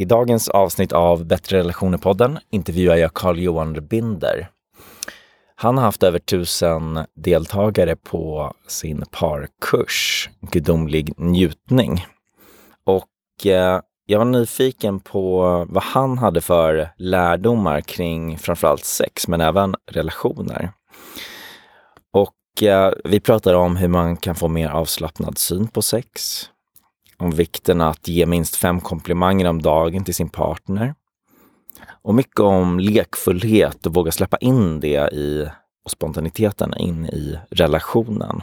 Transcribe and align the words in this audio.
I 0.00 0.04
dagens 0.04 0.48
avsnitt 0.48 0.92
av 0.92 1.24
Bättre 1.24 1.58
relationer-podden 1.58 2.38
intervjuar 2.50 2.96
jag 2.96 3.14
Carl-Johan 3.14 3.86
Binder. 3.88 4.48
Han 5.54 5.78
har 5.78 5.84
haft 5.84 6.02
över 6.02 6.18
tusen 6.18 7.04
deltagare 7.14 7.96
på 7.96 8.52
sin 8.66 9.04
parkurs 9.10 10.30
Gudomlig 10.40 11.12
njutning. 11.16 12.06
Och 12.84 13.46
eh, 13.46 13.80
jag 14.06 14.18
var 14.18 14.24
nyfiken 14.24 15.00
på 15.00 15.40
vad 15.68 15.82
han 15.82 16.18
hade 16.18 16.40
för 16.40 16.90
lärdomar 16.96 17.80
kring 17.80 18.38
framförallt 18.38 18.84
sex, 18.84 19.28
men 19.28 19.40
även 19.40 19.74
relationer. 19.90 20.72
Och 22.12 22.62
eh, 22.62 22.92
vi 23.04 23.20
pratade 23.20 23.56
om 23.56 23.76
hur 23.76 23.88
man 23.88 24.16
kan 24.16 24.34
få 24.34 24.48
mer 24.48 24.68
avslappnad 24.68 25.38
syn 25.38 25.68
på 25.68 25.82
sex, 25.82 26.42
om 27.18 27.30
vikten 27.30 27.80
att 27.80 28.08
ge 28.08 28.26
minst 28.26 28.56
fem 28.56 28.80
komplimanger 28.80 29.46
om 29.46 29.62
dagen 29.62 30.04
till 30.04 30.14
sin 30.14 30.28
partner. 30.28 30.94
Och 32.02 32.14
mycket 32.14 32.40
om 32.40 32.80
lekfullhet 32.80 33.86
och 33.86 33.94
våga 33.94 34.12
släppa 34.12 34.36
in 34.36 34.80
det 34.80 35.12
i 35.12 35.48
och 35.84 35.90
spontaniteten 35.90 36.74
in 36.78 37.06
i 37.06 37.38
relationen. 37.50 38.42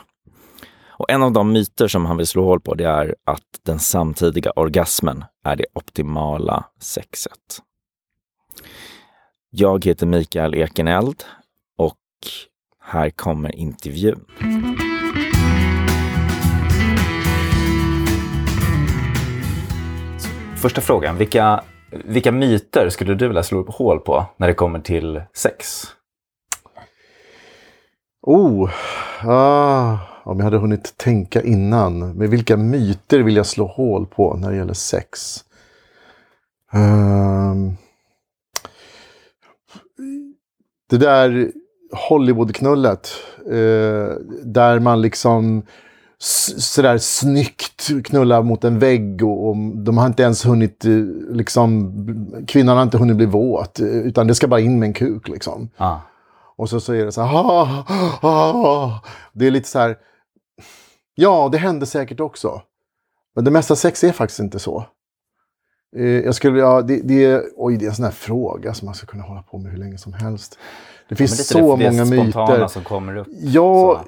Och 0.98 1.12
en 1.12 1.24
av 1.24 1.32
de 1.32 1.52
myter 1.52 1.88
som 1.88 2.06
han 2.06 2.18
vill 2.18 2.28
slå 2.28 2.44
hål 2.44 2.60
på 2.60 2.76
det 2.76 2.84
är 2.84 3.16
att 3.24 3.60
den 3.64 3.80
samtidiga 3.80 4.52
orgasmen 4.56 5.24
är 5.44 5.55
det 5.55 5.66
optimala 5.74 6.66
sexet. 6.80 7.62
Jag 9.50 9.86
heter 9.86 10.05
Mikael 10.05 10.55
Ekeneld 10.55 11.24
och 11.78 11.98
här 12.82 13.10
kommer 13.10 13.55
intervjun. 13.55 14.26
Första 20.66 20.82
frågan, 20.82 21.18
vilka, 21.18 21.64
vilka 22.05 22.32
myter 22.32 22.90
skulle 22.90 23.16
du 23.16 23.28
vilja 23.28 23.44
slå 23.44 23.66
hål 23.68 24.00
på 24.00 24.26
när 24.38 24.48
det 24.48 24.54
kommer 24.54 24.80
till 24.80 25.21
sex? 25.34 25.84
Oh, 28.21 28.70
ah, 29.24 29.98
om 30.24 30.38
jag 30.38 30.43
hade 30.43 30.58
hunnit 30.58 30.98
tänka 30.98 31.41
innan. 31.41 32.18
Men 32.18 32.30
vilka 32.30 32.58
myter 32.58 33.20
vill 33.20 33.36
jag 33.36 33.46
slå 33.46 33.66
hål 33.66 34.05
på 34.05 34.38
när 34.38 34.52
det 34.52 34.58
gäller 34.58 34.74
sex? 34.74 35.40
Um, 36.74 37.77
det 40.90 40.98
där 40.98 41.52
Hollywoodknullet. 42.10 43.10
Eh, 43.46 44.16
där 44.43 44.80
man 44.80 45.02
liksom 45.02 45.63
sådär 46.26 46.98
snyggt 46.98 48.05
knullar 48.05 48.43
mot 48.43 48.63
en 48.63 48.79
vägg 48.79 49.23
och, 49.23 49.49
och, 49.49 49.55
de 49.57 49.98
har 49.98 50.05
inte 50.05 50.23
ens 50.23 50.45
hunnit, 50.45 50.85
eh, 50.85 50.91
liksom, 51.29 51.93
kvinnan 52.48 52.77
har 52.77 52.84
inte 52.84 52.98
hunnit 52.98 53.18
bli 53.18 53.26
våt, 53.26 53.79
utan 53.79 54.27
det 54.27 54.35
ska 54.35 54.48
bara 54.48 54.59
in 54.59 54.79
med 54.79 54.87
en 54.87 54.93
kuk 54.93 55.27
liksom. 55.27 55.70
Ah. 55.77 55.98
Och 56.57 56.70
så, 56.70 56.79
så 56.79 56.93
är 56.93 57.05
det 57.05 57.12
så 57.12 57.21
här, 57.21 57.35
ah, 57.35 57.85
ah, 58.21 59.01
det 59.34 59.48
är 59.48 59.51
lite 59.51 59.70
så 59.70 59.79
här, 59.79 59.98
ja 61.15 61.49
det 61.51 61.57
händer 61.57 61.85
säkert 61.85 62.20
också. 62.20 62.62
Men 63.35 63.46
det 63.46 63.51
mesta 63.51 63.76
sex 63.76 64.03
är 64.03 64.12
faktiskt 64.12 64.40
inte 64.40 64.59
så. 64.59 64.85
Eh, 65.96 66.06
jag 66.06 66.35
skulle, 66.35 66.59
ja, 66.59 66.81
det, 66.81 67.01
det, 67.03 67.44
oj, 67.56 67.78
det 67.78 67.85
är 67.85 67.90
en 67.90 67.96
sån 67.96 68.06
här 68.06 68.12
fråga 68.12 68.73
som 68.73 68.85
man 68.85 68.96
ska 68.96 69.07
kunna 69.07 69.23
hålla 69.23 69.41
på 69.41 69.57
med 69.57 69.72
hur 69.72 69.79
länge 69.79 69.97
som 69.97 70.13
helst. 70.13 70.57
Det 71.09 71.16
finns 71.16 71.31
ja, 71.31 71.38
det 71.38 71.44
så 71.44 71.75
det, 71.75 71.91
många 71.91 72.06
myter. 72.06 72.68
som 72.68 72.84
kommer 72.84 73.18
upp. 73.18 73.28
Ja, 73.31 74.06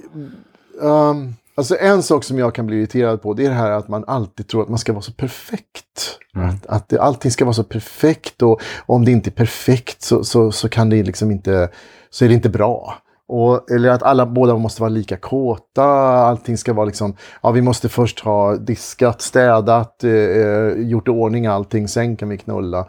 Alltså 1.57 1.77
en 1.79 2.03
sak 2.03 2.23
som 2.23 2.39
jag 2.39 2.55
kan 2.55 2.65
bli 2.65 2.77
irriterad 2.77 3.21
på 3.21 3.33
det 3.33 3.45
är 3.45 3.49
det 3.49 3.55
här 3.55 3.71
att 3.71 3.87
man 3.87 4.03
alltid 4.07 4.47
tror 4.47 4.63
att 4.63 4.69
man 4.69 4.77
ska 4.77 4.93
vara 4.93 5.01
så 5.01 5.11
perfekt. 5.11 6.19
Mm. 6.35 6.49
Att, 6.49 6.65
att 6.65 6.89
det, 6.89 7.01
allting 7.01 7.31
ska 7.31 7.45
vara 7.45 7.53
så 7.53 7.63
perfekt 7.63 8.41
och, 8.41 8.61
och 8.85 8.95
om 8.95 9.05
det 9.05 9.11
inte 9.11 9.29
är 9.29 9.31
perfekt 9.31 10.01
så, 10.01 10.23
så, 10.23 10.51
så, 10.51 10.69
kan 10.69 10.89
det 10.89 11.03
liksom 11.03 11.31
inte, 11.31 11.69
så 12.09 12.25
är 12.25 12.29
det 12.29 12.35
inte 12.35 12.49
bra. 12.49 12.95
Och, 13.27 13.71
eller 13.71 13.89
att 13.89 14.03
alla 14.03 14.25
båda 14.25 14.57
måste 14.57 14.81
vara 14.81 14.89
lika 14.89 15.17
kåta, 15.17 15.83
allting 15.83 16.57
ska 16.57 16.73
vara 16.73 16.85
liksom, 16.85 17.15
ja 17.43 17.51
vi 17.51 17.61
måste 17.61 17.89
först 17.89 18.19
ha 18.19 18.55
diskat, 18.55 19.21
städat, 19.21 20.03
eh, 20.03 20.11
eh 20.11 20.73
gjort 20.77 21.07
i 21.07 21.11
ordning 21.11 21.47
allting, 21.47 21.87
sen 21.87 22.17
kan 22.17 22.29
vi 22.29 22.37
knulla. 22.37 22.87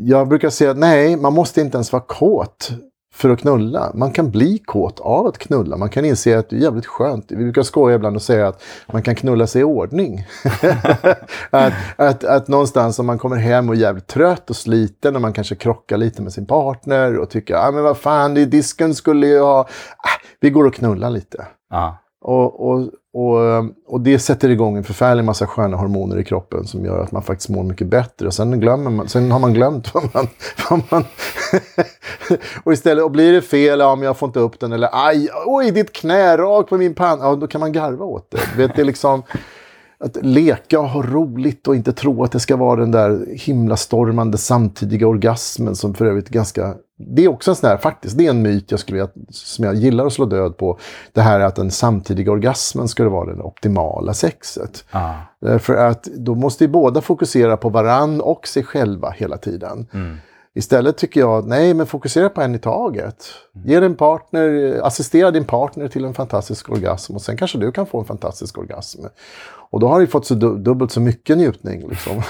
Jag 0.00 0.28
brukar 0.28 0.50
säga 0.50 0.70
att 0.70 0.78
nej, 0.78 1.16
man 1.16 1.32
måste 1.32 1.60
inte 1.60 1.76
ens 1.76 1.92
vara 1.92 2.02
kåt 2.02 2.70
för 3.14 3.30
att 3.30 3.40
knulla. 3.40 3.90
Man 3.94 4.12
kan 4.12 4.30
bli 4.30 4.58
kåt 4.58 5.00
av 5.00 5.26
att 5.26 5.38
knulla. 5.38 5.76
Man 5.76 5.88
kan 5.88 6.04
inse 6.04 6.38
att 6.38 6.50
det 6.50 6.56
är 6.56 6.60
jävligt 6.60 6.86
skönt. 6.86 7.26
Vi 7.28 7.36
brukar 7.36 7.62
skoja 7.62 7.96
ibland 7.96 8.16
och 8.16 8.22
säga 8.22 8.48
att 8.48 8.62
man 8.92 9.02
kan 9.02 9.14
knulla 9.14 9.46
sig 9.46 9.60
i 9.60 9.64
ordning. 9.64 10.26
att, 11.50 11.72
att, 11.96 12.24
att 12.24 12.48
någonstans 12.48 12.98
om 12.98 13.06
man 13.06 13.18
kommer 13.18 13.36
hem 13.36 13.68
och 13.68 13.74
är 13.74 13.78
jävligt 13.78 14.06
trött 14.06 14.50
och 14.50 14.56
sliten 14.56 15.14
och 15.14 15.22
man 15.22 15.32
kanske 15.32 15.54
krockar 15.54 15.96
lite 15.96 16.22
med 16.22 16.32
sin 16.32 16.46
partner 16.46 17.18
och 17.18 17.30
tycker 17.30 17.54
ah, 17.54 17.70
men 17.70 17.82
vad 17.82 17.96
fan, 17.96 18.34
disken 18.34 18.94
skulle 18.94 19.26
jag 19.26 19.44
ha... 19.44 19.60
Ah, 19.60 20.20
vi 20.40 20.50
går 20.50 20.64
och 20.64 20.74
knullar 20.74 21.10
lite. 21.10 21.46
Ah. 21.70 21.92
Och, 22.26 22.68
och, 22.68 22.88
och, 23.12 23.44
ehm, 23.44 23.72
och 23.86 24.00
det 24.00 24.18
sätter 24.18 24.48
igång 24.48 24.76
en 24.76 24.84
förfärlig 24.84 25.24
massa 25.24 25.46
sköna 25.46 25.76
hormoner 25.76 26.18
i 26.18 26.24
kroppen 26.24 26.64
som 26.64 26.84
gör 26.84 27.00
att 27.00 27.12
man 27.12 27.22
faktiskt 27.22 27.48
mår 27.48 27.62
mycket 27.62 27.86
bättre. 27.86 28.26
Och 28.26 28.34
sen, 28.34 28.60
glömmer 28.60 28.90
man, 28.90 29.08
sen 29.08 29.32
har 29.32 29.38
man 29.38 29.54
glömt 29.54 29.90
vad 29.94 30.14
man... 30.14 30.28
Vad 30.70 30.82
man 30.90 31.04
och 32.64 32.72
istället, 32.72 33.04
och 33.04 33.10
blir 33.10 33.32
det 33.32 33.42
fel, 33.42 33.78
ja 33.78 33.96
men 33.96 34.04
jag 34.04 34.16
får 34.16 34.26
inte 34.26 34.40
upp 34.40 34.60
den. 34.60 34.72
Eller 34.72 34.88
aj, 34.92 35.28
oj 35.46 35.70
ditt 35.70 35.92
knä 35.92 36.36
rakt 36.36 36.68
på 36.68 36.76
min 36.76 36.94
panna. 36.94 37.24
Ja, 37.24 37.34
då 37.34 37.46
kan 37.46 37.60
man 37.60 37.72
garva 37.72 38.04
åt 38.04 38.30
det. 38.30 38.56
Vet, 38.56 38.76
det 38.76 38.82
är 38.82 38.86
liksom 38.86 39.22
att 39.98 40.16
leka 40.22 40.80
och 40.80 40.88
ha 40.88 41.02
roligt 41.02 41.68
och 41.68 41.76
inte 41.76 41.92
tro 41.92 42.24
att 42.24 42.32
det 42.32 42.40
ska 42.40 42.56
vara 42.56 42.80
den 42.80 42.90
där 42.90 43.26
himlastormande 43.30 44.38
samtidiga 44.38 45.06
orgasmen 45.06 45.76
som 45.76 45.94
för 45.94 46.06
övrigt 46.06 46.28
ganska... 46.28 46.74
Det 46.96 47.24
är 47.24 47.28
också 47.28 47.50
en 47.50 47.56
sån 47.56 47.70
här, 47.70 47.76
faktiskt, 47.76 48.18
det 48.18 48.26
är 48.26 48.30
en 48.30 48.42
myt 48.42 48.70
jag 48.70 48.80
skulle, 48.80 49.08
som 49.30 49.64
jag 49.64 49.74
gillar 49.74 50.06
att 50.06 50.12
slå 50.12 50.24
död 50.24 50.56
på. 50.56 50.78
Det 51.12 51.20
här 51.20 51.40
att 51.40 51.56
den 51.56 51.70
samtidiga 51.70 52.32
orgasmen 52.32 52.88
skulle 52.88 53.08
vara 53.08 53.34
det 53.34 53.42
optimala 53.42 54.14
sexet. 54.14 54.84
Ah. 54.90 55.12
För 55.58 55.74
att 55.74 56.04
då 56.04 56.34
måste 56.34 56.64
ju 56.64 56.68
båda 56.68 57.00
fokusera 57.00 57.56
på 57.56 57.68
varann 57.68 58.20
och 58.20 58.48
sig 58.48 58.64
själva 58.64 59.10
hela 59.10 59.36
tiden. 59.36 59.86
Mm. 59.92 60.16
Istället 60.56 60.96
tycker 60.96 61.20
jag, 61.20 61.46
nej 61.46 61.74
men 61.74 61.86
fokusera 61.86 62.28
på 62.28 62.42
en 62.42 62.54
i 62.54 62.58
taget. 62.58 63.26
Ge 63.64 63.80
din 63.80 63.96
partner, 63.96 64.80
assistera 64.82 65.30
din 65.30 65.44
partner 65.44 65.88
till 65.88 66.04
en 66.04 66.14
fantastisk 66.14 66.70
orgasm 66.70 67.14
och 67.14 67.22
sen 67.22 67.36
kanske 67.36 67.58
du 67.58 67.72
kan 67.72 67.86
få 67.86 67.98
en 67.98 68.04
fantastisk 68.04 68.58
orgasm. 68.58 69.04
Och 69.70 69.80
då 69.80 69.88
har 69.88 70.00
du 70.00 70.06
fått 70.06 70.26
så 70.26 70.34
dubbelt 70.34 70.92
så 70.92 71.00
mycket 71.00 71.38
njutning. 71.38 71.88
Liksom. 71.88 72.22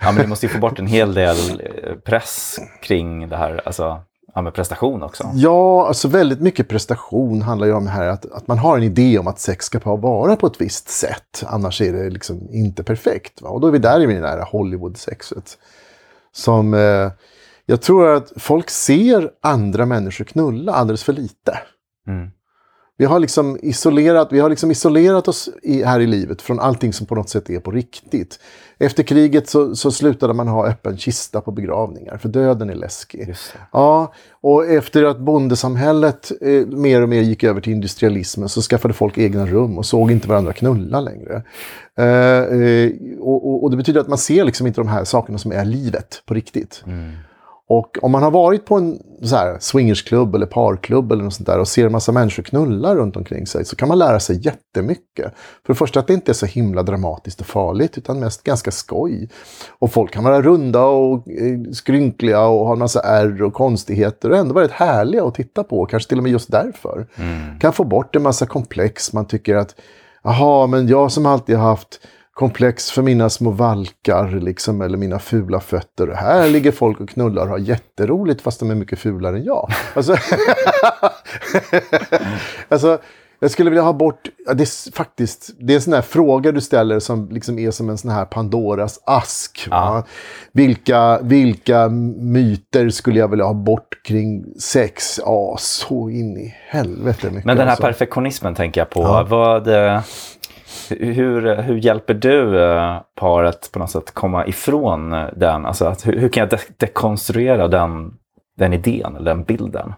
ja 0.00 0.12
men 0.12 0.22
du 0.22 0.26
måste 0.26 0.46
ju 0.46 0.52
få 0.52 0.58
bort 0.58 0.78
en 0.78 0.86
hel 0.86 1.14
del 1.14 1.36
eh, 1.60 1.94
press 1.94 2.58
kring 2.82 3.28
det 3.28 3.36
här, 3.36 3.60
alltså 3.64 4.00
ja, 4.34 4.42
med 4.42 4.54
prestation 4.54 5.02
också. 5.02 5.30
Ja, 5.34 5.86
alltså 5.86 6.08
väldigt 6.08 6.40
mycket 6.40 6.68
prestation 6.68 7.42
handlar 7.42 7.66
ju 7.66 7.72
om 7.72 7.86
här 7.86 8.06
att, 8.06 8.32
att 8.32 8.46
man 8.46 8.58
har 8.58 8.76
en 8.76 8.82
idé 8.82 9.18
om 9.18 9.26
att 9.26 9.38
sex 9.38 9.64
ska 9.64 9.96
vara 9.96 10.36
på 10.36 10.46
ett 10.46 10.60
visst 10.60 10.88
sätt. 10.88 11.44
Annars 11.46 11.80
är 11.80 11.92
det 11.92 12.10
liksom 12.10 12.48
inte 12.50 12.82
perfekt. 12.82 13.42
Va? 13.42 13.48
Och 13.48 13.60
då 13.60 13.66
är 13.66 13.72
vi 13.72 13.78
där 13.78 14.10
i 14.10 14.20
det 14.20 14.28
här 14.28 14.48
Hollywood-sexet. 14.52 15.58
Som... 16.32 16.74
Eh, 16.74 17.12
jag 17.66 17.82
tror 17.82 18.14
att 18.16 18.32
folk 18.36 18.70
ser 18.70 19.30
andra 19.42 19.86
människor 19.86 20.24
knulla 20.24 20.72
alldeles 20.72 21.04
för 21.04 21.12
lite. 21.12 21.58
Mm. 22.06 22.30
Vi 22.98 23.04
har 23.04 23.18
liksom 23.18 23.58
isolerat, 23.62 24.28
vi 24.30 24.40
har 24.40 24.50
liksom 24.50 24.70
isolerat 24.70 25.28
oss 25.28 25.48
i, 25.62 25.82
här 25.82 26.00
i 26.00 26.06
livet 26.06 26.42
från 26.42 26.60
allting 26.60 26.92
som 26.92 27.06
på 27.06 27.14
något 27.14 27.28
sätt 27.28 27.50
är 27.50 27.60
på 27.60 27.70
riktigt. 27.70 28.38
Efter 28.78 29.02
kriget 29.02 29.48
så, 29.48 29.76
så 29.76 29.90
slutade 29.90 30.34
man 30.34 30.48
ha 30.48 30.66
öppen 30.66 30.96
kista 30.96 31.40
på 31.40 31.50
begravningar, 31.50 32.16
för 32.18 32.28
döden 32.28 32.70
är 32.70 32.74
läskig. 32.74 33.34
Ja, 33.72 34.12
och 34.40 34.66
efter 34.66 35.04
att 35.04 35.18
bondesamhället 35.18 36.32
eh, 36.40 36.66
mer 36.66 37.02
och 37.02 37.08
mer 37.08 37.20
gick 37.20 37.44
över 37.44 37.60
till 37.60 37.72
industrialismen 37.72 38.48
så 38.48 38.60
skaffade 38.60 38.94
folk 38.94 39.18
egna 39.18 39.46
rum 39.46 39.78
och 39.78 39.86
såg 39.86 40.10
inte 40.10 40.28
varandra 40.28 40.52
knulla 40.52 41.00
längre. 41.00 41.42
Eh, 41.98 42.06
eh, 42.06 42.90
och, 43.20 43.48
och, 43.48 43.64
och, 43.64 43.70
det 43.70 43.76
betyder 43.76 44.00
att 44.00 44.08
man 44.08 44.18
ser 44.18 44.44
liksom 44.44 44.66
inte 44.66 44.80
de 44.80 44.88
här 44.88 45.04
sakerna 45.04 45.38
som 45.38 45.52
är 45.52 45.64
livet 45.64 46.22
på 46.26 46.34
riktigt. 46.34 46.82
Mm. 46.86 47.12
Och 47.68 47.98
om 48.02 48.12
man 48.12 48.22
har 48.22 48.30
varit 48.30 48.64
på 48.64 48.76
en 48.76 48.98
så 49.22 49.36
här, 49.36 49.56
swingersklubb 49.60 50.34
eller 50.34 50.46
parklubb 50.46 51.12
eller 51.12 51.24
något 51.24 51.34
sånt 51.34 51.46
där 51.46 51.58
och 51.58 51.68
ser 51.68 51.86
en 51.86 51.92
massa 51.92 52.12
människor 52.12 52.42
knulla 52.42 52.94
runt 52.94 53.16
omkring 53.16 53.46
sig 53.46 53.64
så 53.64 53.76
kan 53.76 53.88
man 53.88 53.98
lära 53.98 54.20
sig 54.20 54.46
jättemycket. 54.46 55.34
För 55.66 55.72
det 55.72 55.74
första 55.74 56.00
att 56.00 56.06
det 56.06 56.14
inte 56.14 56.32
är 56.32 56.34
så 56.34 56.46
himla 56.46 56.82
dramatiskt 56.82 57.40
och 57.40 57.46
farligt 57.46 57.98
utan 57.98 58.20
mest 58.20 58.42
ganska 58.42 58.70
skoj. 58.70 59.28
Och 59.78 59.92
folk 59.92 60.12
kan 60.12 60.24
vara 60.24 60.42
runda 60.42 60.84
och 60.84 61.28
eh, 61.28 61.72
skrynkliga 61.72 62.46
och 62.46 62.66
ha 62.66 62.72
en 62.72 62.78
massa 62.78 63.00
ärr 63.00 63.42
och 63.42 63.54
konstigheter 63.54 64.30
och 64.30 64.36
ändå 64.36 64.60
rätt 64.60 64.70
härliga 64.70 65.24
att 65.24 65.34
titta 65.34 65.64
på. 65.64 65.86
Kanske 65.86 66.08
till 66.08 66.18
och 66.18 66.22
med 66.22 66.32
just 66.32 66.50
därför. 66.50 67.06
Mm. 67.16 67.58
Kan 67.58 67.72
få 67.72 67.84
bort 67.84 68.16
en 68.16 68.22
massa 68.22 68.46
komplex. 68.46 69.12
Man 69.12 69.26
tycker 69.26 69.54
att, 69.56 69.74
jaha, 70.22 70.66
men 70.66 70.88
jag 70.88 71.12
som 71.12 71.26
alltid 71.26 71.56
har 71.56 71.68
haft 71.68 72.00
komplex 72.42 72.90
för 72.90 73.02
mina 73.02 73.30
små 73.30 73.50
valkar 73.50 74.40
liksom, 74.40 74.80
eller 74.80 74.98
mina 74.98 75.18
fula 75.18 75.60
fötter. 75.60 76.08
Här 76.08 76.48
ligger 76.48 76.72
folk 76.72 77.00
och 77.00 77.08
knullar 77.08 77.42
och 77.42 77.48
har 77.48 77.58
jätteroligt 77.58 78.42
fast 78.42 78.60
de 78.60 78.70
är 78.70 78.74
mycket 78.74 78.98
fulare 78.98 79.36
än 79.36 79.44
jag. 79.44 79.70
Alltså, 79.94 80.16
alltså 82.68 82.98
Jag 83.42 83.50
skulle 83.50 83.70
vilja 83.70 83.82
ha 83.82 83.92
bort, 83.92 84.28
ja, 84.46 84.54
det 84.54 84.62
är 84.62 84.92
faktiskt, 84.92 85.50
det 85.58 85.72
är 85.72 85.74
en 85.74 85.82
sån 85.82 85.92
här 85.92 86.02
fråga 86.02 86.52
du 86.52 86.60
ställer 86.60 86.98
som 86.98 87.28
liksom 87.30 87.58
är 87.58 87.70
som 87.70 87.90
en 87.90 87.98
sån 87.98 88.10
här 88.10 88.24
Pandoras 88.24 89.00
ask. 89.06 89.68
Ja. 89.70 90.04
Vilka, 90.52 91.18
vilka 91.22 91.88
myter 92.18 92.88
skulle 92.88 93.18
jag 93.18 93.28
vilja 93.28 93.44
ha 93.44 93.54
bort 93.54 94.02
kring 94.04 94.44
sex? 94.58 95.20
Ja, 95.24 95.56
så 95.58 96.10
in 96.10 96.36
i 96.36 96.54
helvete 96.68 97.26
mycket. 97.30 97.44
Men 97.44 97.56
den 97.56 97.66
här 97.66 97.72
alltså. 97.72 97.82
perfektionismen 97.82 98.54
tänker 98.54 98.80
jag 98.80 98.90
på. 98.90 99.00
Ja. 99.00 99.26
Vad, 99.28 99.68
eh, 99.68 100.00
hur, 100.90 101.62
hur 101.62 101.76
hjälper 101.76 102.14
du 102.14 102.64
eh, 102.64 103.00
paret 103.16 103.72
på 103.72 103.78
något 103.78 103.90
sätt 103.90 104.14
komma 104.14 104.46
ifrån 104.46 105.10
den? 105.36 105.66
Alltså 105.66 105.84
att, 105.84 106.06
hur, 106.06 106.18
hur 106.18 106.28
kan 106.28 106.40
jag 106.40 106.50
de 106.50 106.58
dekonstruera 106.76 107.68
den, 107.68 108.14
den 108.58 108.72
idén 108.72 109.16
eller 109.16 109.34
den 109.34 109.44
bilden? 109.44 109.94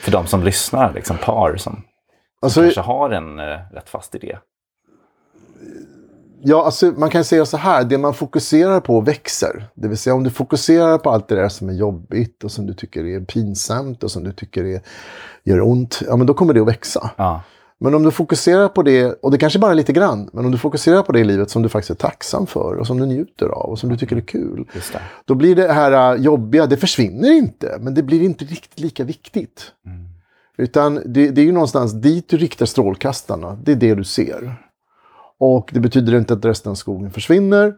För 0.00 0.12
de 0.12 0.26
som 0.26 0.42
lyssnar, 0.42 0.92
liksom 0.92 1.16
par 1.16 1.56
som 1.56 1.82
Alltså, 2.40 2.60
kanske 2.60 2.80
har 2.80 3.10
en 3.10 3.38
eh, 3.38 3.58
rätt 3.72 3.88
fast 3.88 4.14
idé. 4.14 4.38
Ja, 6.42 6.64
alltså, 6.64 6.86
man 6.86 7.10
kan 7.10 7.24
säga 7.24 7.46
så 7.46 7.56
här, 7.56 7.84
det 7.84 7.98
man 7.98 8.14
fokuserar 8.14 8.80
på 8.80 9.00
växer. 9.00 9.68
Det 9.74 9.88
vill 9.88 9.98
säga 9.98 10.14
om 10.14 10.24
du 10.24 10.30
fokuserar 10.30 10.98
på 10.98 11.10
allt 11.10 11.28
det 11.28 11.34
där 11.34 11.48
som 11.48 11.68
är 11.68 11.72
jobbigt 11.72 12.44
och 12.44 12.50
som 12.50 12.66
du 12.66 12.74
tycker 12.74 13.04
är 13.04 13.20
pinsamt 13.20 14.04
och 14.04 14.10
som 14.10 14.24
du 14.24 14.32
tycker 14.32 14.64
är, 14.64 14.80
gör 15.44 15.60
ont, 15.60 16.02
ja 16.06 16.16
men 16.16 16.26
då 16.26 16.34
kommer 16.34 16.54
det 16.54 16.60
att 16.60 16.68
växa. 16.68 17.10
Ja, 17.16 17.42
Men 17.80 17.94
om 17.94 18.02
du 18.02 18.10
fokuserar 18.10 18.68
på 18.68 18.82
det, 18.82 19.12
och 19.22 19.30
det 19.30 19.38
kanske 19.38 19.58
bara 19.58 19.70
är 19.70 19.74
lite 19.74 19.92
grann, 19.92 20.30
men 20.32 20.44
om 20.44 20.50
du 20.50 20.58
fokuserar 20.58 21.02
på 21.02 21.12
det 21.12 21.20
i 21.20 21.24
livet 21.24 21.50
som 21.50 21.62
du 21.62 21.68
faktiskt 21.68 21.90
är 21.90 21.94
tacksam 21.94 22.46
för 22.46 22.74
och 22.74 22.86
som 22.86 23.00
du 23.00 23.06
njuter 23.06 23.46
av 23.46 23.70
och 23.70 23.78
som 23.78 23.88
du 23.90 23.96
tycker 23.96 24.16
är 24.16 24.20
kul. 24.20 24.68
Då 25.24 25.34
blir 25.34 25.56
det 25.56 25.72
här 25.72 26.14
äh, 26.14 26.22
jobbiga, 26.22 26.66
det 26.66 26.76
försvinner 26.76 27.32
inte, 27.32 27.76
men 27.80 27.94
det 27.94 28.02
blir 28.02 28.22
inte 28.22 28.44
riktigt 28.44 28.80
lika 28.80 29.04
viktigt. 29.04 29.72
Utan 30.58 30.94
det, 30.94 31.30
det 31.30 31.40
är 31.40 31.44
ju 31.44 31.52
någonstans 31.52 31.92
dit 31.92 32.28
du 32.28 32.36
riktar 32.36 32.66
strålkastarna, 32.66 33.58
det 33.64 33.72
är 33.72 33.76
det 33.76 33.94
du 33.94 34.04
ser. 34.04 34.54
Och 35.38 35.70
det 35.72 35.80
betyder 35.80 36.18
inte 36.18 36.34
att 36.34 36.44
resten 36.44 36.70
av 36.70 36.74
skogen 36.74 37.10
försvinner. 37.10 37.74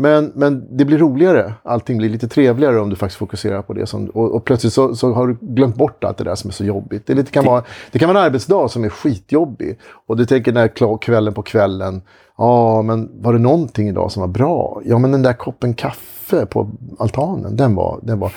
Men, 0.00 0.32
men 0.34 0.76
det 0.76 0.84
blir 0.84 0.98
roligare, 0.98 1.54
allting 1.62 1.98
blir 1.98 2.08
lite 2.08 2.28
trevligare 2.28 2.80
om 2.80 2.90
du 2.90 2.96
faktiskt 2.96 3.18
fokuserar 3.18 3.62
på 3.62 3.72
det. 3.72 3.86
Som, 3.86 4.06
och, 4.06 4.34
och 4.34 4.44
plötsligt 4.44 4.72
så, 4.72 4.94
så 4.94 5.12
har 5.12 5.26
du 5.26 5.36
glömt 5.40 5.76
bort 5.76 6.04
allt 6.04 6.18
det 6.18 6.24
där 6.24 6.34
som 6.34 6.50
är 6.50 6.54
så 6.54 6.64
jobbigt. 6.64 7.06
Det, 7.06 7.14
lite, 7.14 7.30
kan 7.30 7.44
vara, 7.44 7.62
det 7.92 7.98
kan 7.98 8.08
vara 8.08 8.18
en 8.20 8.24
arbetsdag 8.26 8.68
som 8.70 8.84
är 8.84 8.88
skitjobbig. 8.88 9.78
Och 10.06 10.16
du 10.16 10.26
tänker 10.26 10.52
den 10.52 10.68
kla- 10.68 10.98
kvällen 10.98 11.34
på 11.34 11.42
kvällen. 11.42 12.02
Ja, 12.36 12.82
men 12.82 13.10
var 13.22 13.32
det 13.32 13.38
någonting 13.38 13.88
idag 13.88 14.12
som 14.12 14.20
var 14.20 14.28
bra? 14.28 14.80
Ja, 14.84 14.98
men 14.98 15.12
den 15.12 15.22
där 15.22 15.32
koppen 15.32 15.74
kaffe 15.74 16.46
på 16.46 16.70
altanen, 16.98 17.56
den 17.56 17.74
var... 17.74 17.98
Den 18.02 18.18
var 18.18 18.32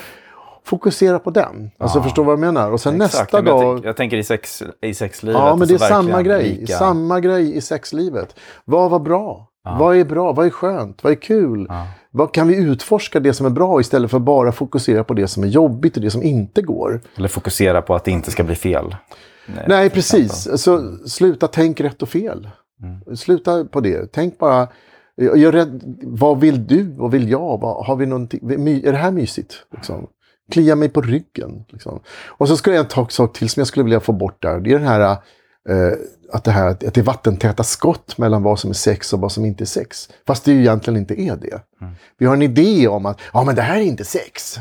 Fokusera 0.63 1.19
på 1.19 1.29
den. 1.29 1.71
Alltså 1.77 1.99
Ja. 1.99 2.03
förstår 2.03 2.23
vad 2.23 2.31
jag 2.33 2.39
menar? 2.39 2.71
Och 2.71 2.81
sen 2.81 3.01
Exakt. 3.01 3.13
nästa 3.33 3.37
Men 3.41 3.45
jag, 3.45 3.61
dag... 3.61 3.75
tänk, 3.75 3.85
jag 3.85 3.97
tänker 3.97 4.17
i, 4.17 4.23
sex, 4.23 4.63
i 4.81 4.93
sexlivet. 4.93 5.41
Ja, 5.41 5.55
men 5.55 5.67
det 5.67 5.73
är 5.73 5.77
samma 5.77 6.21
grej. 6.21 6.57
lika- 6.59 6.73
Samma 6.77 7.19
grej 7.19 7.57
i 7.57 7.61
sexlivet. 7.61 8.35
Vad 8.65 8.91
var 8.91 8.99
bra? 8.99 9.47
Vad 9.63 9.97
är 9.97 10.03
bra? 10.05 10.33
Vad 10.33 10.45
är 10.45 10.49
skönt? 10.49 11.03
Vad 11.03 11.11
är 11.11 11.15
kul? 11.15 11.65
Ja. 11.69 11.87
Vad 12.11 12.33
kan 12.33 12.47
vi 12.47 12.55
utforska 12.55 13.19
det 13.19 13.33
som 13.33 13.45
är 13.45 13.49
bra 13.49 13.79
istället 13.81 14.11
för 14.11 14.19
bara 14.19 14.51
fokusera 14.51 15.03
på 15.03 15.13
det 15.13 15.27
som 15.27 15.43
är 15.43 15.47
jobbigt 15.47 15.95
och 15.97 16.03
det 16.03 16.11
som 16.11 16.23
inte 16.23 16.61
går? 16.61 17.01
Eller 17.17 17.27
fokusera 17.27 17.81
på 17.81 17.95
att 17.95 18.03
det 18.03 18.11
inte 18.11 18.31
ska 18.31 18.43
bli 18.43 18.55
fel. 18.55 18.95
Nej, 19.67 19.89
till 19.89 19.89
precis. 19.89 20.47
Så, 20.55 20.97
sluta 21.07 21.47
tänk 21.47 21.79
rätt 21.81 22.01
och 22.01 22.09
fel. 22.09 22.49
Mm. 22.83 23.15
Sluta 23.17 23.65
på 23.65 23.79
det. 23.79 24.11
Tänk 24.11 24.37
bara, 24.37 24.67
jag 25.15 25.53
rädd, 25.53 25.97
vad 26.03 26.39
vill 26.39 26.67
du? 26.67 26.83
Vad 26.83 27.11
vill 27.11 27.29
jag? 27.29 27.59
Vad, 27.61 27.85
har 27.85 27.95
vi 27.95 28.05
är 28.87 28.91
det 28.91 28.97
här 28.97 29.11
mysigt? 29.11 29.53
Liksom? 29.71 30.07
Klia 30.51 30.75
mig 30.75 30.89
på 30.89 31.01
ryggen. 31.01 31.63
Liksom. 31.69 31.99
Och 32.27 32.47
så 32.47 32.57
skulle 32.57 32.75
jag 32.75 32.83
en 32.83 32.89
ta- 32.89 33.07
sak 33.09 33.33
till 33.37 33.49
som 33.49 33.59
jag 33.59 33.67
skulle 33.67 33.83
vilja 33.83 33.99
få 33.99 34.11
bort 34.11 34.41
där. 34.41 34.59
Det 34.59 34.71
är 34.71 34.79
den 34.79 34.87
här, 34.87 35.11
eh, 35.69 35.93
att, 36.33 36.43
det 36.43 36.51
här 36.51 36.67
att 36.67 36.79
det 36.79 36.97
är 36.97 37.03
vattentäta 37.03 37.63
skott 37.63 38.17
mellan 38.17 38.43
vad 38.43 38.59
som 38.59 38.69
är 38.69 38.73
sex 38.73 39.13
och 39.13 39.19
vad 39.19 39.31
som 39.31 39.45
inte 39.45 39.63
är 39.63 39.65
sex. 39.65 40.09
Fast 40.27 40.45
det 40.45 40.51
ju 40.51 40.59
egentligen 40.59 40.99
inte 40.99 41.21
är 41.21 41.35
det. 41.35 41.61
Vi 42.17 42.25
har 42.25 42.33
en 42.33 42.41
idé 42.41 42.87
om 42.87 43.05
att 43.05 43.19
ja, 43.33 43.43
men 43.43 43.55
det 43.55 43.61
här 43.61 43.77
är 43.77 43.81
inte 43.81 44.05
sex. 44.05 44.59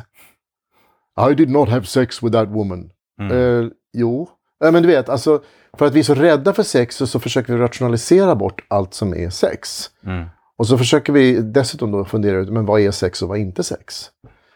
I 1.31 1.35
did 1.35 1.51
not 1.51 1.69
have 1.69 1.87
sex 1.87 2.23
with 2.23 2.33
that 2.33 2.49
woman. 2.49 2.91
Eh, 3.21 3.69
jo, 3.93 4.29
Eh, 4.65 4.73
men 4.73 4.83
du 4.83 4.89
vet, 4.89 5.09
alltså, 5.09 5.43
för 5.79 5.87
att 5.87 5.95
vi 5.95 5.99
är 5.99 6.05
så 6.05 6.15
rädda 6.15 6.53
för 6.53 6.63
sex 6.63 6.97
så, 6.97 7.07
så 7.07 7.21
försöker 7.21 7.53
vi 7.53 7.59
rationalisera 7.59 8.35
bort 8.35 8.65
allt 8.69 8.95
som 8.95 9.15
är 9.15 9.31
sex. 9.31 9.91
Mm. 10.07 10.27
Och 10.57 10.67
så 10.67 10.79
försöker 10.79 11.13
vi 11.13 11.41
dessutom 11.41 11.93
då 11.93 12.05
fundera 12.05 12.39
ut, 12.39 12.49
men 12.49 12.67
vad 12.67 12.81
är 12.81 12.91
sex 12.91 13.23
och 13.23 13.29
vad 13.29 13.39
är 13.39 13.43
inte 13.43 13.63
sex? 13.63 14.11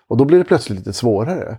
Och 0.08 0.16
då 0.16 0.24
blir 0.24 0.38
det 0.38 0.44
plötsligt 0.44 0.78
lite 0.78 0.92
svårare. 0.92 1.58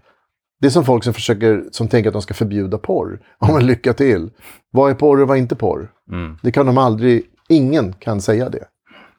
Det 0.61 0.67
är 0.67 0.71
som 0.71 0.85
folk 0.85 1.03
som 1.03 1.13
försöker, 1.13 1.63
som 1.71 1.87
tänker 1.87 2.09
att 2.09 2.13
de 2.13 2.21
ska 2.21 2.33
förbjuda 2.33 2.77
porr. 2.77 3.19
Ja, 3.39 3.53
men 3.53 3.67
lycka 3.67 3.93
till. 3.93 4.29
Vad 4.71 4.91
är 4.91 4.95
porr 4.95 5.21
och 5.21 5.27
vad 5.27 5.37
är 5.37 5.41
inte 5.41 5.55
porr? 5.55 5.91
Mm. 6.11 6.37
Det 6.43 6.51
kan 6.51 6.65
de 6.65 6.77
aldrig, 6.77 7.23
ingen 7.49 7.93
kan 7.93 8.21
säga 8.21 8.49
det. 8.49 8.65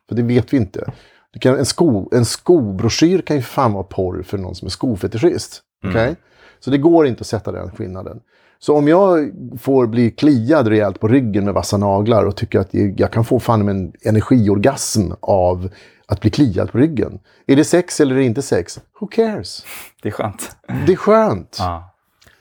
För 0.09 0.17
det 0.17 0.23
vet 0.23 0.53
vi 0.53 0.57
inte. 0.57 0.93
Det 1.33 1.39
kan, 1.39 1.59
en, 1.59 1.67
sko, 1.67 2.09
en 2.13 2.25
skobroschyr 2.25 3.23
kan 3.23 3.37
ju 3.37 3.43
fan 3.43 3.73
vara 3.73 3.85
porr 3.85 4.23
för 4.23 4.39
någon 4.39 4.55
som 4.55 4.67
är 4.67 4.71
skofetischist. 4.71 5.63
Okej? 5.85 6.17
Så 6.61 6.71
det 6.71 6.79
går 6.79 7.07
inte 7.07 7.21
att 7.21 7.27
sätta 7.27 7.53
den 7.53 7.71
skillnaden. 7.71 8.21
Så 8.59 8.77
om 8.77 8.89
jag 8.89 9.31
får 9.59 9.87
bli 9.87 10.11
kliad 10.11 10.69
rejält 10.69 11.01
på 11.01 11.09
ryggen 11.09 11.45
med 11.45 11.55
vassa 11.55 11.77
naglar 11.77 12.25
och 12.25 12.37
tycker 12.37 12.59
att 12.59 12.75
jag 12.97 13.13
kan 13.13 13.25
få 13.25 13.41
fan 13.41 13.69
en 13.69 13.93
energiorgasm 14.03 15.13
av 15.21 15.71
att 16.09 16.21
bli 16.21 16.31
kliad 16.31 16.73
på 16.73 16.79
ryggen. 16.79 17.21
Är 17.47 17.57
det 17.57 17.65
sex 17.65 18.01
eller 18.01 18.15
är 18.15 18.19
det 18.19 18.25
inte 18.25 18.43
sex? 18.43 18.81
Who 19.01 19.07
cares? 19.07 19.65
Det 20.03 20.09
är 20.09 20.13
skönt. 20.13 20.57
Det 20.87 20.93
är 20.93 20.97
skönt. 20.97 21.57
Ja. 21.59 21.93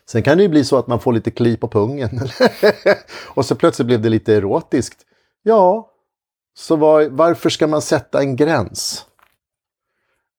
Sen 0.09 0.23
kan 0.23 0.37
det 0.37 0.43
ju 0.43 0.49
bli 0.49 0.63
så 0.63 0.77
att 0.77 0.87
man 0.87 0.99
får 0.99 1.13
lite 1.13 1.31
kli 1.31 1.57
på 1.57 1.67
pungen. 1.67 2.19
och 3.27 3.45
så 3.45 3.55
plötsligt 3.55 3.85
blev 3.85 4.01
det 4.01 4.09
lite 4.09 4.35
erotiskt. 4.35 4.99
Ja, 5.43 5.91
så 6.57 6.75
var, 6.75 7.09
varför 7.09 7.49
ska 7.49 7.67
man 7.67 7.81
sätta 7.81 8.19
en 8.19 8.35
gräns? 8.35 9.05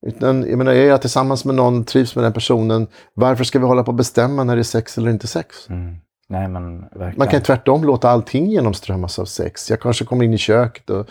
Utan, 0.07 0.51
jag 0.51 0.59
menar, 0.59 0.73
är 0.73 0.87
jag 0.87 1.01
tillsammans 1.01 1.45
med 1.45 1.55
någon, 1.55 1.85
trivs 1.85 2.17
med 2.17 2.25
den 2.25 2.33
personen, 2.33 2.87
varför 3.15 3.45
ska 3.45 3.59
vi 3.59 3.65
hålla 3.65 3.83
på 3.83 3.91
att 3.91 3.97
bestämma 3.97 4.45
när 4.45 4.57
det 4.57 4.63
är 4.63 4.65
sex 4.65 4.99
eller 4.99 5.11
inte 5.11 5.27
sex? 5.27 5.69
Mm. 5.69 5.97
Nej, 6.29 6.49
men 6.49 6.81
verkligen. 6.81 7.15
Man 7.19 7.29
kan 7.29 7.43
tvärtom 7.43 7.85
låta 7.85 8.11
allting 8.11 8.47
genomströmmas 8.47 9.19
av 9.19 9.25
sex. 9.25 9.71
Jag 9.71 9.81
kanske 9.81 10.05
kommer 10.05 10.25
in 10.25 10.35
i 10.35 10.39
köket 10.39 10.91
och, 10.91 11.07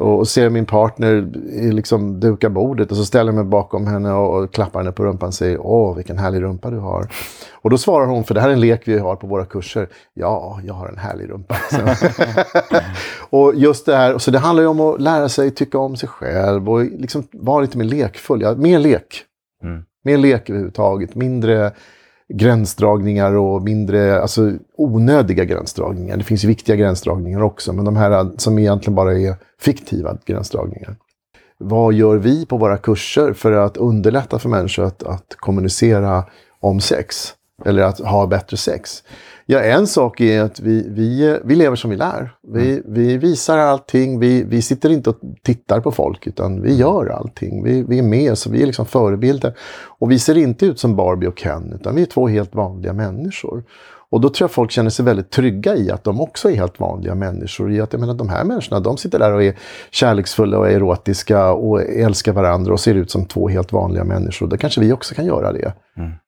och 0.00 0.28
ser 0.28 0.50
min 0.50 0.66
partner 0.66 1.28
liksom 1.72 2.20
duka 2.20 2.50
bordet 2.50 2.90
och 2.90 2.96
så 2.96 3.04
ställer 3.04 3.32
jag 3.32 3.34
mig 3.34 3.44
bakom 3.44 3.86
henne 3.86 4.12
och, 4.12 4.42
och 4.42 4.52
klappar 4.52 4.80
henne 4.80 4.92
på 4.92 5.04
rumpan 5.04 5.26
och 5.26 5.34
säger 5.34 5.58
Åh, 5.60 5.96
vilken 5.96 6.18
härlig 6.18 6.42
rumpa 6.42 6.70
du 6.70 6.78
har. 6.78 7.08
Och 7.52 7.70
då 7.70 7.78
svarar 7.78 8.06
hon, 8.06 8.24
för 8.24 8.34
det 8.34 8.40
här 8.40 8.48
är 8.48 8.52
en 8.52 8.60
lek 8.60 8.82
vi 8.84 8.98
har 8.98 9.16
på 9.16 9.26
våra 9.26 9.44
kurser, 9.44 9.88
Ja, 10.14 10.60
jag 10.64 10.74
har 10.74 10.88
en 10.88 10.98
härlig 10.98 11.30
rumpa. 11.30 11.56
Och 13.30 13.54
just 13.54 13.86
det 13.86 13.96
här, 13.96 14.18
så 14.18 14.30
det 14.30 14.38
handlar 14.38 14.62
ju 14.62 14.68
om 14.68 14.80
att 14.80 15.00
lära 15.00 15.28
sig 15.28 15.50
tycka 15.50 15.78
om 15.78 15.96
sig 15.96 16.08
själv 16.08 16.70
och 16.70 16.84
liksom 16.84 17.22
vara 17.32 17.60
lite 17.60 17.78
mer 17.78 17.84
lekfull. 17.84 18.42
Ja, 18.42 18.54
mer 18.54 18.78
lek. 18.78 19.24
Mm. 19.62 19.82
Mer 20.04 20.18
lek 20.18 20.50
överhuvudtaget. 20.50 21.14
Mindre 21.14 21.72
gränsdragningar 22.34 23.36
och 23.36 23.62
mindre 23.62 24.22
alltså, 24.22 24.52
onödiga 24.76 25.44
gränsdragningar. 25.44 26.16
Det 26.16 26.24
finns 26.24 26.44
ju 26.44 26.48
viktiga 26.48 26.76
gränsdragningar 26.76 27.42
också, 27.42 27.72
men 27.72 27.84
de 27.84 27.96
här 27.96 28.30
som 28.36 28.58
egentligen 28.58 28.94
bara 28.94 29.18
är 29.18 29.34
fiktiva 29.60 30.18
gränsdragningar. 30.26 30.96
Vad 31.58 31.94
gör 31.94 32.16
vi 32.16 32.46
på 32.46 32.56
våra 32.56 32.76
kurser 32.76 33.32
för 33.32 33.52
att 33.52 33.76
underlätta 33.76 34.38
för 34.38 34.48
människor 34.48 34.84
att, 34.84 35.02
att 35.02 35.34
kommunicera 35.36 36.24
om 36.60 36.80
sex? 36.80 37.34
Eller 37.64 37.82
att 37.82 37.98
ha 37.98 38.26
bättre 38.26 38.56
sex? 38.56 39.02
Ja, 39.46 39.60
en 39.60 39.86
sak 39.86 40.20
är 40.20 40.42
att 40.42 40.60
vi, 40.60 40.86
vi, 40.88 41.38
vi 41.44 41.54
lever 41.54 41.76
som 41.76 41.90
vi 41.90 41.96
lär. 41.96 42.34
Vi, 42.48 42.82
vi 42.86 43.16
visar 43.16 43.58
allting. 43.58 44.20
Vi, 44.20 44.44
vi 44.44 44.62
sitter 44.62 44.90
inte 44.90 45.10
och 45.10 45.16
tittar 45.42 45.80
på 45.80 45.92
folk, 45.92 46.26
utan 46.26 46.62
vi 46.62 46.74
gör 46.74 47.06
allting. 47.06 47.64
Vi, 47.64 47.82
vi 47.82 47.98
är 47.98 48.02
med, 48.02 48.38
så 48.38 48.50
vi 48.50 48.62
är 48.62 48.66
liksom 48.66 48.86
förebilder. 48.86 49.54
Och 49.98 50.10
vi 50.10 50.18
ser 50.18 50.38
inte 50.38 50.66
ut 50.66 50.78
som 50.78 50.96
Barbie 50.96 51.26
och 51.26 51.38
Ken, 51.38 51.72
utan 51.72 51.94
vi 51.94 52.02
är 52.02 52.06
två 52.06 52.28
helt 52.28 52.54
vanliga 52.54 52.92
människor. 52.92 53.64
Och 54.10 54.20
då 54.20 54.28
tror 54.28 54.44
jag 54.44 54.50
folk 54.50 54.70
känner 54.70 54.90
sig 54.90 55.04
väldigt 55.04 55.30
trygga 55.30 55.76
i 55.76 55.90
att 55.90 56.04
de 56.04 56.20
också 56.20 56.50
är 56.50 56.54
helt 56.54 56.80
vanliga 56.80 57.14
människor. 57.14 57.72
I 57.72 57.80
att 57.80 57.92
jag 57.92 58.00
menar, 58.00 58.14
de 58.14 58.28
här 58.28 58.44
människorna, 58.44 58.80
de 58.80 58.96
sitter 58.96 59.18
där 59.18 59.32
och 59.32 59.42
är 59.42 59.58
kärleksfulla 59.90 60.58
och 60.58 60.70
erotiska 60.70 61.52
och 61.52 61.82
älskar 61.82 62.32
varandra 62.32 62.72
och 62.72 62.80
ser 62.80 62.94
ut 62.94 63.10
som 63.10 63.26
två 63.26 63.48
helt 63.48 63.72
vanliga 63.72 64.04
människor. 64.04 64.46
Då 64.46 64.56
kanske 64.56 64.80
vi 64.80 64.92
också 64.92 65.14
kan 65.14 65.26
göra 65.26 65.52
det. 65.52 65.72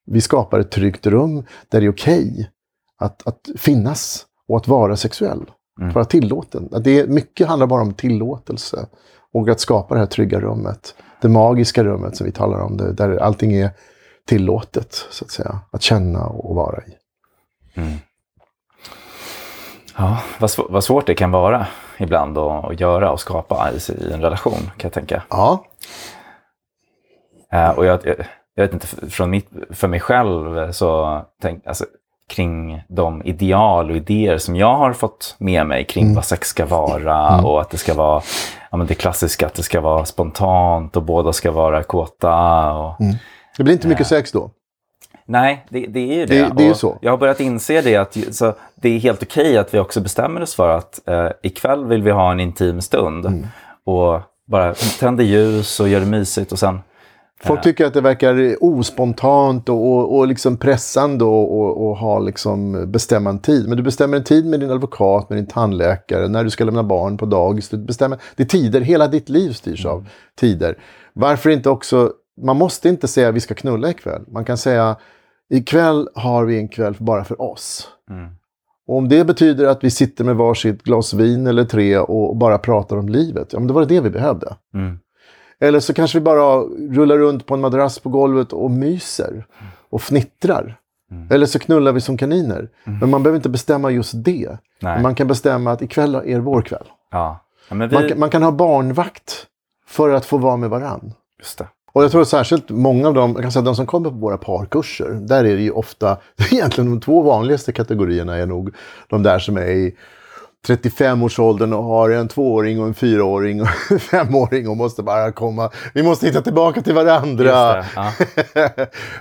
Vi 0.07 0.21
skapar 0.21 0.59
ett 0.59 0.71
tryggt 0.71 1.07
rum 1.07 1.45
där 1.69 1.81
det 1.81 1.87
är 1.87 1.91
okej 1.91 2.51
att, 2.99 3.27
att 3.27 3.49
finnas 3.57 4.27
och 4.49 4.57
att 4.57 4.69
vara 4.69 4.97
sexuell. 4.97 5.51
Att 5.89 5.95
vara 5.95 6.05
tillåten. 6.05 6.69
Att 6.73 6.85
det 6.85 7.01
är, 7.01 7.07
mycket 7.07 7.49
handlar 7.49 7.67
bara 7.67 7.83
om 7.83 7.95
tillåtelse. 7.95 8.87
Och 9.35 9.49
att 9.49 9.61
skapa 9.61 9.95
det 9.95 10.01
här 10.01 10.07
trygga 10.07 10.41
rummet. 10.41 10.95
Det 11.23 11.29
magiska 11.29 11.85
rummet 11.85 12.17
som 12.17 12.27
vi 12.27 12.33
talar 12.33 12.61
om. 12.61 12.77
Där 12.77 13.17
allting 13.17 13.53
är 13.53 13.71
tillåtet, 14.27 14.95
så 15.11 15.25
att 15.25 15.31
säga. 15.31 15.61
Att 15.71 15.83
känna 15.83 16.27
och 16.27 16.55
vara 16.55 16.79
i. 16.79 17.02
Ja, 19.97 20.19
vad, 20.39 20.51
sv- 20.51 20.67
vad 20.73 20.85
svårt 20.85 21.07
det 21.07 21.15
kan 21.15 21.31
vara 21.31 21.67
ibland 21.99 22.39
att, 22.39 22.65
att 22.65 22.81
göra 22.81 23.11
och 23.13 23.21
skapa 23.21 23.71
i, 23.73 24.13
en 24.13 24.21
relation, 24.23 24.53
kan 24.53 24.73
jag 24.83 24.93
tänka. 24.93 25.23
Ja, 25.31 25.65
Eh, 27.53 27.71
och 27.71 27.87
jag, 27.87 28.07
jag, 28.07 28.17
jag 28.55 28.65
vet 28.65 28.73
inte, 28.73 28.87
från 29.11 29.31
mitt, 29.31 29.49
för 29.71 29.89
mig 29.89 30.01
själv 30.01 30.73
så 30.73 31.21
tänk, 31.43 31.67
alltså, 31.67 31.85
kring 32.29 32.83
de 32.89 33.23
ideal 33.25 33.91
och 33.91 33.97
idéer 33.97 34.39
som 34.39 34.57
jag 34.57 34.75
har 34.77 34.93
fått 34.93 35.35
med 35.39 35.67
mig 35.67 35.85
kring 35.85 36.05
Mm. 36.05 36.15
vad 36.15 36.25
sex 36.25 36.49
ska 36.49 36.67
vara 36.67 37.43
och 37.43 37.61
att 37.61 37.71
det 37.71 37.77
ska 37.79 37.95
vara 37.95 38.23
ja, 38.71 38.77
men 38.77 38.87
det 38.87 38.95
klassiska 38.95 39.47
att 39.47 39.55
det 39.55 39.63
ska 39.63 39.81
vara 39.81 40.05
spontant 40.05 40.97
och 40.97 41.03
båda 41.03 41.33
ska 41.33 41.51
vara 41.51 41.83
kåta. 41.83 42.73
Och, 42.73 42.95
Det 43.57 43.63
blir 43.65 43.75
inte 43.75 43.89
mycket 43.89 44.07
sex 44.07 44.33
då. 44.33 44.51
Nej, 45.27 45.67
det, 45.69 45.87
det 45.87 46.01
är 46.01 46.15
ju 46.15 46.27
det. 46.27 46.43
Det- 46.43 46.53
det 46.57 46.63
är 46.63 46.69
ju 46.69 46.75
så. 46.75 46.99
Jag 47.01 47.11
har 47.13 47.19
börjat 47.19 47.41
inse 47.41 47.81
det 47.81 47.97
att 47.97 48.17
så 48.31 48.55
det 48.75 48.89
är 48.89 48.99
helt 48.99 49.23
okej 49.23 49.59
att 49.59 49.75
vi 49.75 49.79
också 49.79 50.01
bestämmer 50.01 50.41
oss 50.43 50.55
för 50.55 50.69
att 50.69 51.09
eh, 51.09 51.29
ikväll 51.43 51.85
vill 51.85 52.03
vi 52.03 52.11
ha 52.11 52.33
en 52.33 52.41
intim 52.41 52.81
stund. 52.81 53.27
Mm. 53.27 53.47
Och 53.85 54.21
bara 54.47 54.75
tänder 55.01 55.25
ljus 55.25 55.81
och 55.81 55.89
gör 55.89 56.01
det 56.01 56.07
mysigt 56.07 56.53
och 56.53 56.59
sen... 56.59 56.81
Folk 57.45 57.63
tycker 57.63 57.87
att 57.87 57.95
det 57.95 58.01
verkar 58.01 58.57
ospontant 58.61 59.69
och, 59.69 59.93
och, 59.93 60.17
och 60.19 60.27
liksom 60.27 60.57
pressande 60.57 61.25
och, 61.25 61.61
och, 61.61 61.87
och 61.89 61.97
ha 61.97 62.19
liksom 62.19 62.85
bestämma 62.93 63.31
en 63.31 63.39
tid. 63.39 63.69
Men 63.69 63.77
du 63.77 63.83
bestämmer 63.83 64.17
en 64.17 64.25
tid 64.25 64.47
med 64.47 64.61
din 64.61 64.71
advokat, 64.71 65.29
med 65.31 65.39
din 65.39 65.47
tandläkare, 65.47 66.29
när 66.29 66.45
du 66.45 66.51
ska 66.51 66.65
lämna 66.65 66.83
barn 66.83 67.17
på 67.17 67.27
dagis. 67.27 67.69
Du 67.69 67.77
bestämmer, 67.77 68.19
det 68.37 68.43
är 68.43 68.47
tider, 68.47 68.81
hela 68.81 69.07
ditt 69.09 69.29
liv 69.29 69.53
styrs 69.53 69.87
av 69.87 70.09
tider. 70.41 70.79
Varför 71.13 71.51
inte 71.51 71.71
också, 71.71 72.11
man 72.43 72.57
måste 72.57 72.89
inte 72.89 73.09
säga 73.09 73.31
vi 73.31 73.41
ska 73.41 73.55
knulla 73.55 73.91
ikväll. 73.91 74.23
Man 74.29 74.45
kan 74.45 74.59
säga 74.59 74.97
ikväll 75.51 76.09
har 76.15 76.45
vi 76.45 76.59
en 76.59 76.69
kväll 76.69 76.97
bara 76.99 77.25
för 77.25 77.43
oss. 77.43 77.89
Mm. 78.11 78.31
Och 78.87 78.97
om 78.97 79.09
det 79.09 79.25
betyder 79.25 79.67
att 79.67 79.85
vi 79.85 79.91
sitter 79.91 80.25
med 80.25 80.37
varsitt 80.37 80.83
glas 80.83 81.15
vin 81.15 81.47
eller 81.47 81.65
tre 81.65 81.99
och 81.99 82.37
bara 82.37 82.59
pratar 82.59 82.97
om 82.97 83.09
livet, 83.09 83.53
ja 83.53 83.59
men 83.59 83.69
då 83.69 83.75
var 83.75 83.81
det 83.81 83.95
det 83.95 84.01
vi 84.01 84.11
behövde. 84.11 84.57
Mm. 84.75 84.99
Eller 85.61 85.81
så 85.81 85.95
kanske 85.95 86.19
vi 86.19 86.25
bara 86.25 86.61
rullar 86.91 87.19
runt 87.19 87.47
på 87.47 87.55
en 87.55 87.61
madrass 87.61 87.99
på 87.99 88.09
golvet 88.09 88.53
och 88.53 88.71
myser 88.71 89.47
och 89.91 90.03
fnittrar. 90.03 90.79
Mm. 91.11 91.29
Eller 91.31 91.47
så 91.47 91.59
knullar 91.59 91.93
vi 91.93 92.01
som 92.01 92.17
kaniner. 92.17 92.69
Men 92.85 93.11
man 93.11 93.23
behöver 93.23 93.37
inte 93.37 93.49
bestämma 93.49 93.91
just 93.91 94.13
det. 94.25 94.59
Man 95.03 95.15
kan 95.15 95.27
bestämma 95.27 95.73
att 95.73 95.83
ikväll 95.83 96.15
är 96.15 96.41
vår 96.41 96.63
kväll. 96.63 96.87
Ja. 97.11 97.45
ja, 97.69 97.75
vi... 97.75 97.89
Man 97.89 98.09
kan, 98.09 98.19
man 98.19 98.31
kan 98.31 98.43
ha 98.43 98.53
barnvakt 98.53 99.47
för 99.87 100.11
att 100.11 100.25
få 100.25 100.39
vara 100.39 100.57
med 100.57 100.71
varann. 100.71 101.13
Just 101.39 101.59
det. 101.59 101.67
Och 101.93 102.05
jag 102.05 102.11
tror 102.11 102.25
särskilt 102.25 102.71
många 102.71 103.09
av 103.09 103.15
dem, 103.15 103.33
jag 103.33 103.43
kan 103.43 103.53
säga 103.53 103.63
de 103.63 103.77
som 103.77 103.87
kommer 103.87 104.11
på 104.11 104.17
våra 104.17 104.39
parkurser, 104.39 105.11
där 105.21 105.45
är 105.45 105.57
det 105.57 105.63
ju 105.63 105.71
ofta, 105.71 106.17
egentligen 106.53 106.91
de 106.91 107.01
två 107.01 107.23
vanligaste 107.23 107.73
kategorierna 107.73 108.37
är 108.37 108.47
nog 108.47 108.75
de 109.09 109.23
där 109.23 109.39
som 109.39 109.57
är 109.57 109.71
i 109.71 109.97
35-årsåldern 110.69 111.73
och 111.73 111.85
har 111.85 112.11
en 112.11 112.29
tvååring 112.29 112.81
och 112.81 112.87
en 112.87 112.95
fyraåring 112.95 113.61
och 113.63 113.69
en 113.91 113.99
femåring 113.99 114.69
och 114.69 114.77
måste 114.77 115.03
bara 115.03 115.33
komma, 115.33 115.71
vi 115.95 116.03
måste 116.03 116.27
hitta 116.27 116.43
tillbaka 116.43 116.83
till 116.83 116.95
varandra. 116.95 117.75
Det. 117.75 117.85
Ja. 117.95 118.13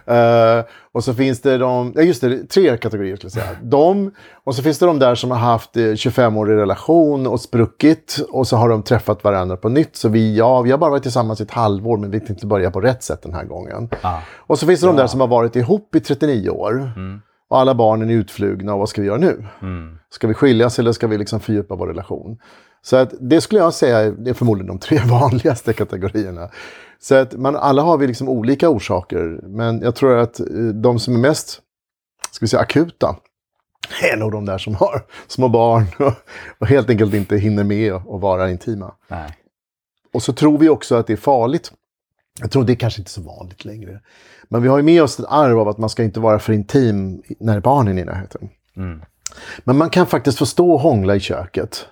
Eh, 0.06 0.66
och 0.92 1.04
så 1.04 1.14
finns 1.14 1.42
det 1.42 1.58
de, 1.58 1.94
ja 1.96 2.02
just 2.02 2.22
det, 2.22 2.50
tre 2.50 2.78
kategorier 2.78 3.16
skulle 3.16 3.28
jag 3.28 3.46
säga. 3.46 3.58
De, 3.64 4.12
och 4.44 4.56
så 4.56 4.64
finns 4.64 4.80
det 4.80 4.86
de 4.86 5.00
där 5.00 5.16
som 5.16 5.32
har 5.32 5.38
haft 5.38 5.78
eh, 5.78 5.82
25-årig 5.82 6.58
relation 6.58 7.28
och 7.28 7.42
spruckit 7.42 8.20
och 8.30 8.48
så 8.48 8.58
har 8.58 8.70
de 8.70 8.84
träffat 8.84 9.24
varandra 9.24 9.58
på 9.58 9.70
nytt. 9.70 9.96
Så 9.96 10.10
vi, 10.10 10.38
ja, 10.38 10.62
vi 10.62 10.72
har 10.72 10.78
bara 10.78 10.90
varit 10.90 11.04
tillsammans 11.04 11.40
i 11.40 11.44
ett 11.44 11.52
halvår 11.52 11.98
men 11.98 12.12
vi 12.12 12.20
tänkte 12.20 12.48
börja 12.48 12.72
på 12.72 12.82
rätt 12.82 13.04
sätt 13.04 13.22
den 13.24 13.34
här 13.34 13.44
gången. 13.44 13.90
Ja. 14.02 14.22
Och 14.38 14.60
så 14.60 14.66
finns 14.66 14.82
det 14.82 14.88
de 14.88 14.96
där 14.96 15.08
som 15.08 15.20
har 15.20 15.28
varit 15.28 15.56
ihop 15.56 15.96
i 15.96 16.00
39 16.00 16.50
år. 16.50 16.92
Och 17.52 17.60
alla 17.60 17.76
barnen 17.76 18.10
är 18.10 18.14
utflugna 18.14 18.74
och 18.74 18.80
vad 18.80 18.90
ska 18.90 19.02
vi 19.02 19.08
göra 19.08 19.18
nu? 19.18 19.46
Mm. 19.62 19.98
Ska 20.10 20.28
vi 20.28 20.34
skiljas 20.34 20.80
eller 20.80 20.92
ska 20.92 21.08
vi 21.08 21.18
liksom 21.18 21.40
fördjupa 21.40 21.76
vår 21.76 21.88
relation? 21.88 22.38
Så 22.82 22.96
att 22.96 23.14
det 23.20 23.42
skulle 23.42 23.62
jag 23.62 23.74
säga 23.74 24.00
är- 24.00 24.34
förmodligen 24.34 24.68
de 24.68 24.80
tre 24.80 25.00
vanligaste 25.10 25.74
kategorierna. 25.74 26.50
Så 27.00 27.16
att 27.16 27.34
man, 27.34 27.56
alla 27.56 27.82
har 27.82 27.98
vi 27.98 28.08
liksom 28.08 28.30
olika 28.30 28.70
orsaker. 28.70 29.40
Men 29.44 29.82
jag 29.82 29.96
tror 29.96 30.18
att 30.18 30.40
eh, 30.40 30.46
de 30.84 31.00
som 31.00 31.16
är 31.16 31.20
mest 31.20 31.62
ska 32.32 32.44
vi 32.46 32.48
säga, 32.48 32.62
akuta 32.62 33.16
är 34.14 34.18
nog 34.18 34.32
de 34.32 34.46
där 34.46 34.58
som 34.58 34.76
har 34.76 35.06
små 35.28 35.48
barn 35.50 35.86
och, 36.00 36.14
och 36.60 36.68
helt 36.68 36.90
enkelt 36.90 37.14
inte 37.14 37.38
hinner 37.38 37.64
med 37.64 37.94
att 37.94 38.22
vara 38.22 38.50
intima. 38.52 38.96
Nej. 39.08 39.38
Och 40.14 40.24
så 40.24 40.34
tror 40.34 40.58
vi 40.58 40.70
också 40.70 40.96
att 40.96 41.08
det 41.08 41.14
är 41.14 41.18
farligt. 41.18 41.72
Jag 42.40 42.52
tror 42.52 42.64
det 42.64 42.74
är 42.74 42.76
kanske 42.76 43.02
inte 43.02 43.12
så 43.12 43.22
vanligt 43.22 43.66
längre. 43.66 44.02
Men 44.52 44.62
vi 44.62 44.68
har 44.68 44.78
ju 44.78 44.84
med 44.84 45.04
oss 45.04 45.20
ett 45.20 45.26
arv 45.30 45.60
av 45.60 45.68
att 45.68 45.78
man 45.78 45.90
ska 45.90 46.04
inte 46.04 46.20
vara 46.20 46.40
för 46.40 46.54
intim 46.54 47.22
när 47.40 47.60
barnen 47.60 47.98
är 47.98 48.02
i 48.02 48.06
närheten. 48.06 48.50
Mm. 48.76 49.02
Men 49.64 49.78
man 49.78 49.90
kan 49.90 50.08
faktiskt 50.08 50.38
få 50.38 50.46
stå 50.46 50.72
och 50.72 50.80
hångla 50.80 51.16
i 51.16 51.20
köket 51.20 51.86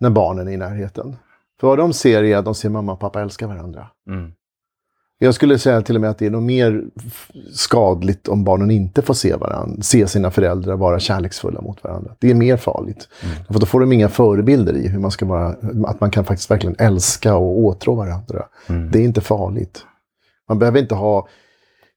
när 0.00 0.10
barnen 0.10 0.48
är 0.48 0.52
i 0.52 0.56
närheten. 0.56 1.16
För 1.60 1.68
vad 1.68 1.78
de 1.78 1.92
ser 1.92 2.22
är 2.22 2.36
att 2.36 2.44
de 2.44 2.54
ser 2.54 2.68
mamma 2.68 2.92
och 2.92 3.00
pappa 3.00 3.20
älska 3.20 3.46
varandra. 3.46 3.86
Mm. 4.10 4.32
Jag 5.18 5.34
skulle 5.34 5.58
säga 5.58 5.82
till 5.82 5.94
och 5.94 6.00
med 6.00 6.10
att 6.10 6.18
det 6.18 6.26
är 6.26 6.30
nog 6.30 6.42
mer 6.42 6.84
skadligt 7.52 8.28
om 8.28 8.44
barnen 8.44 8.70
inte 8.70 9.02
får 9.02 9.14
se 9.14 9.36
varandra, 9.36 9.82
se 9.82 10.06
sina 10.06 10.30
föräldrar 10.30 10.76
vara 10.76 10.98
kärleksfulla 10.98 11.60
mot 11.60 11.84
varandra. 11.84 12.14
Det 12.18 12.30
är 12.30 12.34
mer 12.34 12.56
farligt. 12.56 13.08
För 13.50 13.60
då 13.60 13.66
får 13.66 13.80
de 13.80 13.92
inga 13.92 14.08
förebilder 14.08 14.76
i 14.76 14.88
hur 14.88 14.98
man 14.98 15.10
ska 15.10 15.26
vara, 15.26 15.56
att 15.86 16.00
man 16.00 16.10
kan 16.10 16.24
faktiskt 16.24 16.50
verkligen 16.50 16.76
älska 16.78 17.36
och 17.36 17.58
åtrå 17.58 17.94
varandra. 17.94 18.46
Det 18.92 18.98
är 18.98 19.04
inte 19.04 19.20
farligt. 19.20 19.86
Man 20.48 20.58
behöver 20.58 20.78
inte 20.78 20.94
ha 20.94 21.28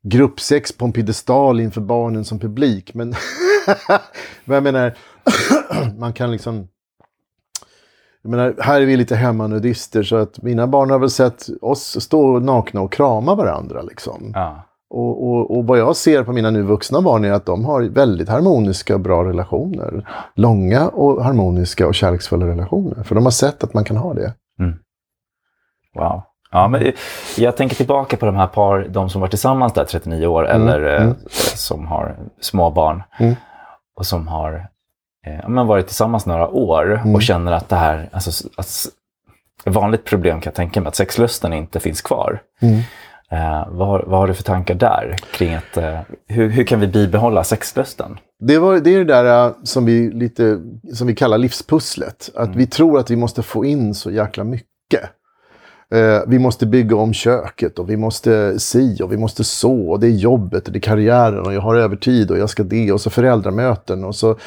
gruppsex 0.04 0.78
på 0.78 0.86
en 0.86 0.92
piedestal 0.92 1.60
inför 1.60 1.82
barnen 1.82 2.26
som 2.26 2.40
publik. 2.40 2.94
Men, 2.94 3.10
men 4.46 4.56
jag 4.56 4.64
menar, 4.64 4.98
man 5.98 6.14
kan 6.14 6.32
liksom... 6.32 6.68
Jag 8.22 8.30
menar, 8.30 8.56
här 8.60 8.82
är 8.82 8.86
vi 8.86 8.98
lite 8.98 9.16
hemmanudister 9.16 10.04
så 10.04 10.16
att 10.16 10.42
mina 10.42 10.68
barn 10.68 10.90
har 10.90 11.00
väl 11.00 11.10
sett 11.10 11.48
oss 11.62 12.02
stå 12.04 12.40
nakna 12.40 12.82
och 12.82 12.92
krama 12.92 13.36
varandra. 13.36 13.82
Liksom. 13.82 14.32
Ja. 14.36 14.66
Och, 14.90 15.30
och, 15.30 15.58
och 15.58 15.68
vad 15.68 15.80
jag 15.80 15.96
ser 15.96 16.24
på 16.24 16.32
mina 16.32 16.50
nu 16.50 16.62
vuxna 16.62 17.02
barn 17.02 17.26
är 17.26 17.32
att 17.32 17.46
de 17.46 17.66
har 17.66 17.82
väldigt 17.82 18.30
harmoniska 18.30 18.94
och 18.94 19.00
bra 19.00 19.24
relationer. 19.24 20.10
Långa 20.36 20.88
och 20.88 21.24
harmoniska 21.24 21.88
och 21.88 21.96
kärleksfulla 21.96 22.48
relationer. 22.48 23.04
För 23.04 23.16
de 23.16 23.24
har 23.24 23.32
sett 23.32 23.64
att 23.64 23.74
man 23.74 23.84
kan 23.84 23.98
ha 23.98 24.14
det. 24.14 24.34
Wow. 25.96 26.22
Ja, 26.52 26.68
men 26.68 26.92
jag 27.38 27.58
tänker 27.58 27.76
tillbaka 27.76 28.18
på 28.18 28.26
de 28.26 28.36
här 28.36 28.48
par, 28.48 28.86
de 28.90 29.10
som 29.10 29.22
var 29.22 29.28
tillsammans 29.28 29.74
där 29.74 29.86
39 29.86 30.28
år 30.28 30.48
eller 30.48 31.02
eh, 31.02 31.12
som 31.56 31.88
har 31.88 32.16
små 32.42 32.72
barn 32.72 33.04
Mm. 33.20 33.36
och 33.96 34.06
som 34.06 34.28
har 34.28 34.68
eh, 35.28 35.50
men 35.50 35.68
varit 35.68 35.86
tillsammans 35.88 36.26
några 36.26 36.48
år 36.48 37.02
och 37.16 37.22
känner 37.22 37.52
att 37.52 37.70
det 37.70 37.76
här, 37.76 38.10
alltså, 38.12 38.48
att, 38.58 38.68
ett 39.66 39.74
vanligt 39.74 40.06
problem 40.06 40.42
kan 40.42 40.50
jag 40.52 40.56
tänka 40.56 40.82
mig, 40.82 40.88
att 40.88 40.96
sexlusten 40.96 41.54
inte 41.54 41.80
finns 41.80 42.02
kvar. 42.02 42.42
Mm. 42.62 42.80
Eh, 43.32 43.68
vad, 43.70 43.88
har- 43.88 44.04
vad 44.08 44.20
har 44.20 44.28
du 44.28 44.34
för 44.34 44.44
tankar 44.44 44.76
där 44.76 45.16
kring 45.34 45.54
att, 45.54 45.78
eh, 45.78 46.00
hur, 46.28 46.50
hur 46.50 46.64
kan 46.64 46.80
vi 46.80 46.88
bibehålla 46.88 47.44
sexlusten? 47.44 48.20
Det, 48.40 48.58
var, 48.60 48.80
det 48.80 48.94
är 48.94 48.98
det 48.98 49.04
där 49.14 49.46
äh, 49.48 49.54
som 49.64 49.86
vi, 49.86 50.12
lite, 50.12 50.60
som 50.94 51.08
vi 51.08 51.16
kallar 51.16 51.38
livspusslet. 51.38 52.30
Att 52.36 52.56
vi 52.56 52.68
tror 52.68 53.00
att 53.00 53.10
vi 53.12 53.16
måste 53.16 53.44
få 53.44 53.66
in 53.66 53.94
så 53.96 54.12
jäkla 54.12 54.44
mycket. 54.44 55.10
Eh, 55.96 56.20
vi 56.28 56.40
måste 56.40 56.66
bygga 56.66 56.96
om 56.96 57.14
köket 57.14 57.80
och 57.80 57.90
vi 57.90 57.98
måste 57.98 58.60
si 58.60 59.02
och 59.04 59.12
vi 59.12 59.18
måste 59.18 59.44
så. 59.44 59.90
Och 59.90 60.00
det 60.00 60.08
är 60.08 60.12
jobbet 60.12 60.68
och 60.68 60.74
det 60.74 60.80
är 60.80 60.82
karriären 60.82 61.46
och 61.46 61.54
jag 61.54 61.62
har 61.62 61.76
övertid 61.76 62.32
och 62.32 62.38
jag 62.38 62.50
ska 62.50 62.64
det. 62.64 62.92
Och 62.92 63.02
så 63.02 63.10
föräldramöten 63.10 64.04
och 64.04 64.16
så, 64.16 64.38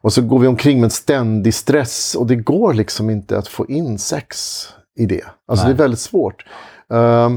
och 0.00 0.12
så 0.12 0.22
går 0.22 0.38
vi 0.38 0.46
omkring 0.46 0.78
med 0.80 0.84
en 0.84 0.90
ständig 0.90 1.54
stress. 1.54 2.14
Och 2.14 2.26
det 2.26 2.36
går 2.36 2.74
liksom 2.74 3.10
inte 3.10 3.38
att 3.38 3.48
få 3.48 3.66
in 3.66 3.98
sex 3.98 4.62
i 4.98 5.06
det. 5.06 5.24
Alltså 5.48 5.66
det 5.66 5.72
är 5.72 5.76
väldigt 5.76 6.00
svårt. 6.00 6.44
Eh, 6.92 7.30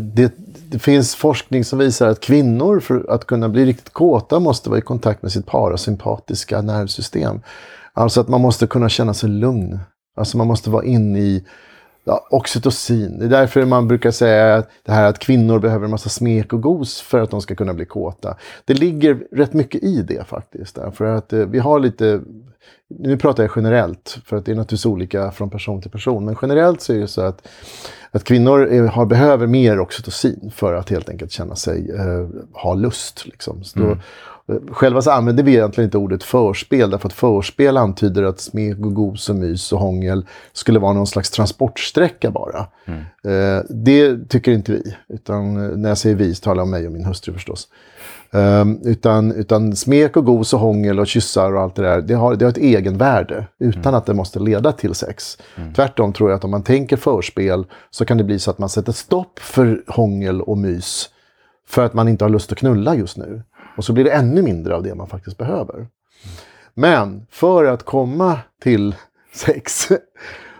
Det, 0.00 0.32
det 0.70 0.78
finns 0.78 1.14
forskning 1.14 1.64
som 1.64 1.78
visar 1.78 2.08
att 2.08 2.20
kvinnor 2.20 2.80
för 2.80 3.10
att 3.10 3.24
kunna 3.26 3.48
bli 3.48 3.64
riktigt 3.64 3.92
kåta 3.92 4.40
måste 4.40 4.70
vara 4.70 4.78
i 4.78 4.82
kontakt 4.82 5.22
med 5.22 5.32
sitt 5.32 5.46
parasympatiska 5.46 6.62
nervsystem. 6.62 7.40
Alltså 7.92 8.20
att 8.20 8.28
man 8.28 8.40
måste 8.40 8.66
kunna 8.66 8.88
känna 8.88 9.14
sig 9.14 9.28
lugn. 9.28 9.78
Alltså 10.16 10.38
man 10.38 10.46
måste 10.46 10.70
vara 10.70 10.84
inne 10.84 11.18
i 11.18 11.44
ja, 12.04 12.26
oxytocin. 12.30 13.18
Det 13.18 13.24
är 13.24 13.28
därför 13.28 13.64
man 13.64 13.88
brukar 13.88 14.10
säga 14.10 14.54
att 14.54 14.68
det 14.82 14.92
här 14.92 15.04
att 15.04 15.18
kvinnor 15.18 15.58
behöver 15.58 15.84
en 15.84 15.90
massa 15.90 16.08
smek 16.08 16.52
och 16.52 16.62
gos 16.62 17.00
för 17.00 17.20
att 17.20 17.30
de 17.30 17.40
ska 17.40 17.54
kunna 17.54 17.74
bli 17.74 17.84
kåta. 17.84 18.36
Det 18.64 18.74
ligger 18.74 19.18
rätt 19.32 19.52
mycket 19.52 19.82
i 19.82 20.02
det 20.02 20.24
faktiskt. 20.26 20.78
För 20.94 21.04
att 21.04 21.32
eh, 21.32 21.40
vi 21.40 21.58
har 21.58 21.80
lite, 21.80 22.20
nu 22.88 23.16
pratar 23.16 23.42
jag 23.42 23.52
generellt, 23.56 24.18
för 24.24 24.36
att 24.36 24.46
det 24.46 24.52
är 24.52 24.56
naturligtvis 24.56 24.86
olika 24.86 25.30
från 25.30 25.50
person 25.50 25.82
till 25.82 25.90
person. 25.90 26.24
Men 26.24 26.36
generellt 26.42 26.80
så 26.80 26.92
är 26.92 26.98
det 26.98 27.08
så 27.08 27.20
att, 27.20 27.48
att 28.10 28.24
kvinnor 28.24 28.66
är, 28.66 28.82
har, 28.82 29.06
behöver 29.06 29.46
mer 29.46 29.80
oxytocin 29.80 30.52
för 30.54 30.74
att 30.74 30.90
helt 30.90 31.08
enkelt 31.08 31.32
känna 31.32 31.56
sig, 31.56 31.90
eh, 31.90 32.28
ha 32.52 32.74
lust. 32.74 33.26
Liksom. 33.26 33.64
Så 33.64 33.78
då, 33.78 33.84
mm. 33.84 33.98
Själva 34.70 35.02
så 35.02 35.10
använder 35.10 35.42
vi 35.42 35.52
egentligen 35.52 35.88
inte 35.88 35.98
ordet 35.98 36.22
förspel, 36.22 36.90
därför 36.90 37.08
att 37.08 37.12
förspel 37.12 37.76
antyder 37.76 38.22
att 38.22 38.40
smek 38.40 38.78
och 38.78 38.94
gos 38.94 39.28
och 39.28 39.36
mys 39.36 39.72
och 39.72 39.78
hångel 39.78 40.26
skulle 40.52 40.78
vara 40.78 40.92
någon 40.92 41.06
slags 41.06 41.30
transportsträcka 41.30 42.30
bara. 42.30 42.66
Eh, 43.24 43.64
det 43.68 44.28
tycker 44.28 44.52
inte 44.52 44.72
vi, 44.72 44.96
utan 45.08 45.56
eh, 45.56 45.76
när 45.76 45.88
jag 45.88 45.98
säger 45.98 46.16
vi 46.16 46.34
så 46.34 46.40
talar 46.40 46.56
jag 46.56 46.64
om 46.64 46.70
mig 46.70 46.86
och 46.86 46.92
min 46.92 47.04
hustru 47.04 47.32
förstås. 47.32 47.68
Um, 48.30 48.80
utan, 48.84 49.32
utan 49.32 49.76
smek 49.76 50.16
och 50.16 50.26
gos 50.26 50.54
och 50.54 50.60
hångel 50.60 51.00
och 51.00 51.06
kyssar 51.06 51.54
och 51.54 51.60
allt 51.60 51.74
det 51.74 51.82
där, 51.82 52.00
det 52.00 52.14
har, 52.14 52.34
det 52.34 52.44
har 52.44 52.50
ett 52.50 52.58
egenvärde 52.58 53.46
utan 53.58 53.94
att 53.94 54.06
det 54.06 54.14
måste 54.14 54.38
leda 54.38 54.72
till 54.72 54.94
sex. 54.94 55.38
Tvärtom 55.76 56.12
tror 56.12 56.30
jag 56.30 56.36
att 56.36 56.44
om 56.44 56.50
man 56.50 56.62
tänker 56.62 56.96
förspel 56.96 57.66
så 57.90 58.04
kan 58.04 58.18
det 58.18 58.24
bli 58.24 58.38
så 58.38 58.50
att 58.50 58.58
man 58.58 58.68
sätter 58.68 58.92
stopp 58.92 59.38
för 59.38 59.82
hångel 59.86 60.40
och 60.40 60.58
mys 60.58 61.08
för 61.68 61.84
att 61.84 61.94
man 61.94 62.08
inte 62.08 62.24
har 62.24 62.30
lust 62.30 62.52
att 62.52 62.58
knulla 62.58 62.94
just 62.94 63.16
nu. 63.16 63.42
Och 63.76 63.84
så 63.84 63.92
blir 63.92 64.04
det 64.04 64.10
ännu 64.10 64.42
mindre 64.42 64.74
av 64.74 64.82
det 64.82 64.94
man 64.94 65.08
faktiskt 65.08 65.38
behöver. 65.38 65.86
Men 66.74 67.26
för 67.30 67.64
att 67.64 67.82
komma 67.82 68.38
till 68.62 68.94
sex 69.34 69.88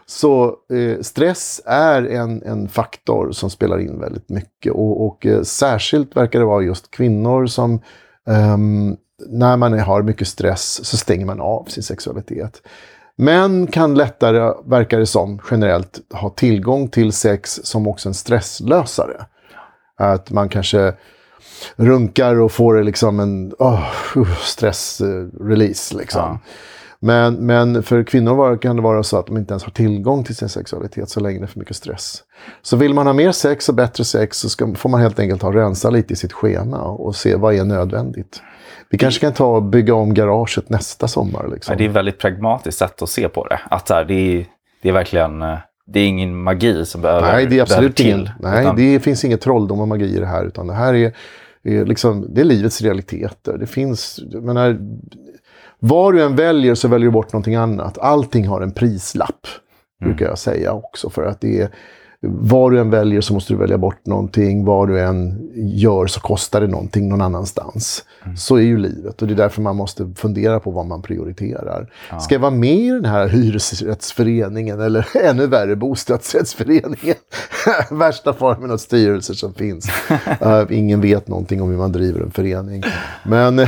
så 0.07 0.57
eh, 0.73 1.01
stress 1.01 1.61
är 1.67 2.03
en, 2.03 2.43
en 2.43 2.69
faktor 2.69 3.33
som 3.33 3.51
spelar 3.51 3.79
in 3.79 4.01
väldigt 4.01 4.29
mycket. 4.29 4.73
Och, 4.73 5.07
och 5.07 5.27
eh, 5.27 5.43
särskilt 5.43 6.17
verkar 6.17 6.39
det 6.39 6.45
vara 6.45 6.63
just 6.63 6.91
kvinnor 6.91 7.47
som 7.47 7.81
ehm, 8.27 8.97
när 9.27 9.57
man 9.57 9.79
har 9.79 10.03
mycket 10.03 10.29
stress 10.29 10.85
så 10.85 10.97
stänger 10.97 11.27
man 11.27 11.41
av 11.41 11.65
sin 11.65 11.83
sexualitet. 11.83 12.63
Män 13.17 13.67
kan 13.67 13.95
lättare, 13.95 14.55
verkar 14.65 14.99
det 14.99 15.07
som, 15.07 15.41
generellt 15.51 16.01
ha 16.13 16.31
tillgång 16.31 16.89
till 16.89 17.13
sex 17.13 17.61
som 17.65 17.87
också 17.87 18.09
en 18.09 18.15
stresslösare. 18.15 19.27
Att 19.97 20.31
man 20.31 20.49
kanske 20.49 20.95
runkar 21.77 22.41
och 22.41 22.53
får 22.53 22.83
liksom 22.83 23.21
en 23.21 23.53
oh, 23.59 23.89
stressrelease. 24.43 25.97
Liksom. 25.97 26.21
Ja. 26.21 26.39
Men, 27.05 27.35
men 27.35 27.83
för 27.83 28.05
kvinnor 28.05 28.57
kan 28.57 28.77
det 28.77 28.83
vara 28.83 29.03
så 29.03 29.19
att 29.19 29.27
de 29.27 29.37
inte 29.37 29.53
ens 29.53 29.65
har 29.65 29.71
tillgång 29.71 30.25
till 30.25 30.37
sin 30.37 30.49
sexualitet 30.49 31.09
så 31.09 31.21
länge 31.21 31.39
det 31.39 31.45
är 31.45 31.47
för 31.47 31.59
mycket 31.59 31.77
stress. 31.77 32.23
Så 32.63 32.77
vill 32.77 32.95
man 32.95 33.07
ha 33.07 33.13
mer 33.13 33.33
sex 33.33 33.69
och 33.69 33.75
bättre 33.75 34.05
sex 34.05 34.39
så 34.39 34.49
ska, 34.49 34.75
får 34.75 34.89
man 34.89 35.01
helt 35.01 35.19
enkelt 35.19 35.43
ha 35.43 35.53
rensa 35.53 35.91
lite 35.91 36.13
i 36.13 36.17
sitt 36.17 36.33
schema 36.33 36.81
och 36.81 37.17
se 37.17 37.35
vad 37.35 37.55
är 37.55 37.65
nödvändigt. 37.65 38.43
Vi 38.91 38.99
kanske 38.99 39.21
kan 39.21 39.33
ta 39.33 39.47
och 39.47 39.63
bygga 39.63 39.95
om 39.95 40.15
garaget 40.15 40.69
nästa 40.69 41.09
sommar. 41.09 41.49
Liksom. 41.49 41.73
Ja, 41.73 41.79
det 41.79 41.85
är 41.85 41.89
ett 41.89 41.95
väldigt 41.95 42.19
pragmatiskt 42.19 42.79
sätt 42.79 43.03
att 43.03 43.11
se 43.11 43.29
på 43.29 43.47
det. 43.47 43.61
Att 43.71 43.89
här, 43.91 44.05
det, 44.05 44.15
är, 44.15 44.47
det 44.83 44.89
är 44.89 44.93
verkligen 44.93 45.43
eh, 45.43 45.59
det 45.87 46.01
är 46.01 46.07
ingen 46.07 46.43
magi 46.43 46.87
som 46.87 47.01
behöver 47.01 47.33
Nej, 47.33 47.47
det 47.47 47.59
är 47.59 47.63
absolut 47.63 47.97
till. 47.97 48.07
Ingen, 48.07 48.29
nej, 48.41 48.61
utan... 48.61 48.77
det 48.77 49.01
finns 49.01 49.25
inget 49.25 49.41
trolldom 49.41 49.81
och 49.81 49.89
magi 49.89 50.17
i 50.17 50.19
det 50.19 50.27
här. 50.27 50.45
Utan 50.45 50.67
det 50.67 50.75
här 50.75 50.95
är, 50.95 51.17
är, 51.63 51.85
liksom, 51.85 52.35
det 52.35 52.41
är 52.41 52.45
livets 52.45 52.83
realiteter. 52.83 53.59
Det 53.59 53.67
finns, 53.67 54.21
menar, 54.33 54.79
vad 55.79 56.15
du 56.15 56.23
än 56.23 56.37
väljer 56.37 56.75
så 56.75 56.89
väljer 56.89 57.09
du 57.09 57.13
bort 57.13 57.33
någonting 57.33 57.55
annat. 57.55 57.99
Allting 57.99 58.47
har 58.47 58.61
en 58.61 58.73
prislapp, 58.73 59.47
mm. 60.01 60.11
brukar 60.11 60.27
jag 60.27 60.39
säga 60.39 60.73
också. 60.73 61.11
För 61.11 61.23
att 61.23 61.41
det 61.41 61.61
är, 61.61 61.69
vad 62.27 62.73
du 62.73 62.81
än 62.81 62.91
väljer 62.91 63.21
så 63.21 63.35
måste 63.35 63.53
du 63.53 63.57
välja 63.57 63.79
bort 63.79 64.07
någonting. 64.07 64.65
Vad 64.65 64.89
du 64.89 65.01
än 65.01 65.51
gör 65.55 66.07
så 66.07 66.21
kostar 66.21 66.61
det 66.61 66.67
någonting 66.67 67.09
någon 67.09 67.21
annanstans. 67.21 68.05
Mm. 68.25 68.37
Så 68.37 68.57
är 68.57 68.61
ju 68.61 68.79
livet 68.79 69.23
och 69.23 69.29
det 69.29 69.35
är 69.35 69.37
därför 69.37 69.63
man 69.63 69.77
måste 69.77 70.13
fundera 70.17 70.61
på 70.61 70.71
vad 70.71 70.87
man 70.87 71.03
prioriterar. 71.03 71.91
Ja. 72.11 72.19
Ska 72.19 72.35
jag 72.35 72.41
vara 72.41 72.51
med 72.51 72.77
i 72.77 72.91
den 72.91 73.05
här 73.05 73.29
hyresrättsföreningen 73.29 74.81
eller 74.81 75.07
ännu 75.23 75.47
värre 75.47 75.77
bostadsrättsföreningen? 75.77 77.17
Värsta 77.91 78.33
formen 78.33 78.71
av 78.71 78.77
styrelser 78.77 79.35
som 79.35 79.55
finns. 79.55 79.89
uh, 80.43 80.63
ingen 80.71 81.01
vet 81.01 81.29
någonting 81.29 81.63
om 81.63 81.71
hur 81.71 81.79
man 81.79 81.93
driver 81.93 82.21
en 82.21 82.31
förening. 82.31 82.83
Men 83.25 83.67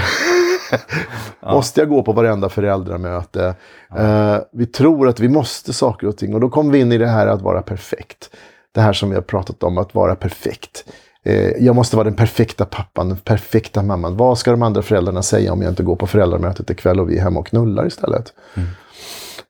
måste 1.43 1.81
jag 1.81 1.89
gå 1.89 2.03
på 2.03 2.13
varenda 2.13 2.49
föräldramöte? 2.49 3.55
Uh, 3.99 4.39
vi 4.53 4.67
tror 4.67 5.09
att 5.09 5.21
vi 5.21 5.29
måste 5.29 5.73
saker 5.73 6.07
och 6.07 6.17
ting 6.17 6.35
och 6.35 6.41
då 6.41 6.49
kommer 6.49 6.73
vi 6.73 6.79
in 6.79 6.93
i 6.93 6.99
det 6.99 7.07
här 7.07 7.27
att 7.27 7.43
vara 7.43 7.63
perfekt. 7.63 8.31
Det 8.75 8.81
här 8.81 8.93
som 8.93 9.09
vi 9.09 9.15
har 9.15 9.23
pratat 9.23 9.63
om, 9.63 9.79
att 9.79 9.95
vara 9.95 10.15
perfekt. 10.15 10.85
Uh, 11.27 11.51
jag 11.59 11.77
måste 11.77 11.97
vara 11.97 12.05
den 12.05 12.17
perfekta 12.17 12.65
pappan, 12.65 13.09
den 13.09 13.19
perfekta 13.19 13.83
mamman. 13.83 14.17
Vad 14.17 14.39
ska 14.39 14.51
de 14.51 14.63
andra 14.63 14.83
föräldrarna 14.83 15.23
säga 15.23 15.53
om 15.53 15.63
jag 15.63 15.73
inte 15.73 15.83
går 15.83 15.97
på 15.97 16.07
föräldramötet 16.07 16.71
ikväll 16.71 17.01
och 17.01 17.11
vi 17.11 17.19
är 17.19 17.23
hemma 17.23 17.41
och 17.41 17.47
knullar 17.47 17.87
istället? 17.87 18.33
Mm. 18.55 18.69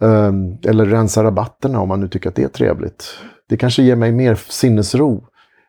Uh, 0.02 0.56
eller 0.70 0.86
rensa 0.86 1.24
rabatterna 1.24 1.80
om 1.80 1.88
man 1.88 2.00
nu 2.00 2.08
tycker 2.08 2.28
att 2.28 2.34
det 2.34 2.42
är 2.42 2.48
trevligt. 2.48 3.04
Det 3.48 3.56
kanske 3.56 3.82
ger 3.82 3.96
mig 3.96 4.12
mer 4.12 4.34
sinnesro 4.34 5.24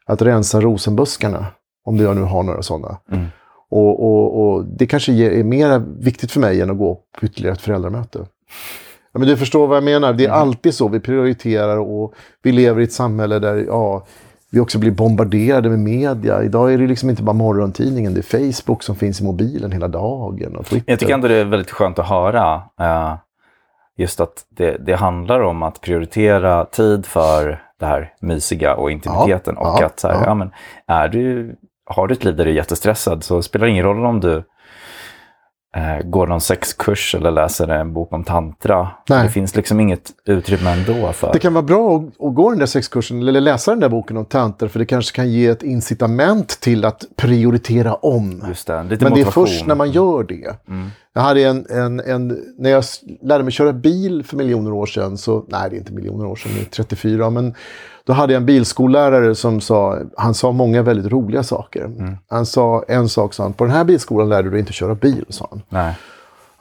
att 0.07 0.21
rensa 0.21 0.61
rosenbuskarna, 0.61 1.45
om 1.85 1.97
jag 1.97 2.15
nu 2.15 2.21
har 2.21 2.43
några 2.43 2.61
sådana. 2.61 2.97
Mm. 3.11 3.25
Och, 3.69 4.03
och, 4.03 4.41
och, 4.41 4.65
det 4.65 4.87
kanske 4.87 5.11
är 5.11 5.43
mer 5.43 5.79
viktigt 5.99 6.31
för 6.31 6.39
mig 6.39 6.61
än 6.61 6.69
att 6.69 6.77
gå 6.77 7.01
på 7.19 7.25
ytterligare 7.25 7.53
ett 7.53 7.61
föräldramöte. 7.61 8.19
Ja, 9.11 9.19
men 9.19 9.27
du 9.27 9.37
förstår 9.37 9.67
vad 9.67 9.77
jag 9.77 9.83
menar. 9.83 10.13
Det 10.13 10.23
är 10.23 10.29
mm. 10.29 10.41
alltid 10.41 10.73
så. 10.73 10.87
Vi 10.87 10.99
prioriterar 10.99 11.77
och 11.77 12.13
vi 12.43 12.51
lever 12.51 12.81
i 12.81 12.83
ett 12.83 12.91
samhälle 12.91 13.39
där 13.39 13.55
ja, 13.67 14.05
vi 14.51 14.59
också 14.59 14.79
blir 14.79 14.91
bombarderade 14.91 15.69
med 15.69 15.79
media. 15.79 16.43
Idag 16.43 16.73
är 16.73 16.77
det 16.77 16.87
liksom 16.87 17.09
inte 17.09 17.23
bara 17.23 17.33
morgontidningen, 17.33 18.13
det 18.13 18.19
är 18.19 18.51
Facebook 18.51 18.83
som 18.83 18.95
finns 18.95 19.21
i 19.21 19.23
mobilen 19.23 19.71
hela 19.71 19.87
dagen. 19.87 20.55
Och 20.55 20.65
Twitter. 20.65 20.91
Jag 20.91 20.99
tycker 20.99 21.13
ändå 21.13 21.27
det 21.27 21.35
är 21.35 21.45
väldigt 21.45 21.71
skönt 21.71 21.99
att 21.99 22.07
höra. 22.07 22.55
Uh, 22.81 23.15
just 23.97 24.19
att 24.19 24.45
det, 24.49 24.77
det, 24.85 24.95
handlar 24.95 25.39
om 25.39 25.63
att 25.63 25.81
prioritera 25.81 26.65
tid 26.65 27.05
för 27.05 27.63
det 27.79 27.85
här 27.85 28.13
mysiga 28.19 28.75
och 28.75 28.91
intimiteten. 28.91 29.55
Ja, 29.57 29.71
och 29.71 29.81
ja, 29.81 29.85
att 29.85 29.99
så 29.99 30.07
här, 30.07 30.25
ja. 30.25 30.33
men, 30.33 30.51
är 30.87 31.07
du 31.07 31.55
har 31.87 32.07
du 32.07 32.13
ett 32.13 32.23
liv 32.23 32.35
där 32.35 32.45
du 32.45 32.51
är 32.51 32.55
jättestressad 32.55 33.23
så 33.23 33.41
spelar 33.41 33.65
det 33.65 33.71
ingen 33.71 33.83
roll 33.83 34.05
om 34.05 34.19
du 34.19 34.43
eh, 35.75 35.99
går 36.05 36.27
någon 36.27 36.41
sexkurs 36.41 37.15
eller 37.15 37.31
läser 37.31 37.67
en 37.67 37.93
bok 37.93 38.13
om 38.13 38.23
tantra. 38.23 38.89
Nej. 39.09 39.23
Det 39.23 39.29
finns 39.29 39.55
liksom 39.55 39.79
inget 39.79 40.11
utrymme 40.25 40.71
ändå 40.71 41.11
för... 41.13 41.33
Det 41.33 41.39
kan 41.39 41.53
vara 41.53 41.63
bra 41.63 41.97
att, 41.97 42.25
att 42.25 42.35
gå 42.35 42.49
den 42.49 42.59
där 42.59 42.65
sexkursen 42.65 43.27
eller 43.27 43.41
läsa 43.41 43.71
den 43.71 43.79
där 43.79 43.89
boken 43.89 44.17
om 44.17 44.25
tantra 44.25 44.69
för 44.69 44.79
det 44.79 44.85
kanske 44.85 45.15
kan 45.15 45.31
ge 45.31 45.47
ett 45.47 45.63
incitament 45.63 46.59
till 46.61 46.85
att 46.85 47.03
prioritera 47.15 47.93
om. 47.93 48.43
Just 48.47 48.67
det, 48.67 48.83
lite 48.83 49.03
Men 49.03 49.11
motivation. 49.11 49.43
det 49.45 49.51
är 49.51 49.53
först 49.53 49.65
när 49.65 49.75
man 49.75 49.91
gör 49.91 50.23
det. 50.23 50.67
Mm. 50.67 50.89
Jag 51.13 51.21
hade 51.21 51.43
en, 51.43 51.65
en, 51.69 51.99
en, 51.99 52.39
när 52.57 52.69
jag 52.69 52.83
lärde 53.21 53.43
mig 53.43 53.53
köra 53.53 53.73
bil 53.73 54.23
för 54.23 54.37
miljoner 54.37 54.73
år 54.73 54.85
sedan, 54.85 55.17
så, 55.17 55.45
nej 55.47 55.69
det 55.69 55.75
är 55.75 55.77
inte 55.77 55.93
miljoner 55.93 56.25
år 56.25 56.35
sedan, 56.35 56.51
det 56.55 56.61
är 56.61 56.65
34, 56.65 57.29
men 57.29 57.53
då 58.07 58.13
hade 58.13 58.33
jag 58.33 58.39
en 58.39 58.45
bilskollärare 58.45 59.35
som 59.35 59.61
sa, 59.61 59.99
han 60.17 60.33
sa 60.33 60.51
många 60.51 60.81
väldigt 60.81 61.11
roliga 61.11 61.43
saker. 61.43 61.85
Mm. 61.85 62.17
Han 62.29 62.45
sa 62.45 62.83
en 62.87 63.09
sak, 63.09 63.33
sa 63.33 63.43
han, 63.43 63.53
på 63.53 63.63
den 63.63 63.73
här 63.73 63.83
bilskolan 63.83 64.29
lärde 64.29 64.43
du 64.43 64.51
dig 64.51 64.59
inte 64.59 64.73
köra 64.73 64.95
bil, 64.95 65.25
sa 65.29 65.47
han. 65.49 65.61
Nej. 65.69 65.95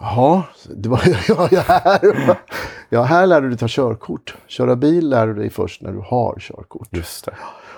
Jaha, 0.00 0.42
det 0.76 0.88
var 0.88 1.00
ja, 1.28 1.48
ja, 1.50 1.62
här. 1.66 2.38
ja, 2.88 3.02
här 3.02 3.26
lär 3.26 3.40
du 3.40 3.48
dig 3.48 3.58
ta 3.58 3.66
körkort. 3.68 4.36
Köra 4.46 4.76
bil 4.76 5.08
lär 5.08 5.26
du 5.26 5.34
dig 5.34 5.50
först 5.50 5.82
när 5.82 5.92
du 5.92 5.98
har 5.98 6.36
körkort. 6.40 6.88
Just 6.90 7.24
det. 7.24 7.34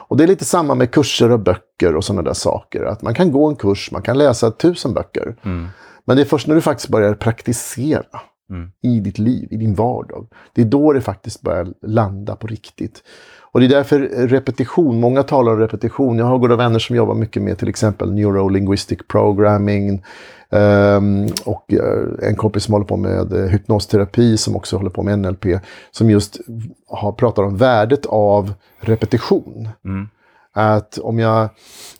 Och 0.09 0.17
det 0.17 0.25
är 0.25 0.29
lite 0.29 0.45
samma 0.45 0.75
med 0.75 0.91
kurser 0.91 1.31
och 1.31 1.41
böcker 1.41 1.97
och 1.97 2.05
sådana 2.05 2.23
där 2.23 2.33
saker. 2.33 2.85
Att 2.85 3.03
man 3.03 3.15
kan 3.15 3.33
gå 3.33 3.49
en 3.49 3.57
kurs, 3.57 3.91
man 3.93 4.03
kan 4.03 4.19
läsa 4.19 4.51
tusen 4.51 4.95
böcker. 4.95 5.37
Mm. 5.43 5.69
Men 6.05 6.17
det 6.17 6.23
är 6.23 6.27
först 6.27 6.47
när 6.47 6.55
du 6.55 6.61
faktiskt 6.61 6.89
börjar 6.89 7.15
praktisera 7.15 8.21
mm. 8.51 8.71
i 8.83 9.01
ditt 9.01 9.19
liv, 9.19 9.49
i 9.51 9.57
din 9.57 9.75
vardag. 9.75 10.27
Det 10.53 10.63
är 10.63 10.67
då 10.67 10.93
det 10.93 11.01
faktiskt 11.01 11.43
börjar 11.43 11.75
landa 11.83 12.37
på 12.37 12.47
riktigt. 12.47 13.03
Och 13.53 13.61
det 13.61 13.67
är 13.67 13.69
därför 13.69 13.99
repetition, 14.29 15.01
många 15.01 15.23
talar 15.23 15.53
om 15.53 15.59
repetition. 15.59 16.19
Jag 16.19 16.27
har 16.27 16.39
goda 16.39 16.57
vänner 16.57 16.79
som 16.79 16.97
jobbar 16.97 17.15
mycket 17.15 17.43
med 17.43 17.59
till 17.59 17.69
exempel 17.69 18.13
neurolinguistic 18.13 18.99
programming. 19.09 20.03
Um, 20.51 21.29
och 21.45 21.73
uh, 21.73 22.29
en 22.29 22.37
kompis 22.37 22.65
som 22.65 22.75
håller 22.75 22.87
på 22.87 22.97
med 22.97 23.33
uh, 23.33 23.47
hypnosterapi 23.47 24.37
som 24.37 24.57
också 24.57 24.77
håller 24.77 24.91
på 24.91 25.03
med 25.03 25.19
NLP. 25.19 25.47
Som 25.91 26.11
just 26.11 26.41
har, 26.89 27.13
pratar 27.13 27.43
om 27.43 27.57
värdet 27.57 28.07
av 28.07 28.53
repetition. 28.81 29.69
Mm. 29.85 30.09
Att 30.53 30.99
om 30.99 31.19
jag, 31.19 31.49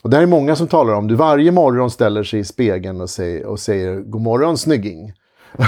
och 0.01 0.09
det 0.09 0.15
här 0.15 0.23
är 0.23 0.27
många 0.27 0.55
som 0.55 0.67
talar 0.67 0.93
om, 0.93 1.07
du 1.07 1.15
varje 1.15 1.51
morgon 1.51 1.91
ställer 1.91 2.23
sig 2.23 2.39
i 2.39 2.43
spegeln 2.43 3.01
och 3.01 3.09
säger, 3.09 3.45
och 3.45 3.59
säger 3.59 3.95
God 3.95 4.21
morgon 4.21 4.57
snygging. 4.57 5.13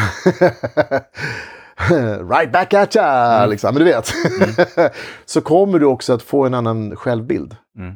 right 2.30 2.52
back 2.52 2.74
at 2.74 2.96
ya! 2.96 3.38
Mm. 3.38 3.50
Liksom. 3.50 3.74
Men 3.74 3.84
du 3.84 3.92
vet. 3.92 4.12
Mm. 4.42 4.90
så 5.26 5.42
kommer 5.42 5.80
du 5.80 5.86
också 5.86 6.14
att 6.14 6.24
få 6.24 6.46
en 6.46 6.54
annan 6.54 6.96
självbild. 6.96 7.56
Mm. 7.78 7.96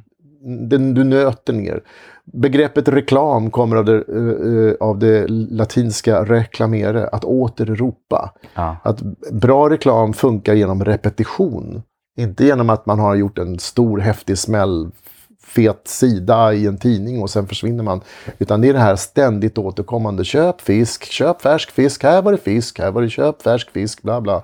Den, 0.69 0.93
du 0.93 1.03
nöter 1.03 1.53
ner. 1.53 1.81
Begreppet 2.33 2.87
reklam 2.87 3.51
kommer 3.51 3.75
av 3.75 3.85
det, 3.85 4.03
uh, 4.09 4.73
av 4.79 4.99
det 4.99 5.27
latinska 5.27 6.23
reklamere, 6.23 7.07
att 7.07 7.25
återropa. 7.25 8.33
Ja. 8.53 8.77
Att 8.83 9.01
bra 9.31 9.69
reklam 9.69 10.13
funkar 10.13 10.53
genom 10.53 10.85
repetition. 10.85 11.81
Inte 12.17 12.45
genom 12.45 12.69
att 12.69 12.85
man 12.85 12.99
har 12.99 13.15
gjort 13.15 13.37
en 13.37 13.59
stor 13.59 13.99
häftig 13.99 14.37
smäll 14.37 14.91
fet 15.45 15.87
sida 15.87 16.53
i 16.53 16.65
en 16.67 16.77
tidning 16.77 17.21
och 17.21 17.29
sen 17.29 17.47
försvinner 17.47 17.83
man. 17.83 18.01
Utan 18.39 18.61
det 18.61 18.69
är 18.69 18.73
det 18.73 18.79
här 18.79 18.95
ständigt 18.95 19.57
återkommande. 19.57 20.25
Köp 20.25 20.61
fisk, 20.61 21.05
köp 21.05 21.41
färsk 21.41 21.71
fisk, 21.71 22.03
här 22.03 22.21
var 22.21 22.31
det 22.31 22.37
fisk, 22.37 22.79
här 22.79 22.91
var 22.91 23.01
det 23.01 23.09
köp 23.09 23.41
färsk 23.41 23.71
fisk, 23.71 24.01
bla 24.01 24.21
bla. 24.21 24.43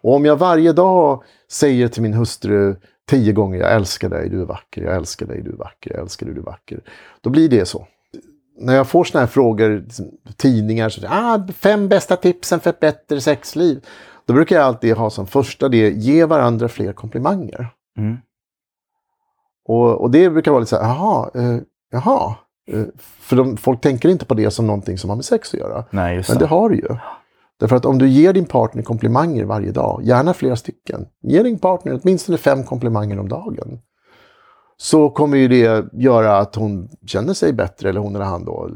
Och 0.00 0.14
om 0.14 0.24
jag 0.24 0.36
varje 0.36 0.72
dag 0.72 1.22
säger 1.50 1.88
till 1.88 2.02
min 2.02 2.14
hustru 2.14 2.76
tio 3.10 3.32
gånger 3.32 3.58
jag 3.58 3.72
älskar 3.72 4.08
dig, 4.08 4.28
du 4.28 4.40
är 4.40 4.44
vacker, 4.44 4.82
jag 4.82 4.96
älskar 4.96 5.26
dig, 5.26 5.42
du 5.42 5.50
är 5.50 5.56
vacker, 5.56 5.90
jag 5.90 6.00
älskar 6.00 6.26
dig, 6.26 6.34
du 6.34 6.40
är 6.40 6.44
vacker. 6.44 6.80
Då 7.20 7.30
blir 7.30 7.48
det 7.48 7.66
så. 7.66 7.86
När 8.58 8.74
jag 8.74 8.88
får 8.88 9.04
såna 9.04 9.20
här 9.20 9.28
frågor, 9.28 9.82
liksom, 9.84 10.06
tidningar, 10.36 10.88
så, 10.88 11.06
ah, 11.08 11.46
fem 11.58 11.88
bästa 11.88 12.16
tipsen 12.16 12.60
för 12.60 12.70
ett 12.70 12.80
bättre 12.80 13.20
sexliv. 13.20 13.80
Då 14.26 14.34
brukar 14.34 14.56
jag 14.56 14.64
alltid 14.64 14.96
ha 14.96 15.10
som 15.10 15.26
första 15.26 15.68
det, 15.68 15.90
ge 15.90 16.24
varandra 16.24 16.68
fler 16.68 16.92
komplimanger. 16.92 17.68
Mm. 17.98 18.16
Och, 19.68 20.00
och 20.00 20.10
det 20.10 20.30
brukar 20.30 20.50
vara 20.50 20.60
lite 20.60 20.70
så 20.70 20.82
här, 20.82 20.88
jaha, 20.88 21.30
eh, 21.34 21.58
jaha. 21.90 22.34
Eh, 22.70 22.84
för 23.20 23.36
de, 23.36 23.56
folk 23.56 23.80
tänker 23.80 24.08
inte 24.08 24.24
på 24.24 24.34
det 24.34 24.50
som 24.50 24.66
någonting 24.66 24.98
som 24.98 25.10
har 25.10 25.16
med 25.16 25.24
sex 25.24 25.54
att 25.54 25.60
göra. 25.60 25.84
Nej, 25.90 26.16
just 26.16 26.28
Men 26.28 26.38
det 26.38 26.46
har 26.46 26.70
det 26.70 26.76
ju. 26.76 26.96
Därför 27.60 27.76
att 27.76 27.84
om 27.84 27.98
du 27.98 28.08
ger 28.08 28.32
din 28.32 28.44
partner 28.44 28.82
komplimanger 28.82 29.44
varje 29.44 29.72
dag, 29.72 30.00
gärna 30.04 30.34
flera 30.34 30.56
stycken. 30.56 31.06
Ge 31.22 31.42
din 31.42 31.58
partner 31.58 32.00
åtminstone 32.02 32.38
fem 32.38 32.64
komplimanger 32.64 33.18
om 33.18 33.28
dagen. 33.28 33.78
Så 34.76 35.10
kommer 35.10 35.36
ju 35.36 35.48
det 35.48 35.84
göra 35.92 36.38
att 36.38 36.54
hon 36.54 36.88
känner 37.06 37.34
sig 37.34 37.52
bättre, 37.52 37.88
eller 37.88 38.00
hon 38.00 38.14
eller 38.16 38.24
han 38.24 38.44
då. 38.44 38.70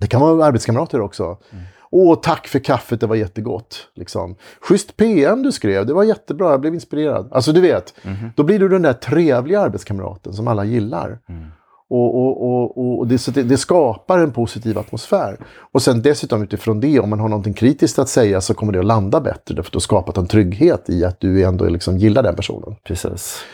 Det 0.00 0.06
kan 0.06 0.20
vara 0.20 0.44
arbetskamrater 0.44 1.00
också. 1.00 1.24
Mm. 1.24 1.64
Åh, 1.98 2.18
tack 2.22 2.48
för 2.48 2.58
kaffet, 2.58 3.00
det 3.00 3.06
var 3.06 3.16
jättegott. 3.16 3.88
Liksom. 3.94 4.36
Schysst 4.60 4.96
PM 4.96 5.42
du 5.42 5.52
skrev, 5.52 5.86
det 5.86 5.94
var 5.94 6.04
jättebra, 6.04 6.50
jag 6.50 6.60
blev 6.60 6.74
inspirerad. 6.74 7.28
Alltså 7.32 7.52
du 7.52 7.60
vet, 7.60 7.94
mm. 8.02 8.30
då 8.36 8.42
blir 8.42 8.58
du 8.58 8.68
den 8.68 8.82
där 8.82 8.92
trevliga 8.92 9.60
arbetskamraten 9.60 10.32
som 10.32 10.48
alla 10.48 10.64
gillar. 10.64 11.18
Mm. 11.28 11.46
Och, 11.90 12.14
och, 12.14 12.48
och, 12.48 12.98
och 12.98 13.06
det, 13.06 13.42
det, 13.42 13.56
skapar 13.56 14.18
en 14.18 14.32
positiv 14.32 14.78
atmosfär. 14.78 15.36
Och 15.72 15.82
sen 15.82 16.02
dessutom 16.02 16.42
utifrån 16.42 16.80
det, 16.80 17.00
om 17.00 17.10
man 17.10 17.20
har 17.20 17.28
någonting 17.28 17.54
kritiskt 17.54 17.98
att 17.98 18.08
säga 18.08 18.40
så 18.40 18.54
kommer 18.54 18.72
det 18.72 18.78
att 18.78 18.84
landa 18.84 19.20
bättre. 19.20 19.54
Därför 19.54 19.68
att 19.68 19.72
du 19.72 19.76
har 19.76 19.80
skapat 19.80 20.16
en 20.16 20.26
trygghet 20.26 20.90
i 20.90 21.04
att 21.04 21.20
du 21.20 21.44
ändå 21.44 21.68
liksom 21.68 21.98
gillar 21.98 22.22
den 22.22 22.36
personen. 22.36 22.76
Precis. 22.84 23.44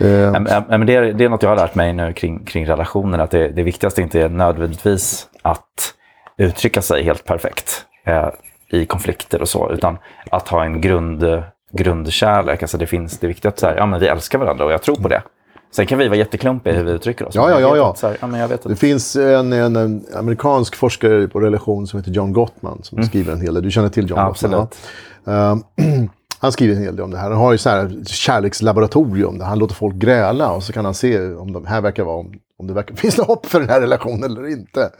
Uh, 0.00 0.32
men 0.68 0.86
det, 0.86 0.94
är, 0.94 1.12
det 1.12 1.24
är 1.24 1.28
något 1.28 1.42
jag 1.42 1.50
har 1.50 1.56
lärt 1.56 1.74
mig 1.74 1.92
nu 1.92 2.12
kring, 2.12 2.44
kring 2.44 2.66
relationer. 2.66 3.18
Att 3.18 3.30
det, 3.30 3.48
det 3.48 3.62
viktigaste 3.62 4.02
inte 4.02 4.20
är 4.20 4.28
nödvändigtvis 4.28 5.28
att 5.42 5.94
uttrycka 6.36 6.82
sig 6.82 7.02
helt 7.02 7.24
perfekt 7.24 7.87
eh, 8.08 8.28
i 8.70 8.86
konflikter 8.86 9.40
och 9.42 9.48
så. 9.48 9.72
Utan 9.72 9.98
att 10.30 10.48
ha 10.48 10.64
en 10.64 10.80
grund, 10.80 11.42
grundkärlek. 11.72 12.62
Alltså 12.62 12.78
det, 12.78 12.86
finns, 12.86 13.18
det 13.18 13.26
är 13.26 13.28
viktigt 13.28 13.46
att 13.46 13.58
så 13.58 13.66
här, 13.66 13.76
ja, 13.76 13.86
men 13.86 14.00
vi 14.00 14.06
älskar 14.06 14.38
varandra 14.38 14.64
och 14.64 14.72
jag 14.72 14.82
tror 14.82 14.96
på 14.96 15.08
det. 15.08 15.22
Sen 15.70 15.86
kan 15.86 15.98
vi 15.98 16.08
vara 16.08 16.18
jätteklumpiga 16.18 16.74
i 16.74 16.76
hur 16.76 16.84
vi 16.84 16.90
uttrycker 16.90 17.28
oss. 17.28 17.34
Ja, 17.34 17.50
ja, 17.50 17.60
ja. 17.60 17.76
ja. 17.76 17.94
Här, 18.02 18.16
ja 18.20 18.26
men 18.26 18.40
jag 18.40 18.48
vet 18.48 18.62
det 18.62 18.76
finns 18.76 19.16
en, 19.16 19.52
en, 19.52 20.06
amerikansk 20.14 20.76
forskare 20.76 21.28
på 21.28 21.40
relation 21.40 21.86
som 21.86 21.98
heter 21.98 22.12
John 22.12 22.32
Gottman 22.32 22.82
som 22.82 22.98
mm. 22.98 23.08
skriver 23.08 23.32
en 23.32 23.40
hel 23.40 23.54
del. 23.54 23.62
Du 23.62 23.70
känner 23.70 23.88
till 23.88 24.10
John 24.10 24.18
ja, 24.18 24.28
Gottman? 24.28 24.54
Absolut. 24.54 24.78
Ja? 25.24 25.58
Uh, 25.84 26.08
han 26.38 26.52
skriver 26.52 26.74
en 26.74 26.82
hel 26.82 26.96
del 26.96 27.04
om 27.04 27.10
det 27.10 27.18
här. 27.18 27.30
Han 27.30 27.38
har 27.38 27.52
ju 27.52 27.58
så 27.58 27.70
här 27.70 28.04
kärlekslaboratorium 28.06 29.38
där 29.38 29.46
han 29.46 29.58
låter 29.58 29.74
folk 29.74 29.94
gräla 29.94 30.52
och 30.52 30.62
så 30.62 30.72
kan 30.72 30.84
han 30.84 30.94
se 30.94 31.34
om 31.34 31.52
de 31.52 31.66
här 31.66 31.80
verkar 31.80 32.04
vara, 32.04 32.16
om, 32.16 32.34
om 32.58 32.66
det 32.66 32.72
verkar, 32.72 32.94
finns 32.96 33.18
något 33.18 33.26
hopp 33.26 33.46
för 33.46 33.60
den 33.60 33.68
här 33.68 33.80
relationen 33.80 34.30
eller 34.30 34.48
inte. 34.48 34.90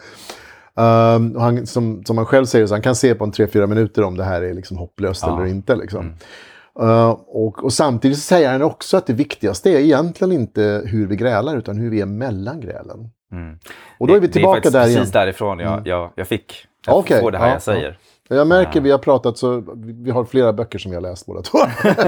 Um, 0.79 1.37
och 1.37 1.43
han, 1.43 1.67
som, 1.67 2.05
som 2.05 2.19
han 2.19 2.27
själv 2.27 2.45
säger, 2.45 2.67
så 2.67 2.75
han 2.75 2.83
kan 2.83 2.95
se 2.95 3.15
på 3.15 3.25
en 3.25 3.33
3-4 3.33 3.67
minuter 3.67 4.03
om 4.03 4.17
det 4.17 4.25
här 4.25 4.43
är 4.43 4.55
liksom 4.55 4.77
hopplöst 4.77 5.23
ja. 5.27 5.37
eller 5.37 5.47
inte. 5.47 5.77
Liksom. 5.77 6.01
Mm. 6.01 6.91
Uh, 6.91 7.11
och, 7.27 7.65
och, 7.65 7.73
samtidigt 7.73 8.19
säger 8.19 8.53
han 8.53 8.63
också 8.63 8.97
att 8.97 9.07
det 9.07 9.13
viktigaste 9.13 9.71
är 9.71 9.79
egentligen 9.79 10.33
inte 10.33 10.83
hur 10.87 11.07
vi 11.07 11.17
grälar 11.17 11.57
utan 11.57 11.79
hur 11.79 11.91
vi 11.91 12.01
är 12.01 12.07
mellan 12.07 12.61
grälen. 12.61 13.11
Mm. 13.33 13.59
Och 13.99 14.07
då 14.07 14.15
är 14.15 14.21
vi 14.21 14.29
tillbaka 14.29 14.61
det, 14.61 14.71
det 14.71 14.79
är 14.79 14.83
där 14.83 14.89
igen. 14.89 14.99
precis 14.99 15.13
därifrån 15.13 15.59
jag, 15.59 15.73
mm. 15.73 15.83
jag, 15.85 16.11
jag 16.15 16.29
fick. 16.29 16.67
Jag 16.87 16.97
okay. 16.97 17.21
får 17.21 17.31
det 17.31 17.39
här 17.39 17.47
ja, 17.47 17.53
jag 17.53 17.63
säger. 17.63 17.99
Ja. 18.29 18.37
Jag 18.37 18.47
märker, 18.47 18.81
vi 18.81 18.91
har 18.91 18.99
pratat 18.99 19.39
så, 19.39 19.65
vi 20.05 20.11
har 20.11 20.25
flera 20.25 20.53
böcker 20.53 20.79
som 20.79 20.93
har 20.93 21.01
läst 21.01 21.27
båda 21.27 21.43
två. 21.43 21.59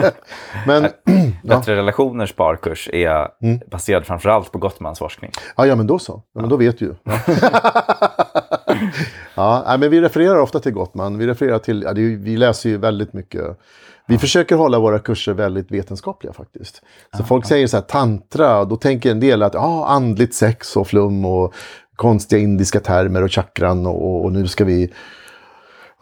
men, 0.66 0.83
Bättre 1.42 1.72
ja. 1.72 1.78
relationer 1.78 2.26
sparkurs 2.26 2.90
är 2.92 3.28
mm. 3.42 3.61
baserad 3.70 4.06
framförallt 4.06 4.52
på 4.52 4.59
Gottmans 4.59 4.98
forskning. 4.98 5.30
Ja, 5.56 5.66
ja 5.66 5.76
men 5.76 5.87
då 5.87 5.98
så. 5.98 6.22
Ja, 6.35 6.40
men 6.40 6.50
då 6.50 6.56
vet 6.56 6.78
du 6.78 6.85
ju. 6.85 6.94
ja, 9.34 9.76
men 9.80 9.90
vi 9.90 10.00
refererar 10.00 10.38
ofta 10.38 10.60
till 10.60 10.72
Gottman. 10.72 11.18
Vi, 11.18 11.26
refererar 11.26 11.58
till, 11.58 11.82
ja, 11.82 11.90
är, 11.90 12.16
vi 12.16 12.36
läser 12.36 12.70
ju 12.70 12.76
väldigt 12.76 13.12
mycket 13.12 13.58
vi 14.10 14.18
försöker 14.18 14.56
hålla 14.56 14.78
våra 14.78 14.98
kurser 14.98 15.32
väldigt 15.32 15.70
vetenskapliga 15.70 16.32
faktiskt. 16.32 16.82
Så 17.16 17.22
ah, 17.22 17.26
folk 17.26 17.46
säger 17.46 17.66
så 17.66 17.76
här 17.76 17.84
tantra, 17.84 18.64
då 18.64 18.76
tänker 18.76 19.10
en 19.10 19.20
del 19.20 19.42
att 19.42 19.54
ja, 19.54 19.86
andligt 19.86 20.34
sex 20.34 20.76
och 20.76 20.86
flum 20.86 21.24
och 21.24 21.54
konstiga 21.96 22.42
indiska 22.42 22.80
termer 22.80 23.22
och 23.22 23.32
chakran 23.32 23.86
och, 23.86 24.24
och 24.24 24.32
nu 24.32 24.46
ska 24.46 24.64
vi 24.64 24.92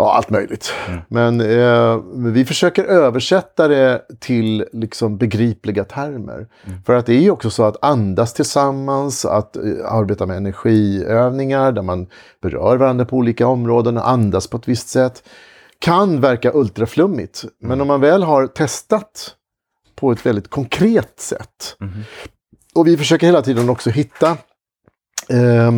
Ja, 0.01 0.15
allt 0.15 0.31
möjligt. 0.31 0.73
Mm. 0.89 1.01
Men 1.09 1.41
eh, 1.41 2.01
vi 2.33 2.45
försöker 2.45 2.85
översätta 2.85 3.69
det 3.69 4.03
till 4.21 4.65
liksom 4.73 5.19
begripliga 5.19 5.85
termer. 5.85 6.49
Mm. 6.65 6.83
För 6.83 6.95
att 6.95 7.07
det 7.07 7.15
är 7.15 7.21
ju 7.21 7.31
också 7.31 7.51
så 7.51 7.65
att 7.65 7.85
andas 7.85 8.35
tillsammans, 8.35 9.25
att 9.25 9.57
eh, 9.57 9.63
arbeta 9.85 10.27
med 10.27 10.37
energiövningar 10.37 11.73
där 11.73 11.83
man 11.83 12.07
berör 12.43 12.77
varandra 12.77 13.05
på 13.05 13.17
olika 13.17 13.47
områden 13.47 13.97
och 13.97 14.09
andas 14.09 14.47
på 14.47 14.57
ett 14.57 14.69
visst 14.69 14.89
sätt 14.89 15.23
kan 15.79 16.21
verka 16.21 16.53
ultraflummigt. 16.55 17.43
Mm. 17.43 17.53
Men 17.61 17.81
om 17.81 17.87
man 17.87 18.01
väl 18.01 18.23
har 18.23 18.47
testat 18.47 19.35
på 19.95 20.13
ett 20.13 20.27
väldigt 20.27 20.51
konkret 20.51 21.21
sätt. 21.21 21.77
Mm. 21.81 21.93
Och 22.75 22.87
vi 22.87 22.97
försöker 22.97 23.27
hela 23.27 23.43
tiden 23.43 23.71
också 23.71 23.91
hitta 23.91 24.31
eh, 25.29 25.73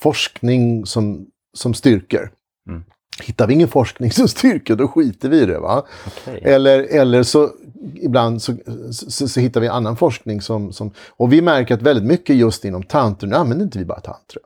forskning 0.00 0.86
som, 0.86 1.26
som 1.56 1.74
styrker. 1.74 2.30
Mm. 2.68 2.84
Hittar 3.22 3.46
vi 3.46 3.54
ingen 3.54 3.68
forskning 3.68 4.10
som 4.10 4.28
styrker, 4.28 4.76
då 4.76 4.88
skiter 4.88 5.28
vi 5.28 5.40
i 5.40 5.46
det. 5.46 5.58
Va? 5.58 5.86
Okay. 6.06 6.40
Eller, 6.52 6.78
eller 6.78 7.22
så 7.22 7.50
ibland 7.94 8.42
så, 8.42 8.56
så, 8.90 9.28
så, 9.28 9.40
hittar 9.40 9.60
vi 9.60 9.68
annan 9.68 9.96
forskning 9.96 10.40
som, 10.40 10.72
som... 10.72 10.90
Och 11.08 11.32
vi 11.32 11.42
märker 11.42 11.74
att 11.74 11.82
väldigt 11.82 12.04
mycket 12.04 12.36
just 12.36 12.64
inom 12.64 12.82
tantra, 12.82 13.28
nu 13.28 13.36
använder 13.36 13.64
inte 13.64 13.78
vi 13.78 13.84
bara 13.84 14.00
tantra. 14.00 14.40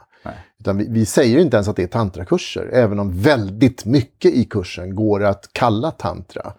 Utan 0.61 0.79
vi, 0.79 0.87
vi, 0.89 1.07
säger 1.07 1.39
inte 1.39 1.57
ens 1.57 1.69
att 1.69 1.77
det 1.77 1.83
är 1.83 1.87
tantrakurser, 1.87 2.71
även 2.73 2.99
om 2.99 3.23
väldigt 3.23 3.85
mycket 3.85 4.33
i 4.33 4.45
kursen 4.45 4.95
går 4.95 5.25
att 5.25 5.51
kalla 5.53 5.91
tantra. 5.91 6.53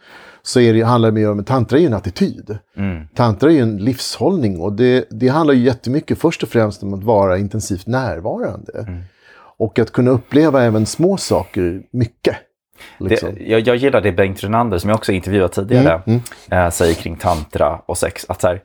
Så 0.43 0.59
är 0.59 0.73
det, 0.73 0.81
handlar 0.81 1.11
det 1.11 1.13
mer 1.13 1.31
om, 1.31 1.43
tantra 1.43 1.77
är 1.77 1.81
ju 1.81 1.87
en 1.87 1.93
attityd. 1.93 2.57
Mm. 2.77 3.07
Tantra 3.15 3.49
är 3.49 3.53
ju 3.53 3.61
en 3.61 3.77
livshållning 3.77 4.59
och 4.59 4.73
det, 4.73 5.05
det 5.09 5.27
handlar 5.27 5.53
ju 5.53 5.63
jättemycket 5.63 6.19
först 6.19 6.43
och 6.43 6.49
främst 6.49 6.83
om 6.83 6.93
att 6.93 7.03
vara 7.03 7.37
intensivt 7.37 7.87
närvarande. 7.87 8.85
Mm. 8.87 9.03
Och 9.61 9.79
att 9.79 9.91
kunna 9.91 10.11
uppleva 10.11 10.63
även 10.63 10.85
små 10.85 11.17
saker 11.17 11.81
mycket. 11.91 12.37
Liksom. 12.97 13.35
Det, 13.35 13.43
jag, 13.43 13.59
jag 13.59 13.75
gillar 13.75 14.01
det 14.01 14.11
Bengt 14.11 14.43
Renander, 14.43 14.77
som 14.77 14.89
jag 14.89 14.97
också 14.97 15.11
intervjuat 15.11 15.51
tidigare, 15.51 16.01
mm, 16.05 16.21
mm. 16.49 16.65
Äh, 16.65 16.69
säger 16.71 16.93
kring 16.93 17.15
tantra 17.15 17.81
och 17.85 17.97
sex. 17.97 18.25
Att 18.29 18.41
så 18.41 18.47
här, 18.47 18.61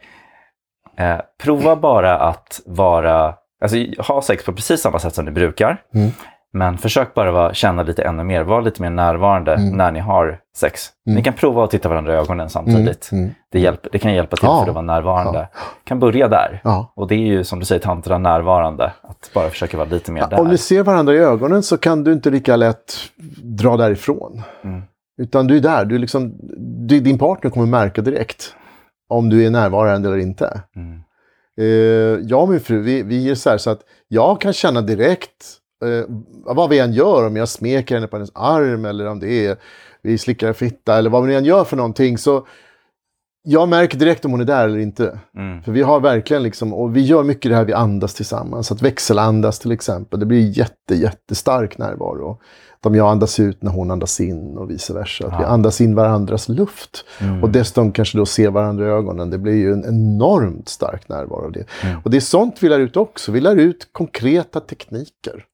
äh, 0.98 1.20
prova 1.42 1.76
bara 1.76 2.18
att 2.18 2.61
vara 2.66 3.35
Alltså 3.61 3.76
ha 3.98 4.22
sex 4.22 4.44
på 4.44 4.52
precis 4.52 4.80
samma 4.80 4.98
sätt 4.98 5.14
som 5.14 5.24
ni 5.24 5.30
brukar. 5.30 5.82
Mm. 5.94 6.11
Men 6.52 6.78
försök 6.78 7.14
bara 7.14 7.32
vara, 7.32 7.54
känna 7.54 7.82
lite 7.82 8.02
ännu 8.02 8.24
mer, 8.24 8.42
var 8.42 8.62
lite 8.62 8.82
mer 8.82 8.90
närvarande 8.90 9.54
mm. 9.54 9.76
när 9.76 9.92
ni 9.92 10.00
har 10.00 10.40
sex. 10.56 10.88
Mm. 11.06 11.16
Ni 11.16 11.22
kan 11.22 11.35
prova 11.35 11.64
att 11.64 11.70
titta 11.70 11.88
varandra 11.88 12.14
i 12.14 12.16
ögonen 12.16 12.50
samtidigt. 12.50 13.09
Mm. 13.12 13.24
mm. 13.24 13.35
Det, 13.52 13.61
hjälp, 13.61 13.87
det 13.92 13.98
kan 13.98 14.14
hjälpa 14.14 14.37
till 14.37 14.46
ja. 14.46 14.61
för 14.62 14.68
att 14.68 14.74
vara 14.74 14.85
närvarande. 14.85 15.48
Ja. 15.52 15.59
kan 15.85 15.98
börja 15.98 16.28
där. 16.28 16.61
Ja. 16.64 16.92
Och 16.96 17.09
det 17.09 17.14
är 17.14 17.26
ju 17.26 17.44
som 17.44 17.59
du 17.59 17.64
säger, 17.64 17.80
tantra 17.80 18.18
närvarande. 18.18 18.92
Att 19.02 19.30
bara 19.35 19.48
försöka 19.48 19.76
vara 19.76 19.88
lite 19.88 20.12
mer 20.12 20.26
där. 20.30 20.40
Om 20.40 20.48
ni 20.48 20.59
ser 20.59 20.82
varandra 20.82 21.14
i 21.14 21.18
ögonen 21.18 21.62
så 21.62 21.78
kan 21.78 22.04
du 22.04 22.12
inte 22.12 22.30
lika 22.30 22.56
lätt 22.56 22.94
dra 23.42 23.76
därifrån. 23.76 24.42
Mm. 24.64 24.82
Utan 25.22 25.46
du 25.46 25.56
är 25.56 25.61
där, 25.61 25.85
du 25.85 25.98
liksom, 25.98 26.35
du, 26.88 27.00
din 27.00 27.18
partner 27.18 27.50
kommer 27.50 27.66
märka 27.66 28.02
direkt 28.02 28.54
om 29.09 29.28
du 29.28 29.46
är 29.46 29.50
närvarande 29.50 30.09
eller 30.09 30.18
inte. 30.18 30.62
Mm. 30.76 31.00
Eh, 31.61 32.26
jag 32.28 32.42
och 32.42 32.48
min 32.48 32.61
fru, 32.61 32.80
vi, 32.80 33.02
vi 33.02 33.30
är 33.30 33.35
så 33.35 33.50
här 33.50 33.59
så 33.59 33.70
att 33.70 33.80
jag 34.09 34.40
kan 34.40 34.52
känna 34.52 34.80
direkt 34.80 35.61
eh, 35.84 36.04
vad 36.54 36.70
vi 36.70 36.78
än 36.78 36.92
gör, 36.92 37.26
om 37.26 37.36
jag 37.36 37.48
smeker 37.48 37.94
henne 37.94 38.06
på 38.06 38.16
hennes 38.16 38.32
arm 38.34 38.84
eller 38.84 39.06
om 39.06 39.20
det 39.20 39.46
är 39.46 39.56
vi 40.02 40.18
slickar 40.18 40.52
fitta 40.52 40.98
eller 40.98 41.10
vad 41.10 41.26
vi 41.26 41.34
än 41.34 41.44
gör 41.44 41.64
för 41.64 41.76
någonting. 41.76 42.18
Så 42.18 42.46
jag 43.42 43.68
märker 43.68 43.98
direkt 43.98 44.24
om 44.24 44.30
hon 44.30 44.40
är 44.40 44.44
där 44.44 44.64
eller 44.64 44.78
inte. 44.78 45.18
Mm. 45.36 45.62
För 45.62 45.72
vi 45.72 45.82
har 45.82 46.00
verkligen 46.00 46.42
liksom, 46.42 46.74
och 46.74 46.96
vi 46.96 47.00
gör 47.00 47.22
mycket 47.22 47.50
det 47.50 47.56
här 47.56 47.64
vi 47.64 47.72
andas 47.72 48.14
tillsammans. 48.14 48.72
Att 48.72 48.82
växelandas 48.82 49.58
till 49.58 49.72
exempel. 49.72 50.20
Det 50.20 50.26
blir 50.26 50.58
jätte, 50.58 50.94
jättestark 50.94 51.78
närvaro 51.78 52.40
om 52.86 52.94
jag 52.94 53.10
andas 53.10 53.40
ut 53.40 53.62
när 53.62 53.70
hon 53.70 53.90
andas 53.90 54.20
in 54.20 54.58
och 54.58 54.70
vice 54.70 54.94
versa. 54.94 55.26
Att 55.26 55.32
ja. 55.32 55.38
vi 55.38 55.44
andas 55.44 55.80
in 55.80 55.94
varandras 55.94 56.48
luft. 56.48 57.04
Mm. 57.20 57.42
Och 57.42 57.50
dessutom 57.50 57.92
kanske 57.92 58.18
då 58.18 58.26
ser 58.26 58.50
varandra 58.50 58.86
i 58.86 58.88
ögonen. 58.88 59.30
Det 59.30 59.38
blir 59.38 59.54
ju 59.54 59.72
en 59.72 59.84
enormt 59.84 60.68
stark 60.68 61.08
närvaro 61.08 61.44
av 61.44 61.52
det. 61.52 61.64
Mm. 61.82 62.00
Och 62.04 62.10
det 62.10 62.16
är 62.16 62.20
sånt 62.20 62.62
vi 62.62 62.68
lär 62.68 62.80
ut 62.80 62.96
också. 62.96 63.32
Vi 63.32 63.40
lär 63.40 63.56
ut 63.56 63.88
konkreta 63.92 64.60
tekniker. 64.60 65.44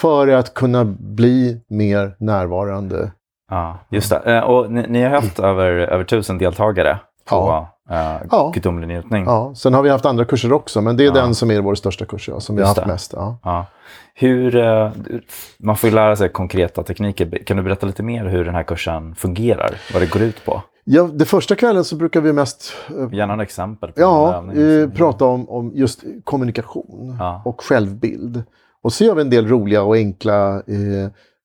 För 0.00 0.28
att 0.28 0.54
kunna 0.54 0.84
bli 0.98 1.60
mer 1.68 2.16
närvarande. 2.18 3.12
Ja, 3.50 3.78
just 3.90 4.10
det. 4.10 4.36
Eh, 4.36 4.40
och 4.40 4.72
ni, 4.72 4.86
ni 4.88 5.02
har 5.02 5.10
haft 5.10 5.38
över, 5.38 5.70
över 5.72 6.04
tusen 6.04 6.38
deltagare 6.38 6.98
på 7.28 7.36
ja. 7.36 7.68
Uh, 7.90 8.26
ja. 8.30 8.50
gudomlig 8.54 8.88
njutning. 8.88 9.24
Ja, 9.24 9.52
sen 9.54 9.74
har 9.74 9.82
vi 9.82 9.90
haft 9.90 10.06
andra 10.06 10.24
kurser 10.24 10.52
också, 10.52 10.80
men 10.80 10.96
det 10.96 11.02
är 11.02 11.06
ja. 11.06 11.12
den 11.12 11.34
som 11.34 11.50
är 11.50 11.60
vår 11.60 11.74
största 11.74 12.04
kurs, 12.04 12.28
ja, 12.28 12.40
som 12.40 12.56
vi 12.56 12.62
har 12.62 12.68
haft 12.68 12.86
mest. 12.86 13.12
Ja. 13.16 13.38
ja. 13.42 13.66
Hur, 14.14 14.56
uh, 14.56 14.90
man 15.58 15.76
får 15.76 15.90
ju 15.90 15.96
lära 15.96 16.16
sig 16.16 16.28
konkreta 16.28 16.82
tekniker. 16.82 17.44
Kan 17.46 17.56
du 17.56 17.62
berätta 17.62 17.86
lite 17.86 18.02
mer 18.02 18.24
hur 18.24 18.44
den 18.44 18.54
här 18.54 18.62
kursen 18.62 19.14
fungerar? 19.14 19.70
Vad 19.92 20.02
det 20.02 20.12
går 20.12 20.22
ut 20.22 20.44
på? 20.44 20.62
Ja, 20.84 21.08
det 21.12 21.24
första 21.24 21.54
kvällen 21.54 21.84
så 21.84 21.96
brukar 21.96 22.20
vi 22.20 22.32
mest... 22.32 22.72
Uh, 22.98 23.14
Gärna 23.14 23.32
en 23.32 23.40
exempel. 23.40 23.92
På 23.92 24.00
ja, 24.00 24.44
prata 24.94 25.24
om, 25.24 25.48
om 25.48 25.72
just 25.74 26.04
kommunikation 26.24 27.18
och 27.44 27.60
självbild. 27.60 28.42
Och 28.82 28.92
så 28.92 29.04
gör 29.04 29.14
vi 29.14 29.20
en 29.20 29.30
del 29.30 29.48
roliga 29.48 29.82
och 29.82 29.96
enkla 29.96 30.62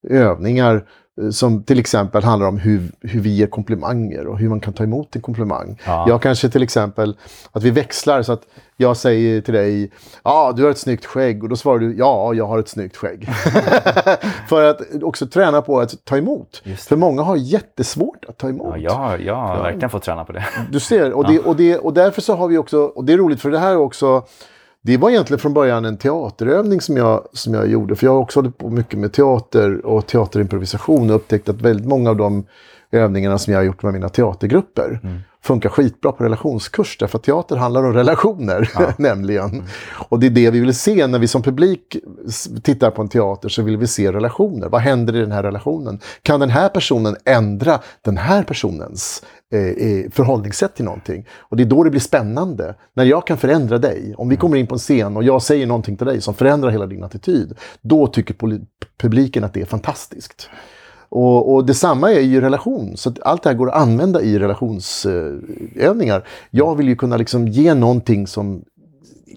övningar 0.09 0.85
Eh, 1.21 1.29
som 1.29 1.63
till 1.63 1.79
exempel 1.79 2.23
handlar 2.23 2.47
om 2.47 2.57
hur, 2.57 2.91
hur 3.01 3.19
vi 3.19 3.29
ger 3.29 3.47
komplimanger 3.47 4.27
och 4.27 4.39
hur 4.39 4.49
man 4.49 4.59
kan 4.59 4.73
ta 4.73 4.83
emot 4.83 5.15
en 5.15 5.21
komplimang. 5.21 5.81
Ja. 5.85 6.05
Jag 6.07 6.21
kanske 6.21 6.49
till 6.49 6.63
exempel, 6.63 7.17
att 7.51 7.63
vi 7.63 7.71
växlar 7.71 8.21
så 8.21 8.33
att 8.33 8.41
jag 8.77 8.97
säger 8.97 9.41
till 9.41 9.53
dig, 9.53 9.91
ja 10.23 10.31
ah, 10.31 10.51
du 10.51 10.63
har 10.63 10.69
ett 10.69 10.77
snyggt 10.77 11.05
skägg 11.05 11.43
och 11.43 11.49
då 11.49 11.55
svarar 11.55 11.79
du, 11.79 11.97
ja 11.97 12.33
jag 12.33 12.47
har 12.47 12.59
ett 12.59 12.69
snyggt 12.69 12.97
skägg. 12.97 13.29
För 14.49 14.63
att 14.63 15.03
också 15.03 15.27
träna 15.27 15.61
på 15.61 15.79
att 15.79 16.05
ta 16.05 16.17
emot. 16.17 16.63
För 16.77 16.95
många 16.95 17.21
har 17.21 17.35
jättesvårt 17.35 18.25
att 18.27 18.37
ta 18.37 18.49
emot. 18.49 18.75
Ja, 18.77 19.11
jag, 19.11 19.21
jag 19.21 19.35
har 19.35 19.63
verkligen 19.63 19.89
fått 19.89 20.03
träna 20.03 20.25
på 20.25 20.31
det. 20.31 20.45
Du 20.71 20.79
ser, 20.79 21.11
och, 21.13 21.27
det, 21.27 21.39
och, 21.39 21.55
det, 21.55 21.77
och 21.77 21.93
därför 21.93 22.21
så 22.21 22.35
har 22.35 22.47
vi 22.47 22.57
också, 22.57 22.77
och 22.77 23.05
det 23.05 23.13
är 23.13 23.17
roligt 23.17 23.41
för 23.41 23.51
det 23.51 23.59
här 23.59 23.71
är 23.71 23.77
också 23.77 24.23
det 24.85 24.97
var 24.97 25.09
egentligen 25.09 25.39
från 25.39 25.53
början 25.53 25.85
en 25.85 25.97
teaterövning 25.97 26.81
som 26.81 26.97
jag, 26.97 27.27
som 27.33 27.53
jag 27.53 27.67
gjorde. 27.67 27.95
För 27.95 28.07
jag 28.07 28.13
har 28.13 28.19
också 28.19 28.39
hållit 28.39 28.57
på 28.57 28.69
mycket 28.69 28.99
med 28.99 29.13
teater 29.13 29.85
och 29.85 30.07
teaterimprovisation 30.07 31.09
och 31.09 31.15
upptäckt 31.15 31.49
att 31.49 31.61
väldigt 31.61 31.87
många 31.87 32.09
av 32.09 32.15
de 32.15 32.45
övningarna 32.91 33.37
som 33.37 33.53
jag 33.53 33.59
har 33.59 33.65
gjort 33.65 33.83
med 33.83 33.93
mina 33.93 34.09
teatergrupper 34.09 34.99
mm 35.03 35.19
funkar 35.45 35.69
skitbra 35.69 36.11
på 36.11 36.23
relationskurs. 36.23 36.97
Därför 36.97 37.17
att 37.17 37.23
teater 37.23 37.55
handlar 37.55 37.83
om 37.83 37.93
relationer, 37.93 38.71
ja. 38.73 38.93
nämligen. 38.97 39.49
Mm. 39.49 39.65
Och 40.09 40.19
det 40.19 40.27
är 40.27 40.31
det 40.31 40.51
vi 40.51 40.59
vill 40.59 40.75
se 40.75 41.07
när 41.07 41.19
vi 41.19 41.27
som 41.27 41.41
publik 41.41 41.97
tittar 42.63 42.91
på 42.91 43.01
en 43.01 43.09
teater, 43.09 43.49
så 43.49 43.61
vill 43.61 43.77
vi 43.77 43.87
se 43.87 44.11
relationer. 44.11 44.69
Vad 44.69 44.81
händer 44.81 45.15
i 45.15 45.19
den 45.19 45.31
här 45.31 45.43
relationen? 45.43 45.99
Kan 46.21 46.39
den 46.39 46.49
här 46.49 46.69
personen 46.69 47.15
ändra 47.25 47.79
den 48.01 48.17
här 48.17 48.43
personens 48.43 49.23
eh, 49.53 50.11
förhållningssätt 50.11 50.75
till 50.75 50.85
någonting? 50.85 51.25
Och 51.39 51.57
det 51.57 51.63
är 51.63 51.67
då 51.67 51.83
det 51.83 51.89
blir 51.89 52.01
spännande. 52.01 52.75
När 52.93 53.03
jag 53.03 53.27
kan 53.27 53.37
förändra 53.37 53.77
dig, 53.77 54.13
om 54.17 54.29
vi 54.29 54.35
kommer 54.37 54.57
in 54.57 54.67
på 54.67 54.75
en 54.75 54.79
scen 54.79 55.17
och 55.17 55.23
jag 55.23 55.41
säger 55.41 55.67
någonting 55.67 55.97
till 55.97 56.07
dig 56.07 56.21
som 56.21 56.33
förändrar 56.33 56.69
hela 56.69 56.85
din 56.85 57.03
attityd, 57.03 57.57
då 57.81 58.07
tycker 58.07 58.35
publiken 58.97 59.43
att 59.43 59.53
det 59.53 59.61
är 59.61 59.65
fantastiskt. 59.65 60.49
Och, 61.15 61.53
och 61.53 61.65
detsamma 61.65 62.11
är 62.11 62.19
ju 62.19 62.41
relation, 62.41 62.97
så 62.97 63.13
allt 63.21 63.43
det 63.43 63.49
här 63.49 63.55
går 63.55 63.69
att 63.69 63.81
använda 63.81 64.21
i 64.21 64.39
relationsövningar. 64.39 66.27
Jag 66.49 66.75
vill 66.75 66.87
ju 66.87 66.95
kunna 66.95 67.17
liksom 67.17 67.47
ge 67.47 67.73
någonting 67.73 68.27
som 68.27 68.63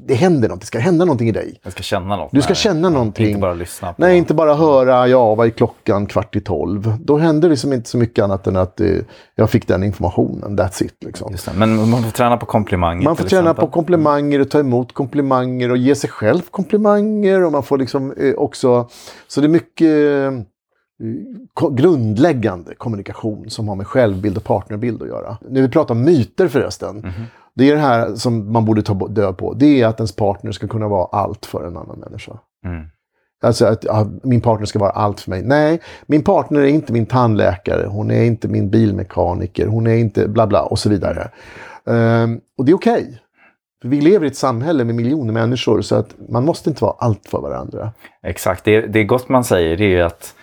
det 0.07 0.15
händer 0.15 0.49
något, 0.49 0.61
det 0.61 0.67
ska 0.67 0.79
hända 0.79 1.05
någonting 1.05 1.29
i 1.29 1.33
dig. 1.33 1.61
Jag 1.63 1.73
ska 1.73 1.83
känna 1.83 2.17
något. 2.17 2.31
Du 2.33 2.43
ska 2.43 2.55
känna 2.55 2.89
någonting. 2.89 3.27
Inte 3.27 3.41
bara 3.41 3.55
lyssna. 3.55 3.93
På 3.93 3.95
Nej, 3.99 4.19
inte 4.19 4.35
bara 4.35 4.55
höra, 4.55 5.09
ja, 5.09 5.35
vad 5.35 5.47
är 5.47 5.51
klockan 5.51 6.07
kvart 6.07 6.37
i 6.37 6.41
tolv? 6.41 6.93
Då 7.01 7.19
händer 7.19 7.49
liksom 7.49 7.73
inte 7.73 7.89
så 7.89 7.99
mycket 7.99 8.25
annat 8.25 8.47
än 8.47 8.57
att 8.57 8.81
eh, 8.81 8.89
jag 9.35 9.51
fick 9.51 9.69
den 9.69 9.83
informationen, 9.83 10.59
that's 10.59 10.85
it. 10.85 10.95
Liksom. 11.01 11.37
Men 11.55 11.91
man 11.91 12.03
får 12.03 12.11
träna 12.11 12.37
på 12.37 12.47
komplimanger. 12.47 13.05
Man 13.05 13.17
får 13.17 13.25
träna 13.25 13.41
exempel. 13.41 13.67
på 13.67 13.71
komplimanger 13.71 14.41
och 14.41 14.51
ta 14.51 14.59
emot 14.59 14.93
komplimanger 14.93 15.71
och 15.71 15.77
ge 15.77 15.95
sig 15.95 16.11
själv 16.11 16.43
komplimanger. 16.51 17.45
Och 17.45 17.53
man 17.53 17.63
får 17.63 17.79
liksom 17.79 18.13
eh, 18.13 18.35
också, 18.35 18.89
så 19.29 19.41
det 19.41 19.47
är 19.47 19.49
mycket 19.49 20.49
grundläggande 21.71 22.75
kommunikation 22.75 23.51
som 23.51 23.69
har 23.69 23.77
med 23.77 23.87
självbild 23.87 24.37
och 24.37 24.45
partnerbild 24.45 25.03
att 25.03 25.09
göra. 25.09 25.39
När 25.49 25.63
vi 25.63 25.69
pratar 25.69 25.95
om 25.95 26.05
myter 26.05 26.49
förresten, 26.49 26.99
mm 26.99 27.11
-hmm. 27.11 27.25
det 27.55 27.71
är 27.71 27.75
det 27.75 27.81
här 27.81 28.15
som 28.15 28.53
man 28.53 28.65
borde 28.65 28.83
ta 28.83 29.09
död 29.09 29.37
på. 29.37 29.55
Det 29.55 29.81
är 29.81 29.87
att 29.87 30.01
ens 30.01 30.17
partner 30.17 30.53
ska 30.53 30.69
kunna 30.69 30.89
vara 30.89 31.07
allt 31.07 31.47
för 31.47 31.67
en 31.67 31.77
annan 31.77 31.99
människa. 31.99 32.39
Mm. 32.65 32.87
Alltså 33.43 33.67
att 33.67 33.85
ja, 33.85 34.07
min 34.23 34.41
partner 34.41 34.67
ska 34.67 34.79
vara 34.79 34.91
allt 34.91 35.21
för 35.21 35.31
mig. 35.31 35.43
Nej, 35.43 35.81
min 36.07 36.25
partner 36.25 36.61
är 36.61 36.67
inte 36.67 36.93
min 36.93 37.07
tandläkare, 37.07 37.87
hon 37.87 38.11
är 38.11 38.25
inte 38.25 38.49
min 38.49 38.71
bilmekaniker, 38.71 39.67
hon 39.67 39.87
är 39.87 39.95
inte 39.95 40.29
bla 40.29 40.47
bla 40.47 40.63
och 40.63 40.79
så 40.79 40.89
vidare. 40.89 41.31
Um, 41.85 42.41
och 42.59 42.65
det 42.65 42.73
är 42.73 42.77
okej. 42.77 43.03
Okay. 43.03 43.91
vi 43.91 44.01
lever 44.01 44.25
i 44.25 44.29
ett 44.29 44.37
samhälle 44.37 44.85
med 44.85 44.95
miljoner 44.95 45.33
människor 45.33 45.83
så 45.83 45.95
att 45.95 46.15
man 46.29 46.45
måste 46.45 46.71
inte 46.71 46.85
vara 46.85 46.95
allt 46.99 47.27
för 47.27 47.41
varandra. 47.41 47.93
Exakt, 48.23 48.65
det, 48.65 48.81
det 48.81 49.05
gott 49.05 49.29
man 49.29 49.45
säger 49.45 49.77
det 49.77 49.85
är 49.85 49.89
ju 49.89 50.03
att 50.03 50.35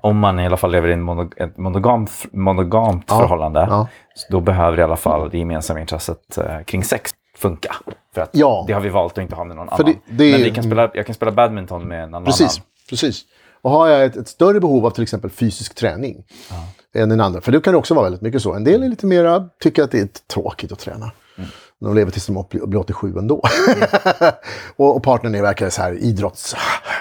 om 0.00 0.18
man 0.18 0.40
i 0.40 0.46
alla 0.46 0.56
fall 0.56 0.72
lever 0.72 0.88
i 0.88 0.96
monog 0.96 1.34
ett 1.36 1.56
monogam, 1.56 2.06
monogamt 2.32 3.04
ja, 3.08 3.18
förhållande, 3.18 3.66
ja. 3.70 3.88
då 4.30 4.40
behöver 4.40 4.78
i 4.78 4.82
alla 4.82 4.96
fall 4.96 5.30
det 5.30 5.38
gemensamma 5.38 5.80
intresset 5.80 6.38
eh, 6.38 6.62
kring 6.62 6.84
sex 6.84 7.10
funka. 7.36 7.76
För 8.14 8.20
att 8.20 8.30
ja. 8.32 8.64
det 8.66 8.72
har 8.72 8.80
vi 8.80 8.88
valt 8.88 9.12
att 9.12 9.22
inte 9.22 9.34
ha 9.34 9.44
med 9.44 9.56
någon 9.56 9.68
För 9.68 9.74
annan. 9.74 9.94
Det, 10.06 10.24
det 10.24 10.32
Men 10.32 10.42
vi 10.42 10.50
kan 10.50 10.64
spela, 10.64 10.90
jag 10.94 11.06
kan 11.06 11.14
spela 11.14 11.32
badminton 11.32 11.88
med 11.88 12.10
någon 12.10 12.24
precis, 12.24 12.40
annan. 12.40 12.66
Precis. 12.90 13.22
Och 13.62 13.70
har 13.70 13.88
jag 13.88 14.04
ett, 14.04 14.16
ett, 14.16 14.28
större 14.28 14.60
behov 14.60 14.86
av 14.86 14.90
till 14.90 15.02
exempel 15.02 15.30
fysisk 15.30 15.74
träning 15.74 16.24
ja. 16.50 17.00
än 17.00 17.08
den 17.08 17.20
andra, 17.20 17.40
för 17.40 17.52
det 17.52 17.60
kan 17.60 17.72
det 17.72 17.78
också 17.78 17.94
vara 17.94 18.04
väldigt 18.04 18.22
mycket 18.22 18.42
så. 18.42 18.54
En 18.54 18.64
del 18.64 18.82
är 18.82 18.88
lite 18.88 19.06
mera, 19.06 19.48
tycker 19.60 19.82
att 19.82 19.90
det 19.90 20.00
är 20.00 20.08
tråkigt 20.34 20.72
att 20.72 20.78
träna. 20.78 21.10
Mm. 21.38 21.50
De 21.80 21.94
lever 21.94 22.10
tills 22.10 22.26
de 22.26 22.44
blir 22.50 22.78
87 22.78 23.18
ändå. 23.18 23.42
Mm. 23.68 23.88
och, 24.76 24.96
och 24.96 25.02
partnern 25.02 25.34
är 25.34 25.42
verkligen 25.42 25.70
så 25.70 25.82
här 25.82 25.92
idrotts... 25.92 26.54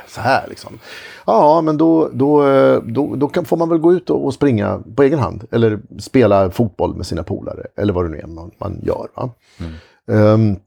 Så 0.07 0.21
här 0.21 0.45
liksom. 0.49 0.79
Ja, 1.25 1.61
men 1.61 1.77
då, 1.77 2.09
då, 2.13 2.41
då, 2.79 3.15
då 3.15 3.27
kan, 3.27 3.45
får 3.45 3.57
man 3.57 3.69
väl 3.69 3.77
gå 3.77 3.93
ut 3.93 4.09
och, 4.09 4.25
och, 4.25 4.33
springa 4.33 4.81
på 4.95 5.03
egen 5.03 5.19
hand. 5.19 5.43
Eller 5.51 5.79
spela 5.99 6.51
fotboll 6.51 6.95
med 6.95 7.05
sina 7.05 7.23
polare. 7.23 7.67
Eller 7.77 7.93
vad 7.93 8.05
det 8.05 8.09
nu 8.09 8.19
är 8.19 8.27
man, 8.27 8.51
man 8.57 8.79
gör. 8.83 9.07
Va? 9.15 9.29
Mm. 9.59 10.23
Um, 10.33 10.57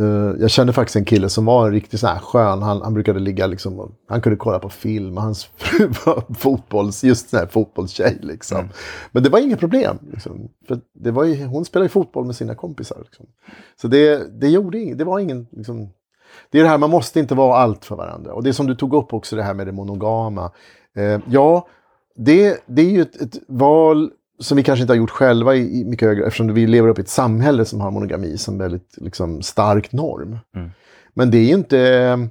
Uh, 0.00 0.34
jag 0.40 0.50
kände 0.50 0.72
faktiskt 0.72 0.96
en 0.96 1.04
kille 1.04 1.28
som 1.28 1.44
var 1.44 1.70
riktigt 1.70 2.00
så 2.00 2.06
här 2.06 2.18
skön. 2.18 2.62
Han, 2.62 2.82
han 2.82 2.94
brukade 2.94 3.20
ligga 3.20 3.46
liksom, 3.46 3.80
och, 3.80 3.90
han 4.08 4.20
kunde 4.20 4.36
kolla 4.36 4.58
på 4.58 4.68
film. 4.68 5.16
Hans 5.16 5.44
fru 5.56 5.86
var 6.06 6.34
fotbolls, 6.34 7.04
just 7.04 7.28
sån 7.28 7.38
här 7.38 7.46
fotbollstjej 7.46 8.18
liksom. 8.22 8.58
Mm. 8.58 8.70
Men 9.12 9.22
det 9.22 9.28
var 9.28 9.38
inget 9.38 9.60
problem. 9.60 9.98
Liksom, 10.12 10.48
för 10.68 10.80
det 10.94 11.10
var 11.10 11.24
ju, 11.24 11.44
hon 11.44 11.64
spelade 11.64 11.88
fotboll 11.88 12.26
med 12.26 12.36
sina 12.36 12.54
kompisar. 12.54 12.98
Liksom. 13.04 13.26
Så 13.80 13.88
det, 13.88 14.40
det 14.40 14.48
gjorde 14.48 14.78
inget, 14.78 14.98
det 14.98 15.04
var 15.04 15.18
ingen, 15.18 15.46
liksom, 15.50 15.88
det 16.50 16.58
är 16.58 16.62
det 16.62 16.68
här, 16.68 16.78
man 16.78 16.90
måste 16.90 17.20
inte 17.20 17.34
vara 17.34 17.56
allt 17.56 17.84
för 17.84 17.96
varandra. 17.96 18.34
Och 18.34 18.42
det 18.42 18.52
som 18.52 18.66
du 18.66 18.74
tog 18.74 18.94
upp 18.94 19.14
också, 19.14 19.36
det 19.36 19.42
här 19.42 19.54
med 19.54 19.66
det 19.66 19.72
monogama. 19.72 20.50
Eh, 20.96 21.20
ja, 21.30 21.66
det, 22.16 22.62
det 22.66 22.82
är 22.82 22.90
ju 22.90 23.02
ett, 23.02 23.16
ett, 23.16 23.38
val 23.48 24.10
som 24.42 24.56
vi 24.56 24.62
kanske 24.62 24.80
inte 24.82 24.92
har 24.92 24.98
gjort 24.98 25.10
själva 25.10 25.54
i, 25.54 25.80
i 25.80 25.84
mycket 25.84 26.08
högre, 26.08 26.26
eftersom 26.26 26.54
vi 26.54 26.66
lever 26.66 26.88
upp 26.88 26.98
i 26.98 27.02
ett 27.02 27.08
samhälle 27.08 27.64
som 27.64 27.80
har 27.80 27.90
monogami 27.90 28.38
som 28.38 28.58
väldigt 28.58 28.94
liksom, 28.96 29.42
stark 29.42 29.92
norm. 29.92 30.38
Mm. 30.56 30.70
Men 31.14 31.30
det 31.30 31.38
är 31.38 31.44
ju 31.44 31.54
inte... 31.54 32.28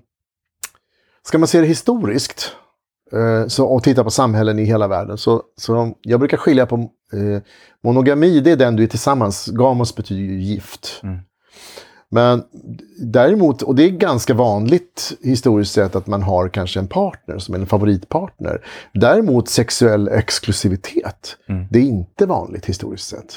Ska 1.23 1.37
man 1.37 1.47
se 1.47 1.61
det 1.61 1.67
historiskt 1.67 2.55
eh, 3.11 3.47
så, 3.47 3.65
och 3.65 3.83
titta 3.83 4.03
på 4.03 4.11
samhällen 4.11 4.59
i 4.59 4.63
hela 4.63 4.87
världen, 4.87 5.17
så, 5.17 5.43
så 5.57 5.95
jag 6.01 6.19
brukar 6.19 6.37
skilja 6.37 6.65
på 6.65 6.75
eh, 7.13 7.41
monogami, 7.83 8.39
det 8.39 8.51
är 8.51 8.55
den 8.55 8.75
du 8.75 8.83
är 8.83 8.87
tillsammans. 8.87 9.47
Gamos 9.47 9.95
betyder 9.95 10.21
ju 10.21 10.41
gift. 10.41 10.99
Mm. 11.03 11.19
Men 12.13 12.43
däremot, 12.97 13.61
och 13.61 13.75
det 13.75 13.83
är 13.83 13.89
ganska 13.89 14.33
vanligt 14.33 15.13
historiskt 15.21 15.73
sett 15.73 15.95
att 15.95 16.07
man 16.07 16.23
har 16.23 16.49
kanske 16.49 16.79
en 16.79 16.87
partner 16.87 17.37
som 17.37 17.55
är 17.55 17.59
en 17.59 17.65
favoritpartner. 17.65 18.65
Däremot 18.93 19.49
sexuell 19.49 20.07
exklusivitet, 20.07 21.37
mm. 21.49 21.65
det 21.69 21.79
är 21.79 21.83
inte 21.83 22.25
vanligt 22.25 22.65
historiskt 22.65 23.07
sett. 23.07 23.35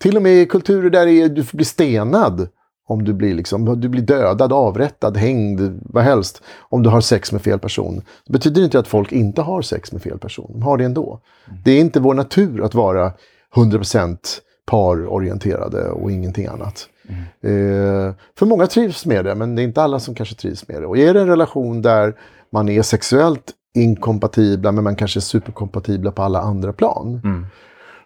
Till 0.00 0.16
och 0.16 0.22
med 0.22 0.32
i 0.32 0.46
kulturer 0.46 0.90
där 0.90 1.28
du 1.28 1.44
blir 1.52 1.64
stenad 1.64 2.48
om 2.88 3.04
du 3.04 3.14
blir, 3.14 3.34
liksom, 3.34 3.80
du 3.80 3.88
blir 3.88 4.02
dödad, 4.02 4.52
avrättad, 4.52 5.16
hängd, 5.16 5.80
vad 5.82 6.04
helst, 6.04 6.42
om 6.68 6.82
du 6.82 6.90
har 6.90 7.00
sex 7.00 7.32
med 7.32 7.42
fel 7.42 7.58
person. 7.58 8.02
Det 8.26 8.32
betyder 8.32 8.64
inte 8.64 8.78
att 8.78 8.88
folk 8.88 9.12
inte 9.12 9.42
har 9.42 9.62
sex 9.62 9.92
med 9.92 10.02
fel 10.02 10.18
person. 10.18 10.50
De 10.52 10.62
har 10.62 10.78
det 10.78 10.84
ändå. 10.84 11.20
Mm. 11.48 11.60
Det 11.64 11.70
är 11.70 11.80
inte 11.80 12.00
vår 12.00 12.14
natur 12.14 12.64
att 12.64 12.74
vara 12.74 13.12
100% 13.54 14.18
parorienterade 14.66 15.88
och 15.90 16.12
ingenting 16.12 16.46
annat. 16.46 16.88
Mm. 17.08 18.08
Eh, 18.08 18.14
för 18.38 18.46
många 18.46 18.66
trivs 18.66 19.06
med 19.06 19.24
det, 19.24 19.34
men 19.34 19.54
det 19.54 19.62
är 19.62 19.64
inte 19.64 19.82
alla 19.82 20.00
som 20.00 20.14
kanske 20.14 20.34
trivs 20.34 20.68
med 20.68 20.82
det. 20.82 20.86
Och 20.86 20.98
är 20.98 21.14
det 21.14 21.20
en 21.20 21.28
relation 21.28 21.82
där 21.82 22.14
man 22.52 22.68
är 22.68 22.82
sexuellt 22.82 23.52
inkompatibla, 23.74 24.72
men 24.72 24.84
man 24.84 24.96
kanske 24.96 25.18
är 25.18 25.22
superkompatibla 25.22 26.12
på 26.12 26.22
alla 26.22 26.40
andra 26.40 26.72
plan. 26.72 27.20
Mm. 27.24 27.46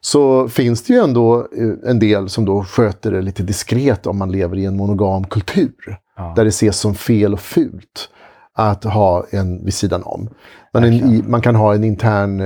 Så 0.00 0.48
finns 0.48 0.82
det 0.82 0.92
ju 0.92 1.00
ändå 1.00 1.38
eh, 1.38 1.90
en 1.90 1.98
del 1.98 2.28
som 2.28 2.44
då 2.44 2.64
sköter 2.64 3.12
det 3.12 3.22
lite 3.22 3.42
diskret 3.42 4.06
om 4.06 4.18
man 4.18 4.32
lever 4.32 4.56
i 4.56 4.64
en 4.64 4.76
monogam 4.76 5.24
kultur. 5.24 5.98
Ja. 6.16 6.32
Där 6.36 6.44
det 6.44 6.48
ses 6.48 6.78
som 6.78 6.94
fel 6.94 7.32
och 7.32 7.40
fult 7.40 8.08
att 8.54 8.84
ha 8.84 9.24
en 9.30 9.64
vid 9.64 9.74
sidan 9.74 10.02
om. 10.02 10.28
Men 10.72 10.84
en, 10.84 11.30
man 11.30 11.40
kan 11.40 11.54
ha 11.54 11.74
en 11.74 11.84
intern, 11.84 12.40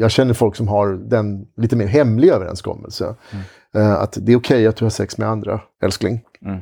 jag 0.00 0.10
känner 0.10 0.34
folk 0.34 0.56
som 0.56 0.68
har 0.68 0.88
den 0.88 1.46
lite 1.56 1.76
mer 1.76 1.86
hemlig 1.86 2.28
överenskommelse. 2.28 3.04
Mm. 3.04 3.44
Uh, 3.76 3.92
att 3.92 4.12
det 4.12 4.32
är 4.32 4.36
okej 4.36 4.56
okay 4.56 4.66
att 4.66 4.76
du 4.76 4.84
har 4.84 4.90
sex 4.90 5.18
med 5.18 5.28
andra, 5.28 5.60
älskling. 5.82 6.24
Mm. 6.42 6.60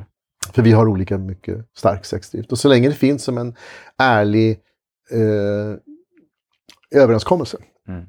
För 0.53 0.61
vi 0.61 0.71
har 0.71 0.87
olika 0.87 1.17
mycket 1.17 1.65
stark 1.77 2.05
sexdrift. 2.05 2.51
Och 2.51 2.59
så 2.59 2.67
länge 2.67 2.89
det 2.89 2.95
finns 2.95 3.23
som 3.23 3.37
en 3.37 3.55
ärlig 3.97 4.59
uh, 5.13 5.75
överenskommelse. 6.91 7.57
Mm 7.87 8.05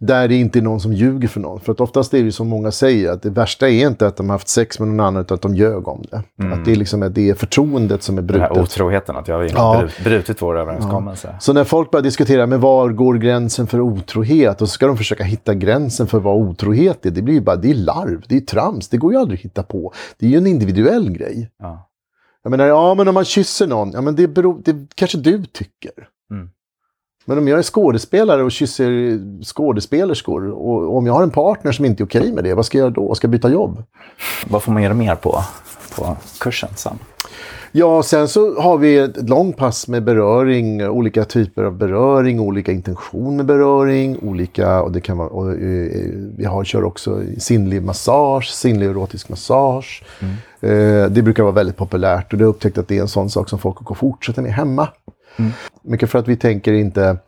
där 0.00 0.28
det 0.28 0.34
inte 0.34 0.58
är 0.58 0.62
någon 0.62 0.80
som 0.80 0.92
ljuger 0.92 1.28
för 1.28 1.40
någon. 1.40 1.60
För 1.60 1.72
att 1.72 1.80
oftast 1.80 2.14
är 2.14 2.24
det 2.24 2.32
som 2.32 2.48
många 2.48 2.70
säger, 2.70 3.12
att 3.12 3.22
det 3.22 3.30
värsta 3.30 3.68
är 3.68 3.86
inte 3.86 4.06
att 4.06 4.16
de 4.16 4.28
har 4.28 4.34
haft 4.34 4.48
sex 4.48 4.78
med 4.78 4.88
någon 4.88 5.00
annan, 5.00 5.22
utan 5.22 5.34
att 5.34 5.42
de 5.42 5.54
ljög 5.54 5.88
om 5.88 6.04
det. 6.10 6.22
Mm. 6.42 6.52
Att 6.52 6.64
det 6.64 6.72
är, 6.72 6.76
liksom, 6.76 7.12
det 7.14 7.30
är 7.30 7.34
förtroendet 7.34 8.02
som 8.02 8.18
är 8.18 8.22
brutet. 8.22 8.48
Den 8.48 8.56
här 8.56 8.62
otroheten, 8.62 9.16
att 9.16 9.28
jag 9.28 9.36
har 9.36 9.44
ja. 9.44 9.88
brutit 10.04 10.42
vår 10.42 10.58
överenskommelse. 10.58 11.28
Ja. 11.32 11.38
Så 11.40 11.52
när 11.52 11.64
folk 11.64 11.90
börjar 11.90 12.02
diskutera, 12.02 12.46
men 12.46 12.60
var 12.60 12.88
går 12.88 13.14
gränsen 13.14 13.66
för 13.66 13.80
otrohet? 13.80 14.62
Och 14.62 14.68
så 14.68 14.72
ska 14.72 14.86
de 14.86 14.96
försöka 14.96 15.24
hitta 15.24 15.54
gränsen 15.54 16.06
för 16.06 16.18
vad 16.18 16.36
otrohet 16.36 17.06
är. 17.06 17.10
Det 17.10 17.22
blir 17.22 17.34
ju 17.34 17.40
bara, 17.40 17.56
det 17.56 17.70
är 17.70 17.74
larv, 17.74 18.24
det 18.28 18.36
är 18.36 18.40
trams, 18.40 18.88
det 18.88 18.96
går 18.96 19.12
ju 19.12 19.18
aldrig 19.18 19.38
att 19.38 19.44
hitta 19.44 19.62
på. 19.62 19.92
Det 20.18 20.26
är 20.26 20.30
ju 20.30 20.36
en 20.36 20.46
individuell 20.46 21.10
grej. 21.10 21.50
Ja. 21.58 21.90
Jag 22.42 22.50
menar, 22.50 22.66
ja 22.66 22.94
men 22.94 23.08
om 23.08 23.14
man 23.14 23.24
kysser 23.24 23.66
någon, 23.66 23.92
ja 23.92 24.00
men 24.00 24.16
det, 24.16 24.28
beror, 24.28 24.62
det 24.64 24.76
kanske 24.94 25.18
du 25.18 25.44
tycker. 25.44 25.92
Mm. 26.30 26.50
Men 27.28 27.38
om 27.38 27.48
jag 27.48 27.58
är 27.58 27.62
skådespelare 27.62 28.42
och 28.42 28.52
kysser 28.52 29.20
skådespelerskor 29.44 30.50
och 30.50 30.96
om 30.96 31.06
jag 31.06 31.14
har 31.14 31.22
en 31.22 31.30
partner 31.30 31.72
som 31.72 31.84
inte 31.84 32.02
är 32.02 32.06
okej 32.06 32.32
med 32.32 32.44
det, 32.44 32.54
vad 32.54 32.66
ska 32.66 32.78
jag 32.78 32.84
göra 32.84 32.94
då? 32.94 33.14
Ska 33.14 33.24
jag 33.24 33.30
byta 33.30 33.50
jobb? 33.50 33.82
Vad 34.48 34.62
får 34.62 34.72
man 34.72 34.82
göra 34.82 34.94
mer 34.94 35.14
på, 35.14 35.42
på 35.96 36.16
kursen 36.40 36.68
sen? 36.76 36.98
Ja, 37.72 38.02
sen 38.02 38.28
så 38.28 38.60
har 38.60 38.78
vi 38.78 38.98
ett 38.98 39.28
långt 39.28 39.56
pass 39.56 39.88
med 39.88 40.04
beröring, 40.04 40.88
olika 40.88 41.24
typer 41.24 41.64
av 41.64 41.76
beröring, 41.76 42.40
olika 42.40 42.72
intention 42.72 43.36
med 43.36 43.46
beröring, 43.46 44.18
olika, 44.22 44.82
och 44.82 44.92
det 44.92 45.00
kan 45.00 45.18
vara, 45.18 45.28
och, 45.28 45.52
eh, 45.52 45.90
vi 46.36 46.44
har, 46.44 46.64
kör 46.64 46.84
också 46.84 47.22
sinnlig 47.38 47.82
massage, 47.82 48.50
sinnlig 48.50 48.86
erotisk 48.86 49.28
massage. 49.28 50.04
Mm. 50.20 50.34
Eh, 50.60 51.10
det 51.10 51.22
brukar 51.22 51.42
vara 51.42 51.52
väldigt 51.52 51.76
populärt 51.76 52.32
och 52.32 52.38
det 52.38 52.44
har 52.44 52.50
upptäckt 52.50 52.78
att 52.78 52.88
det 52.88 52.96
är 52.96 53.00
en 53.00 53.08
sån 53.08 53.30
sak 53.30 53.48
som 53.48 53.58
folk 53.58 53.86
kan 53.86 53.96
fortsätta 53.96 54.42
med 54.42 54.52
hemma. 54.52 54.88
Mm. 55.36 55.52
Mycket 55.82 56.10
för 56.10 56.18
att 56.18 56.28
vi 56.28 56.36
tänker 56.36 56.72
inte 56.72 57.18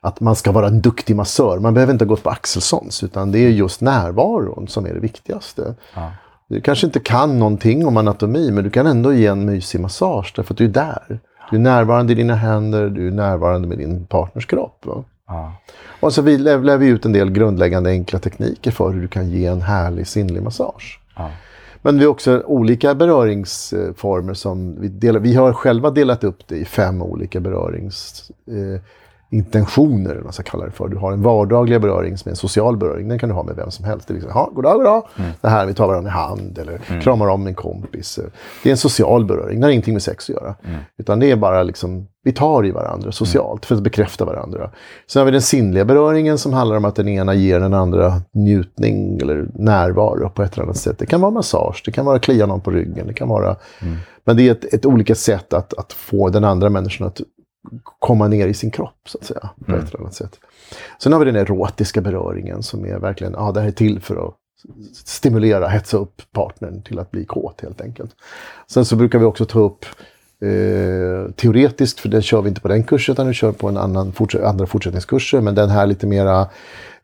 att 0.00 0.20
man 0.20 0.36
ska 0.36 0.52
vara 0.52 0.66
en 0.66 0.80
duktig 0.80 1.16
massör. 1.16 1.58
Man 1.58 1.74
behöver 1.74 1.92
inte 1.92 2.04
ha 2.04 2.08
gått 2.08 2.22
på 2.22 2.30
Axelssons, 2.30 3.02
utan 3.02 3.32
det 3.32 3.38
är 3.38 3.48
just 3.48 3.80
närvaron 3.80 4.68
som 4.68 4.86
är 4.86 4.94
det 4.94 5.00
viktigaste. 5.00 5.74
Ja. 5.94 6.12
Du 6.48 6.60
kanske 6.60 6.86
inte 6.86 7.00
kan 7.00 7.38
någonting 7.38 7.86
om 7.86 7.96
anatomi, 7.96 8.50
men 8.50 8.64
du 8.64 8.70
kan 8.70 8.86
ändå 8.86 9.12
ge 9.12 9.26
en 9.26 9.44
mysig 9.44 9.80
massage 9.80 10.32
därför 10.36 10.54
att 10.54 10.58
du 10.58 10.64
är 10.64 10.68
där. 10.68 11.20
Du 11.50 11.56
är 11.56 11.60
närvarande 11.60 12.12
i 12.12 12.16
dina 12.16 12.34
händer, 12.34 12.88
du 12.88 13.06
är 13.06 13.10
närvarande 13.10 13.68
med 13.68 13.78
din 13.78 14.06
partners 14.06 14.46
kropp. 14.46 14.86
Ja. 15.26 15.52
Och 16.00 16.12
så 16.12 16.22
vi 16.22 16.38
lär 16.38 16.76
vi 16.76 16.86
ut 16.86 17.04
en 17.04 17.12
del 17.12 17.30
grundläggande 17.30 17.90
enkla 17.90 18.18
tekniker 18.18 18.70
för 18.70 18.90
hur 18.90 19.00
du 19.00 19.08
kan 19.08 19.30
ge 19.30 19.46
en 19.46 19.62
härlig 19.62 20.06
sinnlig 20.06 20.42
massage. 20.42 21.00
Ja. 21.16 21.30
Men 21.88 21.98
vi 21.98 22.04
har 22.04 22.10
också 22.10 22.42
olika 22.46 22.94
beröringsformer 22.94 24.34
som 24.34 24.80
vi 24.80 24.88
delar. 24.88 25.20
Vi 25.20 25.34
har 25.34 25.52
själva 25.52 25.90
delat 25.90 26.24
upp 26.24 26.48
det 26.48 26.56
i 26.56 26.64
fem 26.64 27.02
olika 27.02 27.40
berörings... 27.40 28.30
Eh, 28.46 28.80
intentioner, 29.30 30.10
eller 30.10 30.14
vad 30.14 30.24
man 30.24 30.32
ska 30.32 30.42
kalla 30.42 30.64
det 30.64 30.70
för. 30.70 30.88
Du 30.88 30.96
har 30.96 31.12
en 31.12 31.22
vardaglig 31.22 31.80
beröring 31.80 32.18
som 32.18 32.28
är 32.28 32.30
en 32.30 32.36
social 32.36 32.76
beröring. 32.76 33.08
Den 33.08 33.18
kan 33.18 33.28
du 33.28 33.34
ha 33.34 33.42
med 33.42 33.56
vem 33.56 33.70
som 33.70 33.84
helst. 33.84 34.08
Det 34.08 34.12
är 34.12 34.14
liksom, 34.14 34.32
ha, 34.32 34.50
goddag, 34.54 34.76
goddag. 34.76 35.06
Mm. 35.18 35.30
Det 35.40 35.48
här, 35.48 35.66
vi 35.66 35.74
tar 35.74 35.86
varandra 35.86 36.10
i 36.10 36.12
hand 36.12 36.58
eller 36.58 36.80
mm. 36.88 37.02
kramar 37.02 37.28
om 37.28 37.46
en 37.46 37.54
kompis. 37.54 38.18
Det 38.62 38.68
är 38.68 38.70
en 38.70 38.76
social 38.76 39.24
beröring. 39.24 39.60
Det 39.60 39.66
har 39.66 39.70
ingenting 39.70 39.94
med 39.94 40.02
sex 40.02 40.30
att 40.30 40.36
göra. 40.36 40.54
Mm. 40.64 40.80
Utan 40.98 41.20
det 41.20 41.30
är 41.30 41.36
bara 41.36 41.62
liksom, 41.62 42.06
vi 42.24 42.32
tar 42.32 42.66
i 42.66 42.70
varandra 42.70 43.12
socialt 43.12 43.66
för 43.66 43.74
att 43.74 43.82
bekräfta 43.82 44.24
varandra. 44.24 44.70
Sen 45.10 45.20
har 45.20 45.24
vi 45.24 45.30
den 45.30 45.42
sinnliga 45.42 45.84
beröringen 45.84 46.38
som 46.38 46.52
handlar 46.52 46.76
om 46.76 46.84
att 46.84 46.96
den 46.96 47.08
ena 47.08 47.34
ger 47.34 47.60
den 47.60 47.74
andra 47.74 48.22
njutning 48.32 49.18
eller 49.18 49.48
närvaro 49.54 50.30
på 50.30 50.42
ett 50.42 50.54
eller 50.54 50.64
annat 50.64 50.76
sätt. 50.76 50.98
Det 50.98 51.06
kan 51.06 51.20
vara 51.20 51.30
massage, 51.30 51.82
det 51.84 51.92
kan 51.92 52.04
vara 52.04 52.18
klia 52.18 52.46
någon 52.46 52.60
på 52.60 52.70
ryggen, 52.70 53.06
det 53.06 53.14
kan 53.14 53.28
vara... 53.28 53.56
Mm. 53.82 53.96
Men 54.24 54.36
det 54.36 54.48
är 54.48 54.52
ett, 54.52 54.74
ett 54.74 54.86
olika 54.86 55.14
sätt 55.14 55.52
att, 55.52 55.74
att 55.74 55.92
få 55.92 56.28
den 56.28 56.44
andra 56.44 56.70
människan 56.70 57.06
att 57.06 57.20
komma 57.82 58.28
ner 58.28 58.46
i 58.46 58.54
sin 58.54 58.70
kropp, 58.70 59.00
så 59.08 59.18
att 59.18 59.24
säga. 59.24 59.50
På 59.66 59.72
mm. 59.72 59.84
ett 59.84 59.88
eller 59.88 60.00
annat 60.00 60.14
sätt. 60.14 60.40
Sen 61.02 61.12
har 61.12 61.20
vi 61.20 61.24
den 61.24 61.36
erotiska 61.36 62.00
beröringen 62.00 62.62
som 62.62 62.84
är 62.84 62.98
verkligen, 62.98 63.32
ja 63.32 63.52
det 63.52 63.60
här 63.60 63.68
är 63.68 63.72
till 63.72 64.00
för 64.00 64.28
att 64.28 64.34
stimulera, 65.04 65.68
hetsa 65.68 65.96
upp 65.96 66.22
partnern 66.32 66.82
till 66.82 66.98
att 66.98 67.10
bli 67.10 67.24
kåt 67.24 67.60
helt 67.60 67.80
enkelt. 67.80 68.10
Sen 68.66 68.84
så 68.84 68.96
brukar 68.96 69.18
vi 69.18 69.24
också 69.24 69.44
ta 69.44 69.58
upp 69.60 69.84
eh, 70.42 71.32
teoretiskt, 71.32 72.00
för 72.00 72.08
det 72.08 72.22
kör 72.22 72.42
vi 72.42 72.48
inte 72.48 72.60
på 72.60 72.68
den 72.68 72.84
kursen 72.84 73.12
utan 73.12 73.28
vi 73.28 73.34
kör 73.34 73.52
på 73.52 73.68
en 73.68 73.76
annan 73.76 74.12
forts 74.12 74.34
andra 74.34 74.66
fortsättningskurser. 74.66 75.40
Men 75.40 75.54
den 75.54 75.70
här 75.70 75.86
lite 75.86 76.06
mera 76.06 76.48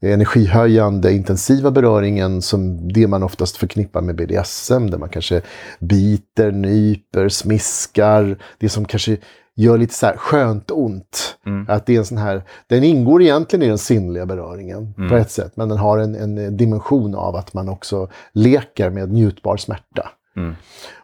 energihöjande, 0.00 1.12
intensiva 1.12 1.70
beröringen 1.70 2.42
som 2.42 2.92
det 2.92 3.06
man 3.06 3.22
oftast 3.22 3.56
förknippar 3.56 4.00
med 4.00 4.16
BDSM, 4.16 4.90
där 4.90 4.98
man 4.98 5.08
kanske 5.08 5.42
biter, 5.78 6.52
nyper, 6.52 7.28
smiskar. 7.28 8.36
Det 8.58 8.68
som 8.68 8.84
kanske 8.84 9.16
gör 9.56 9.78
lite 9.78 9.94
så 9.94 10.06
här 10.06 10.16
skönt 10.16 10.70
ont. 10.70 11.38
Mm. 11.46 11.66
Att 11.68 11.86
det 11.86 11.94
är 11.94 11.98
en 11.98 12.04
sån 12.04 12.18
här, 12.18 12.42
den 12.66 12.84
ingår 12.84 13.22
egentligen 13.22 13.62
i 13.62 13.68
den 13.68 13.78
sinnliga 13.78 14.26
beröringen 14.26 14.94
mm. 14.98 15.10
på 15.10 15.16
ett 15.16 15.30
sätt, 15.30 15.52
men 15.56 15.68
den 15.68 15.78
har 15.78 15.98
en, 15.98 16.14
en, 16.14 16.56
dimension 16.56 17.14
av 17.14 17.36
att 17.36 17.54
man 17.54 17.68
också 17.68 18.08
leker 18.32 18.90
med 18.90 19.12
njutbar 19.12 19.56
smärta. 19.56 20.10
Mm. 20.36 20.54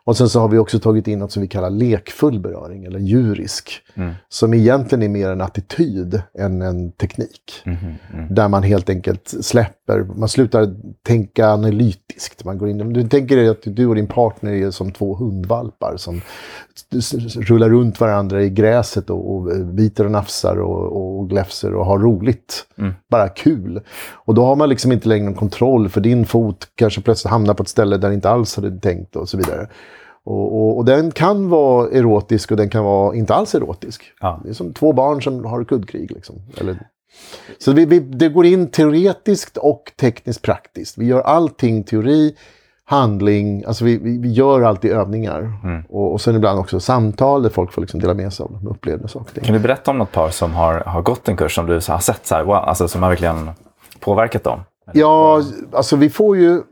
Och 0.05 0.17
sen 0.17 0.29
så 0.29 0.41
har 0.41 0.49
vi 0.49 0.59
också 0.59 0.79
tagit 0.79 1.09
in 1.09 1.19
något 1.19 1.33
som 1.33 1.43
vi 1.43 1.49
kallar 1.49 1.71
lekfull 1.71 2.41
beröring, 2.41 2.85
eller 2.85 2.99
djurisk. 2.99 3.83
Mm. 3.95 4.13
Som 4.29 4.55
egentligen 4.55 5.03
är 5.03 5.09
mer 5.09 5.31
en 5.31 5.41
attityd 5.41 6.23
än 6.39 6.63
en 6.63 6.93
teknik. 6.93 7.63
Mm, 7.65 7.79
mm. 8.15 8.35
Där 8.35 8.49
man 8.49 8.63
helt 8.63 8.91
enkelt 8.91 9.35
släpper, 9.41 10.05
man 10.17 10.29
slutar 10.29 10.75
tänka 11.07 11.49
analytiskt. 11.49 12.45
Man 12.45 12.59
går 12.59 12.69
in, 12.69 12.93
du 12.93 13.09
tänker 13.09 13.37
dig 13.37 13.49
att 13.49 13.63
du 13.63 13.87
och 13.87 13.95
din 13.95 14.07
partner 14.07 14.53
är 14.53 14.71
som 14.71 14.93
två 14.93 15.15
hundvalpar 15.15 15.95
som 15.97 16.21
rullar 17.35 17.69
runt 17.69 18.01
varandra 18.01 18.43
i 18.43 18.51
gräset 18.51 19.11
och, 19.11 19.35
och 19.35 19.67
biter 19.67 20.05
och 20.05 20.11
nafsar 20.11 20.57
och, 20.57 21.19
och 21.21 21.29
gläfser 21.29 21.75
och 21.75 21.87
har 21.87 21.99
roligt. 21.99 22.67
Mm. 22.79 22.93
Bara 23.11 23.29
kul. 23.29 23.81
Och 24.13 24.35
då 24.35 24.45
har 24.45 24.57
man 24.57 24.69
liksom 24.69 24.93
inte 24.93 25.09
längre 25.09 25.25
någon 25.25 25.35
kontroll 25.35 25.89
för 25.89 26.01
din 26.01 26.27
fot 26.27 26.69
kanske 26.75 27.01
plötsligt 27.01 27.31
hamnar 27.31 27.55
på 27.55 27.63
ett 27.63 27.69
ställe 27.69 27.97
där 27.97 28.11
inte 28.11 28.31
alls 28.31 28.57
hade 28.57 28.81
tänkt 28.81 29.17
och 29.17 29.29
så 29.29 29.37
vidare. 29.37 29.69
Och, 30.25 30.57
och, 30.57 30.79
och, 30.79 30.85
den 30.85 31.11
kan 31.11 31.49
vara 31.49 31.91
erotisk 31.91 32.51
och 32.51 32.57
den 32.57 32.71
kan 32.71 32.85
vara 32.85 33.15
inte 33.15 33.35
alls 33.35 33.55
erotisk. 33.55 34.03
Ja. 34.21 34.41
Det 34.45 34.51
är 34.51 34.53
som 34.53 34.73
två 34.73 34.93
barn 34.93 35.23
som 35.23 35.45
har 35.45 35.65
kuddkrig. 35.65 36.11
Liksom. 36.11 36.37
Eller, 36.57 36.79
så 37.59 37.73
vi, 37.73 37.85
vi, 37.85 38.01
det 38.01 38.29
går 38.29 38.47
in 38.47 38.71
teoretiskt 38.71 39.57
och 39.57 39.93
tekniskt 40.01 40.43
praktiskt. 40.43 40.99
Vi 40.99 41.07
gör 41.07 41.21
allting 41.21 41.85
teori, 41.85 42.35
handling, 42.85 43.65
alltså 43.65 43.85
vi, 43.85 43.99
vi, 43.99 44.19
vi 44.19 44.33
gör 44.33 44.63
alltid 44.63 44.93
övningar. 44.93 45.53
Mm. 45.65 45.83
Och, 45.89 46.13
och 46.13 46.21
sen 46.21 46.37
ibland 46.37 46.59
också 46.59 46.81
samtal 46.81 47.43
där 47.43 47.51
folk 47.51 47.73
får 47.73 47.83
liksom 47.83 48.01
dela 48.01 48.15
med 48.15 48.33
sig 48.33 48.45
av 48.45 48.53
de 48.53 48.69
upplevda 48.69 49.09
saker. 49.09 49.41
Kan 49.41 49.55
du 49.55 49.61
berätta 49.61 49.91
om 49.91 49.99
något 49.99 50.13
par 50.13 50.31
som 50.31 50.55
har, 50.55 50.81
har 50.81 51.03
gått 51.03 51.29
en 51.29 51.37
kurs 51.37 51.55
som 51.55 51.67
du 51.67 51.73
har 51.73 51.99
sett 51.99 52.27
så 52.27 52.35
här, 52.35 52.45
wow, 52.45 52.55
alltså, 52.55 52.89
som 52.89 53.03
har 53.03 53.11
verkligen 53.11 53.51
påverkat 54.01 54.45
dem? 54.45 54.61
Ja, 54.93 55.43
alltså 55.73 55.97
vi 55.97 56.11
får 56.11 56.37
ju 56.37 56.63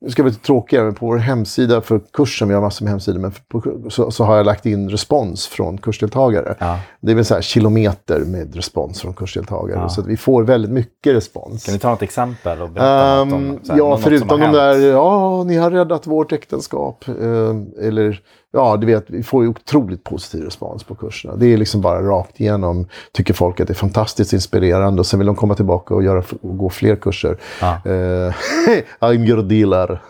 nu 0.00 0.10
ska 0.10 0.22
vi 0.22 0.30
vara 0.30 0.38
tråkigare, 0.38 0.84
men 0.84 0.94
på 0.94 1.06
vår 1.06 1.16
hemsida 1.16 1.80
för 1.80 2.00
kursen, 2.12 2.48
vi 2.48 2.54
har 2.54 2.60
massor 2.60 2.84
med 2.84 2.90
hemsidor, 2.90 3.18
men 3.18 3.32
på, 3.48 3.62
så, 3.90 4.10
så, 4.10 4.24
har 4.24 4.36
jag 4.36 4.46
lagt 4.46 4.66
in 4.66 4.90
respons 4.90 5.46
från 5.46 5.78
kursdeltagare. 5.78 6.54
Ja. 6.58 6.78
Det 7.00 7.10
är 7.10 7.14
väl 7.14 7.24
så 7.24 7.34
här 7.34 7.42
kilometer 7.42 8.20
med 8.20 8.54
respons 8.54 9.00
från 9.00 9.14
kursdeltagare. 9.14 9.80
Ja. 9.80 9.88
Så 9.88 10.00
att 10.00 10.06
vi 10.06 10.16
får 10.16 10.42
väldigt 10.42 10.70
mycket 10.70 11.14
respons. 11.14 11.64
Kan 11.64 11.74
du 11.74 11.78
ta 11.78 11.92
ett 11.92 12.02
exempel 12.02 12.62
och 12.62 12.70
berätta 12.70 13.20
um, 13.20 13.28
något 13.28 13.36
om 13.36 13.58
så 13.62 13.72
här, 13.72 13.78
Ja, 13.78 13.96
förutom 13.96 14.40
de 14.40 14.52
där, 14.52 14.78
ja, 14.78 15.44
ni 15.44 15.56
har 15.56 15.70
räddat 15.70 16.06
vårt 16.06 16.32
äktenskap. 16.32 17.04
Um, 17.06 17.72
eller 17.80 18.22
ja, 18.56 18.76
du 18.76 18.86
vet, 18.86 19.04
vi 19.06 19.22
får 19.22 19.42
ju 19.42 19.48
otroligt 19.48 20.04
positiv 20.04 20.44
respons 20.44 20.84
på 20.84 20.94
kurserna. 20.94 21.36
Det 21.36 21.46
är 21.46 21.56
liksom 21.56 21.80
bara 21.80 22.02
rakt 22.02 22.40
igenom, 22.40 22.88
tycker 23.12 23.34
folk 23.34 23.60
att 23.60 23.66
det 23.66 23.72
är 23.72 23.74
fantastiskt 23.74 24.32
inspirerande 24.32 25.00
och 25.00 25.06
sen 25.06 25.18
vill 25.18 25.26
de 25.26 25.36
komma 25.36 25.54
tillbaka 25.54 25.94
och, 25.94 26.04
göra, 26.04 26.22
och 26.40 26.58
gå 26.58 26.70
fler 26.70 26.96
kurser. 26.96 27.36
Ah. 27.60 27.74
Uh, 27.88 28.34
I'm 29.00 29.26
your 29.26 29.42
dealer. 29.42 30.00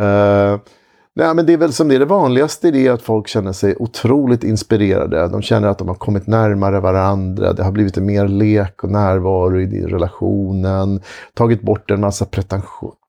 uh, 0.00 0.60
Nej, 1.18 1.34
men 1.34 1.46
det 1.46 1.52
är 1.52 1.56
väl 1.56 1.72
som 1.72 1.88
det 1.88 1.94
är 1.94 1.98
det 1.98 2.04
vanligaste, 2.04 2.70
det 2.70 2.86
är 2.86 2.92
att 2.92 3.02
folk 3.02 3.28
känner 3.28 3.52
sig 3.52 3.76
otroligt 3.78 4.44
inspirerade. 4.44 5.28
De 5.28 5.42
känner 5.42 5.68
att 5.68 5.78
de 5.78 5.88
har 5.88 5.94
kommit 5.94 6.26
närmare 6.26 6.80
varandra. 6.80 7.52
Det 7.52 7.62
har 7.62 7.72
blivit 7.72 7.96
mer 7.96 8.28
lek 8.28 8.84
och 8.84 8.90
närvaro 8.90 9.60
i 9.60 9.86
relationen. 9.86 11.00
Tagit 11.34 11.62
bort 11.62 11.90
en 11.90 12.00
massa 12.00 12.26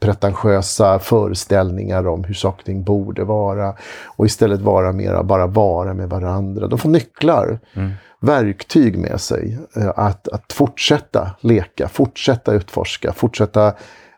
pretentiösa 0.01 0.99
föreställningar 0.99 2.07
om 2.07 2.23
hur 2.23 2.33
saker 2.33 2.61
och 2.61 2.65
ting 2.65 2.83
borde 2.83 3.23
vara. 3.23 3.73
Och 4.05 4.25
istället 4.25 4.61
vara 4.61 4.91
mera 4.91 5.23
bara 5.23 5.47
vara 5.47 5.93
med 5.93 6.09
varandra. 6.09 6.67
De 6.67 6.79
får 6.79 6.89
nycklar. 6.89 7.59
Mm 7.73 7.91
verktyg 8.21 8.97
med 8.97 9.21
sig. 9.21 9.57
Eh, 9.75 9.91
att, 9.95 10.27
att 10.27 10.53
fortsätta 10.53 11.31
leka, 11.41 11.87
fortsätta 11.87 12.53
utforska, 12.53 13.13
fortsätta... 13.13 13.73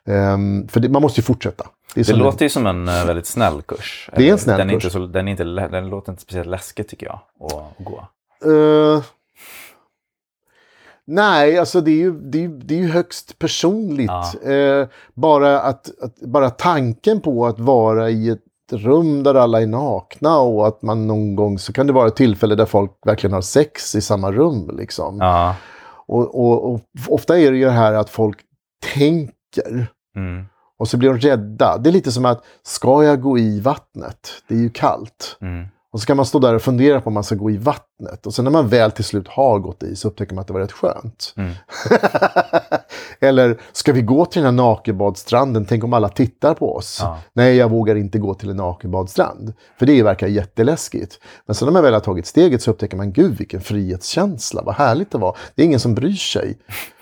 Um, 0.05 0.67
för 0.67 0.79
det, 0.79 0.89
man 0.89 1.01
måste 1.01 1.19
ju 1.19 1.23
fortsätta. 1.23 1.65
Det, 1.93 2.07
det 2.07 2.13
låter 2.13 2.45
ju 2.45 2.49
som 2.49 2.67
en 2.67 2.89
uh, 2.89 3.05
väldigt 3.05 3.25
snäll 3.25 3.61
kurs. 3.61 4.09
Det 4.15 4.27
är 4.27 4.31
en 4.31 4.37
snäll 4.37 4.57
den 4.57 4.69
kurs. 4.69 4.83
Är 4.83 4.87
inte 4.87 4.89
så, 4.89 5.05
den, 5.05 5.27
är 5.27 5.31
inte, 5.31 5.43
den 5.43 5.89
låter 5.89 6.11
inte 6.11 6.21
speciellt 6.21 6.47
läskig 6.47 6.87
tycker 6.87 7.05
jag 7.05 7.19
att 7.39 7.85
gå. 7.85 8.07
Uh, 8.51 9.01
nej, 11.07 11.57
alltså 11.57 11.81
det 11.81 11.91
är 11.91 11.95
ju, 11.95 12.11
det 12.11 12.43
är, 12.43 12.47
det 12.47 12.75
är 12.75 12.79
ju 12.79 12.87
högst 12.87 13.39
personligt. 13.39 14.11
Ja. 14.43 14.51
Uh, 14.51 14.87
bara, 15.13 15.61
att, 15.61 15.99
att, 16.01 16.19
bara 16.19 16.49
tanken 16.49 17.21
på 17.21 17.45
att 17.45 17.59
vara 17.59 18.09
i 18.09 18.29
ett 18.29 18.39
rum 18.71 19.23
där 19.23 19.35
alla 19.35 19.61
är 19.61 19.67
nakna 19.67 20.39
och 20.39 20.67
att 20.67 20.81
man 20.81 21.07
någon 21.07 21.35
gång 21.35 21.59
så 21.59 21.73
kan 21.73 21.87
det 21.87 21.93
vara 21.93 22.07
ett 22.07 22.15
tillfälle 22.15 22.55
där 22.55 22.65
folk 22.65 22.91
verkligen 23.05 23.33
har 23.33 23.41
sex 23.41 23.95
i 23.95 24.01
samma 24.01 24.31
rum. 24.31 24.77
Liksom. 24.77 25.17
Ja. 25.19 25.55
Och, 26.07 26.35
och, 26.35 26.73
och, 26.73 26.81
ofta 27.07 27.39
är 27.39 27.51
det 27.51 27.57
ju 27.57 27.65
det 27.65 27.71
här 27.71 27.93
att 27.93 28.09
folk 28.09 28.37
tänker. 28.95 29.87
Mm. 30.15 30.45
Och 30.81 30.87
så 30.87 30.97
blir 30.97 31.09
de 31.09 31.19
rädda. 31.19 31.77
Det 31.77 31.89
är 31.89 31.91
lite 31.91 32.11
som 32.11 32.25
att, 32.25 32.43
ska 32.63 33.03
jag 33.03 33.21
gå 33.21 33.37
i 33.37 33.59
vattnet? 33.59 34.31
Det 34.47 34.55
är 34.55 34.59
ju 34.59 34.69
kallt. 34.69 35.37
Mm. 35.41 35.67
Och 35.91 35.99
så 35.99 36.05
kan 36.05 36.17
man 36.17 36.25
stå 36.25 36.39
där 36.39 36.53
och 36.53 36.61
fundera 36.61 37.01
på 37.01 37.07
om 37.07 37.13
man 37.13 37.23
ska 37.23 37.35
gå 37.35 37.51
i 37.51 37.57
vattnet. 37.57 38.25
Och 38.25 38.33
sen 38.33 38.45
när 38.45 38.51
man 38.51 38.67
väl 38.67 38.91
till 38.91 39.03
slut 39.03 39.27
har 39.27 39.59
gått 39.59 39.83
i 39.83 39.95
så 39.95 40.07
upptäcker 40.07 40.35
man 40.35 40.41
att 40.41 40.47
det 40.47 40.53
var 40.53 40.59
rätt 40.59 40.71
skönt. 40.71 41.33
Mm. 41.37 41.51
Eller, 43.19 43.57
ska 43.71 43.93
vi 43.93 44.01
gå 44.01 44.25
till 44.25 44.41
den 44.41 44.45
här 44.45 44.65
nakenbadstranden? 44.65 45.65
Tänk 45.65 45.83
om 45.83 45.93
alla 45.93 46.09
tittar 46.09 46.53
på 46.53 46.75
oss. 46.75 46.97
Ja. 47.01 47.17
Nej, 47.33 47.55
jag 47.55 47.69
vågar 47.69 47.95
inte 47.95 48.19
gå 48.19 48.33
till 48.33 48.49
en 48.49 48.57
nakenbadstrand. 48.57 49.53
För 49.79 49.85
det 49.85 50.03
verkar 50.03 50.27
jätteläskigt. 50.27 51.19
Men 51.45 51.55
sen 51.55 51.65
när 51.65 51.73
man 51.73 51.83
väl 51.83 51.93
har 51.93 51.99
tagit 51.99 52.27
steget 52.27 52.61
så 52.61 52.71
upptäcker 52.71 52.97
man, 52.97 53.11
gud 53.11 53.37
vilken 53.37 53.61
frihetskänsla, 53.61 54.61
vad 54.61 54.75
härligt 54.75 55.11
det 55.11 55.17
var. 55.17 55.37
Det 55.55 55.61
är 55.61 55.65
ingen 55.65 55.79
som 55.79 55.95
bryr 55.95 56.15
sig. 56.15 56.57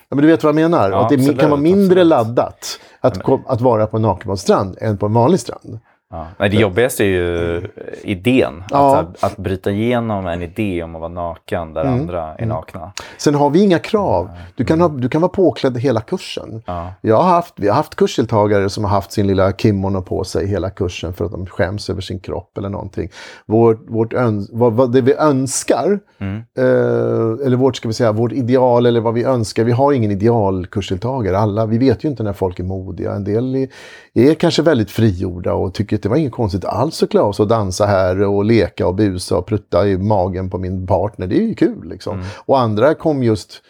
Ja, 0.09 0.15
men 0.15 0.21
du 0.21 0.27
vet 0.31 0.43
vad 0.43 0.49
jag 0.49 0.55
menar? 0.55 0.91
Ja, 0.91 1.01
att 1.01 1.09
det 1.09 1.15
absolut, 1.15 1.39
kan 1.39 1.49
vara 1.49 1.61
mindre 1.61 1.85
absolut. 1.85 2.07
laddat 2.07 2.79
att, 3.01 3.29
att 3.47 3.61
vara 3.61 3.87
på 3.87 3.97
en 3.97 4.01
nakenbadsstrand 4.01 4.77
än 4.81 4.97
på 4.97 5.05
en 5.05 5.13
vanlig 5.13 5.39
strand. 5.39 5.79
Ja. 6.11 6.27
Nej, 6.37 6.49
det 6.49 6.57
jobbigaste 6.57 7.03
är 7.03 7.07
ju 7.07 7.61
idén. 8.03 8.63
Ja. 8.69 8.97
Att, 8.99 9.23
att 9.23 9.37
bryta 9.37 9.71
igenom 9.71 10.27
en 10.27 10.41
idé 10.41 10.83
om 10.83 10.95
att 10.95 11.01
vara 11.01 11.09
naken 11.11 11.73
där 11.73 11.81
Mm. 11.81 11.99
andra 11.99 12.35
är 12.35 12.45
nakna. 12.45 12.91
Sen 13.17 13.35
har 13.35 13.49
vi 13.49 13.63
inga 13.63 13.79
krav. 13.79 14.29
Du 14.55 14.65
kan, 14.65 14.81
ha, 14.81 14.87
du 14.87 15.09
kan 15.09 15.21
vara 15.21 15.29
påklädd 15.31 15.77
hela 15.77 16.01
kursen. 16.01 16.63
Ja. 16.65 16.93
Jag 17.01 17.15
har 17.17 17.23
haft, 17.29 17.53
vi 17.57 17.67
har 17.67 17.75
haft 17.75 17.95
kursdeltagare 17.95 18.69
som 18.69 18.83
har 18.83 18.91
haft 18.91 19.11
sin 19.11 19.27
lilla 19.27 19.51
kimono 19.51 20.01
på 20.01 20.23
sig 20.23 20.47
hela 20.47 20.69
kursen 20.69 21.13
för 21.13 21.25
att 21.25 21.31
de 21.31 21.45
skäms 21.45 21.89
över 21.89 22.01
sin 22.01 22.19
kropp 22.19 22.57
eller 22.57 22.69
någonting. 22.69 23.09
Vårt, 23.45 23.89
vårt 23.89 24.13
öns, 24.13 24.49
vad, 24.53 24.73
vad 24.73 24.91
det 24.91 25.01
vi 25.01 25.13
önskar, 25.13 25.99
Mm. 26.21 26.35
eh, 26.57 27.45
eller 27.45 27.55
vårt, 27.55 27.75
ska 27.75 27.87
vi 27.87 27.93
säga, 27.93 28.11
vårt 28.11 28.31
ideal 28.31 28.85
eller 28.85 29.01
vad 29.01 29.13
vi 29.13 29.23
önskar. 29.23 29.63
Vi 29.63 29.71
har 29.71 29.93
ingen 29.93 30.11
idealkursdeltagare. 30.11 31.37
Alla, 31.37 31.65
vi 31.65 31.77
vet 31.77 32.03
ju 32.05 32.09
inte 32.09 32.23
när 32.23 32.33
folk 32.33 32.59
är 32.59 32.63
modiga. 32.63 33.13
En 33.13 33.23
del 33.23 33.55
är, 33.55 33.67
är 34.13 34.33
kanske 34.33 34.61
väldigt 34.61 34.91
frigjorda 34.91 35.53
och 35.53 35.73
tycker 35.73 35.98
att 35.99 36.03
det 36.03 36.09
var 36.09 36.17
inget 36.17 36.31
konstigt 36.31 36.65
alls 36.65 37.03
att 37.03 37.09
klä 37.09 37.21
av 37.21 37.31
sig 37.33 37.43
och 37.43 37.49
dansa 37.49 37.85
här 37.85 38.21
och 38.21 38.45
leka 38.45 38.87
och 38.87 38.95
busa 38.95 39.37
och 39.37 39.45
prutta 39.45 39.87
i 39.87 39.97
magen 39.97 40.49
på 40.49 40.57
min 40.57 40.87
partner. 40.87 41.27
Det 41.27 41.37
är 41.37 41.47
ju 41.47 41.55
kul 41.55 41.89
liksom. 41.89 42.23
Och 42.45 42.59
andra 42.59 42.93
kom 42.93 43.23
just, 43.23 43.61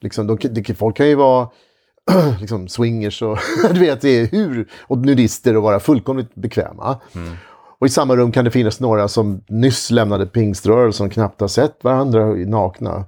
liksom, 0.00 0.26
de, 0.26 0.38
de, 0.50 0.74
folk 0.74 0.96
kan 0.96 1.08
ju 1.08 1.14
vara 1.14 1.48
liksom 2.40 2.68
swingers 2.68 3.22
och 3.22 3.38
du 3.72 3.80
vet, 3.80 4.00
det 4.00 4.08
är 4.08 4.26
hur, 4.26 4.68
och 4.80 4.98
nudister 4.98 5.56
och 5.56 5.62
vara 5.62 5.80
fullkomligt 5.80 6.34
bekväma. 6.34 7.00
Och 7.80 7.86
i 7.86 7.90
samma 7.90 8.16
rum 8.16 8.32
kan 8.32 8.44
det 8.44 8.50
finnas 8.50 8.80
några 8.80 9.08
som 9.08 9.40
nyss 9.48 9.90
lämnade 9.90 10.26
pingströrelsen 10.26 11.06
och 11.06 11.12
knappt 11.12 11.40
har 11.40 11.48
sett 11.48 11.84
varandra 11.84 12.26
nakna. 12.26 13.04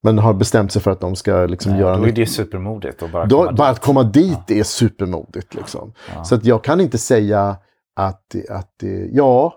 Men 0.00 0.18
har 0.18 0.34
bestämt 0.34 0.72
sig 0.72 0.82
för 0.82 0.90
att 0.90 1.00
de 1.00 1.16
ska 1.16 1.46
liksom 1.46 1.76
göra 1.76 1.96
Då 1.96 2.06
är 2.06 2.12
det 2.12 2.26
supermodigt 2.26 3.02
att 3.02 3.12
bara 3.12 3.26
då, 3.26 3.38
komma 3.38 3.52
bara 3.52 3.68
att 3.68 3.80
komma 3.80 4.02
dit 4.02 4.50
är 4.50 4.62
supermodigt. 4.62 5.54
Liksom. 5.54 5.92
Så 6.24 6.34
att 6.34 6.44
jag 6.44 6.64
kan 6.64 6.80
inte 6.80 6.98
säga 6.98 7.56
att, 7.98 8.34
att 8.48 8.82
eh, 8.82 9.04
ja, 9.12 9.54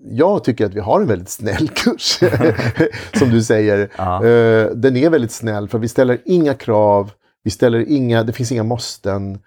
jag 0.00 0.44
tycker 0.44 0.66
att 0.66 0.74
vi 0.74 0.80
har 0.80 1.00
en 1.00 1.06
väldigt 1.06 1.28
snäll 1.28 1.68
kurs. 1.74 2.18
som 3.18 3.30
du 3.30 3.42
säger. 3.42 3.90
Ja. 3.96 4.26
Eh, 4.26 4.70
den 4.70 4.96
är 4.96 5.10
väldigt 5.10 5.32
snäll 5.32 5.68
för 5.68 5.78
vi 5.78 5.88
ställer 5.88 6.18
inga 6.24 6.54
krav, 6.54 7.10
vi 7.44 7.50
ställer 7.50 7.88
inga, 7.88 8.22
det 8.22 8.32
finns 8.32 8.52
inga 8.52 8.62
måsten. 8.62 9.38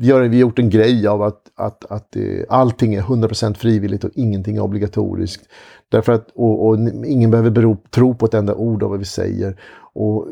Vi, 0.00 0.06
gör, 0.06 0.20
vi 0.20 0.36
har 0.36 0.40
gjort 0.40 0.58
en 0.58 0.70
grej 0.70 1.06
av 1.06 1.22
att, 1.22 1.42
att, 1.56 1.84
att 1.84 2.16
eh, 2.16 2.22
allting 2.48 2.94
är 2.94 3.02
100% 3.02 3.54
frivilligt 3.54 4.04
och 4.04 4.10
ingenting 4.14 4.56
är 4.56 4.60
obligatoriskt. 4.60 5.48
Därför 5.88 6.12
att, 6.12 6.28
och, 6.34 6.66
och 6.66 6.78
ingen 7.06 7.30
behöver 7.30 7.50
bero, 7.50 7.76
tro 7.90 8.14
på 8.14 8.26
ett 8.26 8.34
enda 8.34 8.54
ord 8.54 8.82
av 8.82 8.90
vad 8.90 8.98
vi 8.98 9.04
säger. 9.04 9.60
Och, 9.94 10.28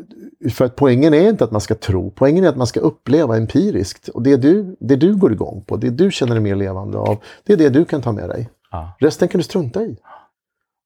för 0.51 0.65
att 0.65 0.75
poängen 0.75 1.13
är 1.13 1.29
inte 1.29 1.43
att 1.43 1.51
man 1.51 1.61
ska 1.61 1.75
tro, 1.75 2.11
poängen 2.15 2.43
är 2.43 2.49
att 2.49 2.57
man 2.57 2.67
ska 2.67 2.79
uppleva 2.79 3.37
empiriskt. 3.37 4.07
Och 4.07 4.23
det 4.23 4.37
du, 4.37 4.75
det 4.79 4.95
du 4.95 5.15
går 5.15 5.31
igång 5.31 5.63
på, 5.67 5.77
det 5.77 5.89
du 5.89 6.11
känner 6.11 6.33
dig 6.33 6.43
mer 6.43 6.55
levande 6.55 6.97
av, 6.97 7.17
det 7.43 7.53
är 7.53 7.57
det 7.57 7.69
du 7.69 7.85
kan 7.85 8.01
ta 8.01 8.11
med 8.11 8.29
dig. 8.29 8.49
Ja. 8.71 8.95
Resten 8.99 9.27
kan 9.27 9.39
du 9.39 9.43
strunta 9.43 9.83
i. 9.83 9.97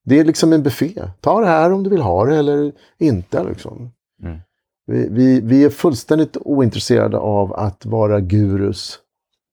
Det 0.06 0.20
är 0.20 0.26
liksom 0.26 0.54
en 0.54 0.64
buffé. 0.64 1.04
Ta 1.22 1.40
det 1.40 1.48
här 1.48 1.72
om 1.72 1.84
du 1.84 1.90
vill 1.90 2.02
ha 2.02 2.26
det 2.26 2.36
eller 2.36 2.72
inte. 2.98 3.44
Liksom. 3.44 3.92
Mm. 4.24 4.40
Vi, 4.86 5.08
vi, 5.12 5.42
vi 5.42 5.64
är 5.64 5.70
fullständigt 5.70 6.38
ointresserade 6.42 7.18
av 7.18 7.54
att 7.54 7.86
vara 7.86 8.20
gurus. 8.20 9.00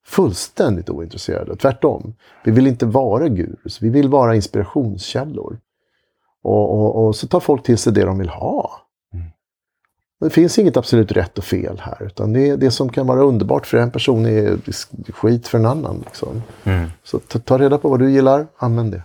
Fullständigt 0.07 0.91
ointresserade. 0.91 1.57
Tvärtom. 1.57 2.15
Vi 2.45 2.51
vill 2.51 2.67
inte 2.67 2.87
vara 2.87 3.29
gurus. 3.29 3.83
Vi 3.83 3.91
vill 3.91 4.09
vara 4.09 4.35
inspirationskällor. 4.35 5.59
Och, 6.43 6.71
och, 6.73 7.07
och 7.07 7.17
så 7.17 7.27
tar 7.27 7.41
folk 7.41 7.63
till 7.63 7.79
sig 7.79 7.93
det 7.93 8.05
de 8.05 8.19
vill 8.19 8.29
ha. 8.29 8.71
Mm. 9.15 9.27
Det 10.21 10.31
finns 10.31 10.59
inget 10.59 10.77
absolut 10.77 11.13
rätt 11.13 11.39
och 11.39 11.45
fel 11.45 11.81
här. 11.81 12.03
Utan 12.03 12.33
det, 12.33 12.57
det 12.57 12.71
som 12.71 12.89
kan 12.89 13.07
vara 13.07 13.23
underbart 13.23 13.67
för 13.67 13.79
en 13.79 13.91
person 13.91 14.27
är 14.27 14.59
skit 15.13 15.49
för 15.49 15.59
en 15.59 15.67
annan. 15.67 16.03
Liksom. 16.05 16.43
Mm. 16.65 16.89
Så 17.05 17.19
ta, 17.19 17.39
ta 17.39 17.59
reda 17.59 17.79
på 17.79 17.89
vad 17.89 17.99
du 17.99 18.11
gillar, 18.11 18.47
använd 18.57 18.93
det. 18.93 19.03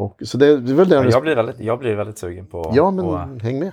Och, 0.00 0.16
så 0.22 0.38
det, 0.38 0.60
det 0.60 0.72
är 0.72 0.74
väl 0.74 0.88
den 0.88 1.04
Ja, 1.04 1.10
Jag 1.10 1.22
blir, 1.22 1.36
väldigt, 1.36 1.60
jag 1.60 1.78
blir 1.78 1.94
väldigt 1.94 2.18
sugen 2.18 2.46
på 2.46 2.72
Ja, 2.74 2.90
men 2.90 3.04
på 3.04 3.16
häng 3.42 3.58
med. 3.58 3.72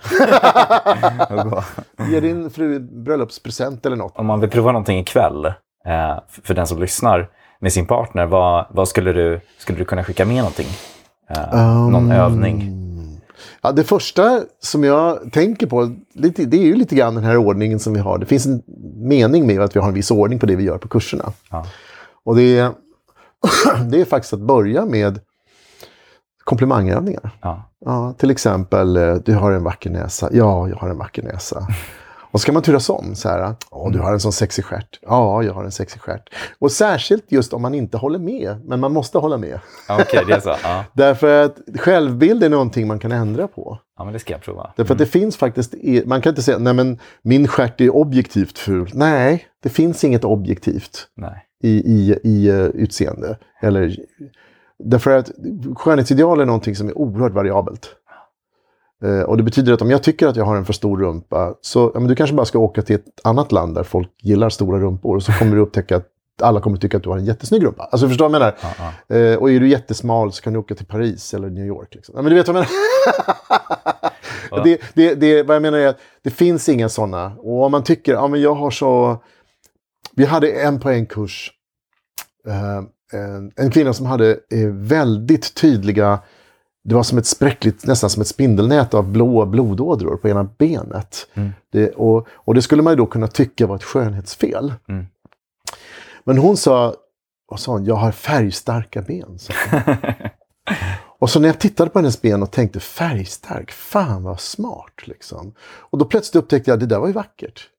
Ge 2.09 2.19
din 2.19 2.49
fru 2.49 2.79
bröllopspresent 2.79 3.85
eller 3.85 3.95
något. 3.95 4.17
Om 4.17 4.25
man 4.25 4.39
vill 4.39 4.49
prova 4.49 4.71
någonting 4.71 4.99
ikväll, 4.99 5.45
eh, 5.45 5.53
för 6.43 6.53
den 6.53 6.67
som 6.67 6.79
lyssnar, 6.79 7.29
med 7.59 7.73
sin 7.73 7.85
partner, 7.85 8.25
vad, 8.25 8.65
vad 8.69 8.87
skulle, 8.87 9.13
du, 9.13 9.39
skulle 9.57 9.77
du 9.77 9.85
kunna 9.85 10.03
skicka 10.03 10.25
med 10.25 10.37
någonting? 10.37 10.67
Eh, 11.29 11.89
någon 11.89 11.95
Um, 12.05 12.11
övning? 12.11 12.73
Ja, 13.61 13.71
det 13.71 13.83
första 13.83 14.41
som 14.59 14.83
jag 14.83 15.31
tänker 15.33 15.67
på, 15.67 15.95
lite, 16.13 16.45
det 16.45 16.57
är 16.57 16.65
ju 16.65 16.75
lite 16.75 16.95
grann 16.95 17.15
den 17.15 17.23
här 17.23 17.37
ordningen 17.37 17.79
som 17.79 17.93
vi 17.93 17.99
har. 17.99 18.17
Det 18.17 18.25
finns 18.25 18.45
en 18.45 18.63
mening 18.95 19.47
med 19.47 19.61
att 19.61 19.75
vi 19.75 19.79
har 19.79 19.87
en 19.87 19.93
viss 19.93 20.11
ordning 20.11 20.39
på 20.39 20.45
det 20.45 20.55
vi 20.55 20.63
gör 20.63 20.77
på 20.77 20.87
kurserna. 20.87 21.33
Ja. 21.51 21.65
Och 22.25 22.35
det 22.35 22.57
är, 22.57 22.71
det 23.89 24.01
är 24.01 24.05
faktiskt 24.05 24.33
att 24.33 24.39
börja 24.39 24.85
med 24.85 25.19
komplimangövningar. 26.47 27.29
Ja. 27.41 27.69
Ja, 27.85 28.13
till 28.17 28.31
exempel, 28.31 28.97
eh, 28.97 29.15
du 29.15 29.35
har 29.35 29.51
en 29.51 29.63
vacker 29.63 29.89
näsa. 29.89 30.29
Ja, 30.31 30.69
jag 30.69 30.75
har 30.75 30.89
en 30.89 30.97
vacker 30.97 31.23
näsa. 31.23 31.67
Och 32.31 32.41
så 32.41 32.45
kan 32.45 32.53
man 32.53 32.63
turas 32.63 32.89
om. 32.89 33.15
Så 33.15 33.29
här, 33.29 33.55
ja, 33.71 33.89
du 33.93 33.99
har 33.99 34.13
en 34.13 34.19
sån 34.19 34.31
sexig 34.31 34.65
stjärt. 34.65 34.99
Ja, 35.01 35.43
jag 35.43 35.53
har 35.53 35.63
en 35.63 35.71
sexig 35.71 36.01
stjärt. 36.01 36.29
Och 36.59 36.71
särskilt 36.71 37.31
just 37.31 37.53
om 37.53 37.61
man 37.61 37.73
inte 37.73 37.97
håller 37.97 38.19
med, 38.19 38.55
men 38.65 38.79
man 38.79 38.93
måste 38.93 39.17
hålla 39.17 39.37
med. 39.37 39.59
Okej, 39.89 40.23
det 40.27 40.33
är 40.33 40.39
så. 40.39 40.49
Ja. 40.63 40.83
Därför 40.93 41.43
att 41.43 41.57
självbild 41.79 42.43
är 42.43 42.49
någonting 42.49 42.87
man 42.87 42.99
kan 42.99 43.11
ändra 43.11 43.47
på. 43.47 43.79
ja, 43.97 44.03
men 44.03 44.13
det 44.13 44.19
ska 44.19 44.33
jag 44.33 44.41
prova. 44.41 44.73
Därför 44.75 44.93
att 44.93 44.99
det 44.99 45.05
finns 45.05 45.37
faktiskt, 45.37 45.73
man 46.05 46.21
kan 46.21 46.29
inte 46.29 46.41
säga, 46.41 46.57
nej 46.57 46.73
men 46.73 46.99
min 47.21 47.47
stjärt 47.47 47.81
är 47.81 47.95
objektivt 47.95 48.59
ful. 48.59 48.91
Nej, 48.93 49.47
det 49.63 49.69
finns 49.69 50.03
inget 50.03 50.23
objektivt 50.23 51.07
Nej. 51.15 51.45
i, 51.63 51.69
i, 51.69 52.19
i 52.23 52.51
uh, 52.51 52.65
utseende. 52.65 53.37
Eller, 53.61 53.95
därför 54.83 55.17
att 55.17 55.31
skönhetsideal 55.75 56.39
är 56.39 56.45
någonting 56.45 56.75
som 56.75 56.87
är 56.87 56.97
oerhört 56.97 57.33
variabelt. 57.33 57.89
Eh, 59.03 59.21
och 59.21 59.37
det 59.37 59.43
betyder 59.43 59.73
att 59.73 59.81
om 59.81 59.91
jag 59.91 60.03
tycker 60.03 60.27
att 60.27 60.35
jag 60.35 60.45
har 60.45 60.55
en 60.55 60.65
för 60.65 60.73
stor 60.73 60.97
rumpa, 60.99 61.53
så 61.61 61.91
ja, 61.93 61.99
men 61.99 62.09
du 62.09 62.15
kanske 62.15 62.35
bara 62.35 62.45
ska 62.45 62.59
åka 62.59 62.81
till 62.81 62.95
ett 62.95 63.19
annat 63.23 63.51
land 63.51 63.75
där 63.75 63.83
folk 63.83 64.09
gillar 64.21 64.49
stora 64.49 64.79
rumpor. 64.79 65.15
Och 65.15 65.23
så 65.23 65.31
kommer 65.31 65.55
du 65.55 65.61
upptäcka 65.61 65.95
att 65.97 66.07
alla 66.41 66.61
kommer 66.61 66.77
tycka 66.77 66.97
att 66.97 67.03
du 67.03 67.09
har 67.09 67.17
en 67.17 67.25
jättesnygg 67.25 67.65
rumpa. 67.65 67.83
Alltså 67.83 68.07
förstår 68.07 68.29
du 68.29 68.31
vad 68.31 68.41
jag 68.41 68.53
menar? 68.53 68.73
Ja, 68.77 68.93
ja. 69.07 69.15
Eh, 69.15 69.37
och 69.37 69.51
är 69.51 69.59
du 69.59 69.67
jättesmal 69.67 70.31
så 70.31 70.43
kan 70.43 70.53
du 70.53 70.59
åka 70.59 70.75
till 70.75 70.85
Paris 70.85 71.33
eller 71.33 71.49
New 71.49 71.65
York. 71.65 71.95
Liksom. 71.95 72.15
Ja, 72.15 72.21
men 72.21 72.29
du 72.29 72.35
vet 72.35 72.47
vad 72.47 72.57
jag 72.57 72.67
menar? 74.51 74.63
det, 74.63 74.81
det, 74.93 75.15
det, 75.15 75.43
vad 75.43 75.55
jag 75.55 75.61
menar 75.61 75.77
är 75.77 75.87
att 75.87 75.99
det 76.23 76.29
finns 76.29 76.69
inga 76.69 76.89
sådana. 76.89 77.31
Och 77.37 77.63
om 77.63 77.71
man 77.71 77.83
tycker, 77.83 78.13
ja 78.13 78.27
men 78.27 78.41
jag 78.41 78.55
har 78.55 78.71
så... 78.71 79.23
Vi 80.15 80.25
hade 80.25 80.51
en 80.51 80.79
på 80.79 80.89
en 80.89 81.05
kurs, 81.05 81.51
eh, 82.47 82.81
en, 83.11 83.51
en 83.55 83.71
kvinna 83.71 83.93
som 83.93 84.05
hade 84.05 84.31
eh, 84.31 84.67
väldigt 84.69 85.53
tydliga, 85.53 86.19
det 86.83 86.95
var 86.95 87.03
som 87.03 87.17
ett 87.17 87.25
spräckligt, 87.25 87.85
nästan 87.85 88.09
som 88.09 88.21
ett 88.21 88.27
spindelnät 88.27 88.93
av 88.93 89.11
blå 89.11 89.45
blodådror 89.45 90.17
på 90.17 90.29
ena 90.29 90.43
benet. 90.43 91.27
Mm. 91.33 91.53
Det, 91.71 91.89
och, 91.89 92.27
och 92.31 92.53
det 92.53 92.61
skulle 92.61 92.81
man 92.81 92.93
ju 92.93 92.97
då 92.97 93.05
kunna 93.05 93.27
tycka 93.27 93.67
var 93.67 93.75
ett 93.75 93.83
skönhetsfel. 93.83 94.73
Mm. 94.89 95.05
Men 96.23 96.37
hon 96.37 96.57
sa, 96.57 96.95
vad 97.49 97.59
sa 97.59 97.71
hon, 97.71 97.85
jag 97.85 97.95
har 97.95 98.11
färgstarka 98.11 99.01
ben. 99.01 99.37
Och 101.19 101.29
så 101.29 101.39
när 101.39 101.47
jag 101.47 101.59
tittade 101.59 101.89
på 101.89 101.99
hennes 101.99 102.21
ben 102.21 102.43
och 102.43 102.51
tänkte 102.51 102.79
färgstark, 102.79 103.71
fan 103.71 104.23
vad 104.23 104.39
smart 104.39 105.07
liksom. 105.07 105.53
Och 105.59 105.97
då 105.97 106.05
plötsligt 106.05 106.43
upptäckte 106.43 106.71
jag, 106.71 106.79
det 106.79 106.85
där 106.85 106.99
var 106.99 107.07
ju 107.07 107.13
vackert. 107.13 107.69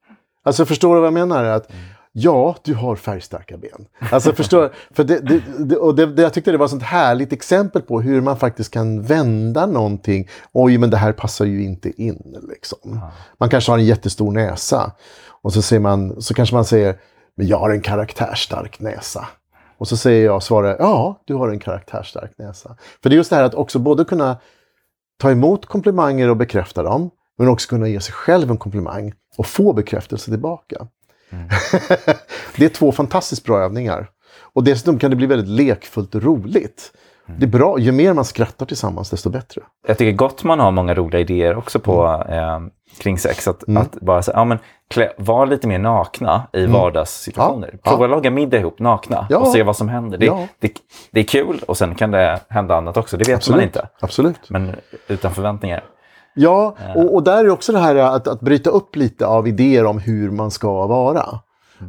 Alltså 0.43 0.67
förstår 0.67 0.95
du 0.95 1.01
vad 1.01 1.07
jag 1.07 1.15
menar? 1.15 1.45
Att, 1.45 1.73
Ja, 2.21 2.57
du 2.63 2.75
har 2.75 2.97
färgstarka 2.97 3.57
ben. 3.57 3.87
Alltså 4.13 4.33
förstår 4.33 4.73
för 4.91 5.05
det, 5.05 5.21
det, 5.21 5.43
det, 5.59 5.77
och 5.77 5.95
det, 5.95 6.23
Jag 6.23 6.33
tyckte 6.33 6.51
det 6.51 6.59
var 6.59 6.65
ett 6.65 6.71
sånt 6.71 6.83
härligt 6.83 7.33
exempel 7.33 7.83
på 7.83 8.01
hur 8.01 8.21
man 8.21 8.37
faktiskt 8.37 8.71
kan 8.71 9.03
vända 9.03 9.67
någonting. 9.67 10.29
Oj, 10.53 10.79
men 10.79 10.91
det 10.91 10.97
här 10.97 11.13
passar 11.13 11.45
ju 11.45 11.65
inte 11.65 12.03
in. 12.03 12.37
Liksom. 12.49 13.01
Man 13.39 13.49
kanske 13.49 13.73
har 13.73 13.79
en 13.79 13.85
jättestor 13.85 14.33
näsa. 14.33 14.93
Och 15.43 15.53
så, 15.53 15.63
säger 15.63 15.81
man, 15.81 16.23
så 16.23 16.35
kanske 16.35 16.55
man 16.55 16.65
säger, 16.65 16.97
men 17.37 17.47
jag 17.47 17.59
har 17.59 17.71
en 17.71 17.81
karaktärstark 17.81 18.81
näsa. 18.81 19.29
Och 19.79 19.89
så 19.89 19.97
säger 19.97 20.25
jag, 20.25 20.43
svarar, 20.43 20.77
ja, 20.79 21.23
du 21.25 21.35
har 21.35 21.49
en 21.49 21.59
karaktärstark 21.59 22.33
näsa. 22.39 22.77
För 23.03 23.11
det 23.11 23.15
är 23.15 23.17
just 23.17 23.31
det 23.31 23.37
här 23.37 23.45
att 23.45 23.55
också 23.55 23.79
både 23.79 24.05
kunna 24.05 24.37
ta 25.19 25.31
emot 25.31 25.67
komplimanger 25.67 26.31
och 26.31 26.37
bekräfta 26.37 26.83
dem, 26.83 27.11
men 27.39 27.49
också 27.49 27.69
kunna 27.69 27.89
ge 27.89 28.01
sig 28.01 28.15
själv 28.15 28.51
en 28.51 28.57
komplimang 28.57 29.13
och 29.37 29.47
få 29.47 29.73
bekräftelse 29.73 30.31
tillbaka. 30.31 30.87
det 32.57 32.65
är 32.65 32.69
två 32.69 32.93
fantastiskt 32.93 33.45
bra 33.45 33.59
övningar. 33.61 34.09
Och 34.53 34.65
dessutom 34.65 34.99
kan 34.99 35.11
det 35.11 35.17
bli 35.17 35.27
väldigt 35.27 35.49
lekfullt 35.49 36.15
och 36.15 36.23
roligt. 36.23 36.93
Det 37.39 37.45
är 37.45 37.49
bra, 37.51 37.79
ju 37.79 37.93
mer 37.93 38.13
man 38.15 38.25
skrattar 38.25 38.67
tillsammans 38.67 39.11
desto 39.11 39.31
bättre. 39.31 39.61
Jag 39.87 39.99
tycker 39.99 40.13
Gottman 40.13 40.61
har 40.61 40.71
många 40.71 40.95
roliga 40.95 41.21
idéer 41.21 41.57
också 41.57 41.79
på 41.81 42.25
eh, 42.29 42.61
kring 43.03 43.19
sex. 43.19 43.49
Att, 43.49 43.69
Mm. 43.69 43.83
att 43.83 43.93
bara 44.01 44.23
säga, 44.23 44.37
ja 44.37 44.45
men 44.45 44.59
klä, 44.91 45.13
var 45.19 45.47
lite 45.47 45.67
mer 45.69 45.79
nakna 45.79 46.47
i 46.53 46.67
vardagssituationer. 46.67 47.69
Mm. 47.69 47.81
Ja, 47.85 47.91
Prova 47.91 48.03
ja. 48.03 48.05
att 48.05 48.11
laga 48.11 48.31
middag 48.31 48.59
ihop 48.59 48.79
nakna 48.79 49.27
Ja. 49.31 49.39
och 49.39 49.49
se 49.49 49.63
vad 49.63 49.77
som 49.77 49.89
händer. 49.89 50.19
Det, 50.19 50.27
Ja. 50.27 50.47
det, 50.59 50.73
det 51.11 51.21
är 51.21 51.25
kul 51.25 51.61
och 51.67 51.77
sen 51.77 51.95
kan 51.95 52.11
det 52.11 52.41
hända 52.49 52.77
annat 52.77 52.97
också. 52.97 53.17
Det 53.17 53.29
vet 53.29 53.37
Absolut. 53.37 53.57
man 53.57 53.65
inte. 53.65 53.89
Absolut. 54.01 54.51
Men 54.51 54.73
utan 55.09 55.35
förväntningar. 55.35 55.85
Ja, 56.41 56.77
och, 56.95 57.15
och 57.15 57.23
där 57.23 57.45
är 57.45 57.49
också 57.49 57.73
det 57.73 57.79
här 57.79 57.97
att, 57.97 58.29
att 58.29 58.41
bryta 58.41 58.71
upp 58.71 58.97
lite 58.97 59.27
av 59.27 59.49
idéer 59.49 59.85
om 59.85 59.99
hur 59.99 60.31
man 60.31 60.51
ska 60.51 60.87
vara. 60.87 61.41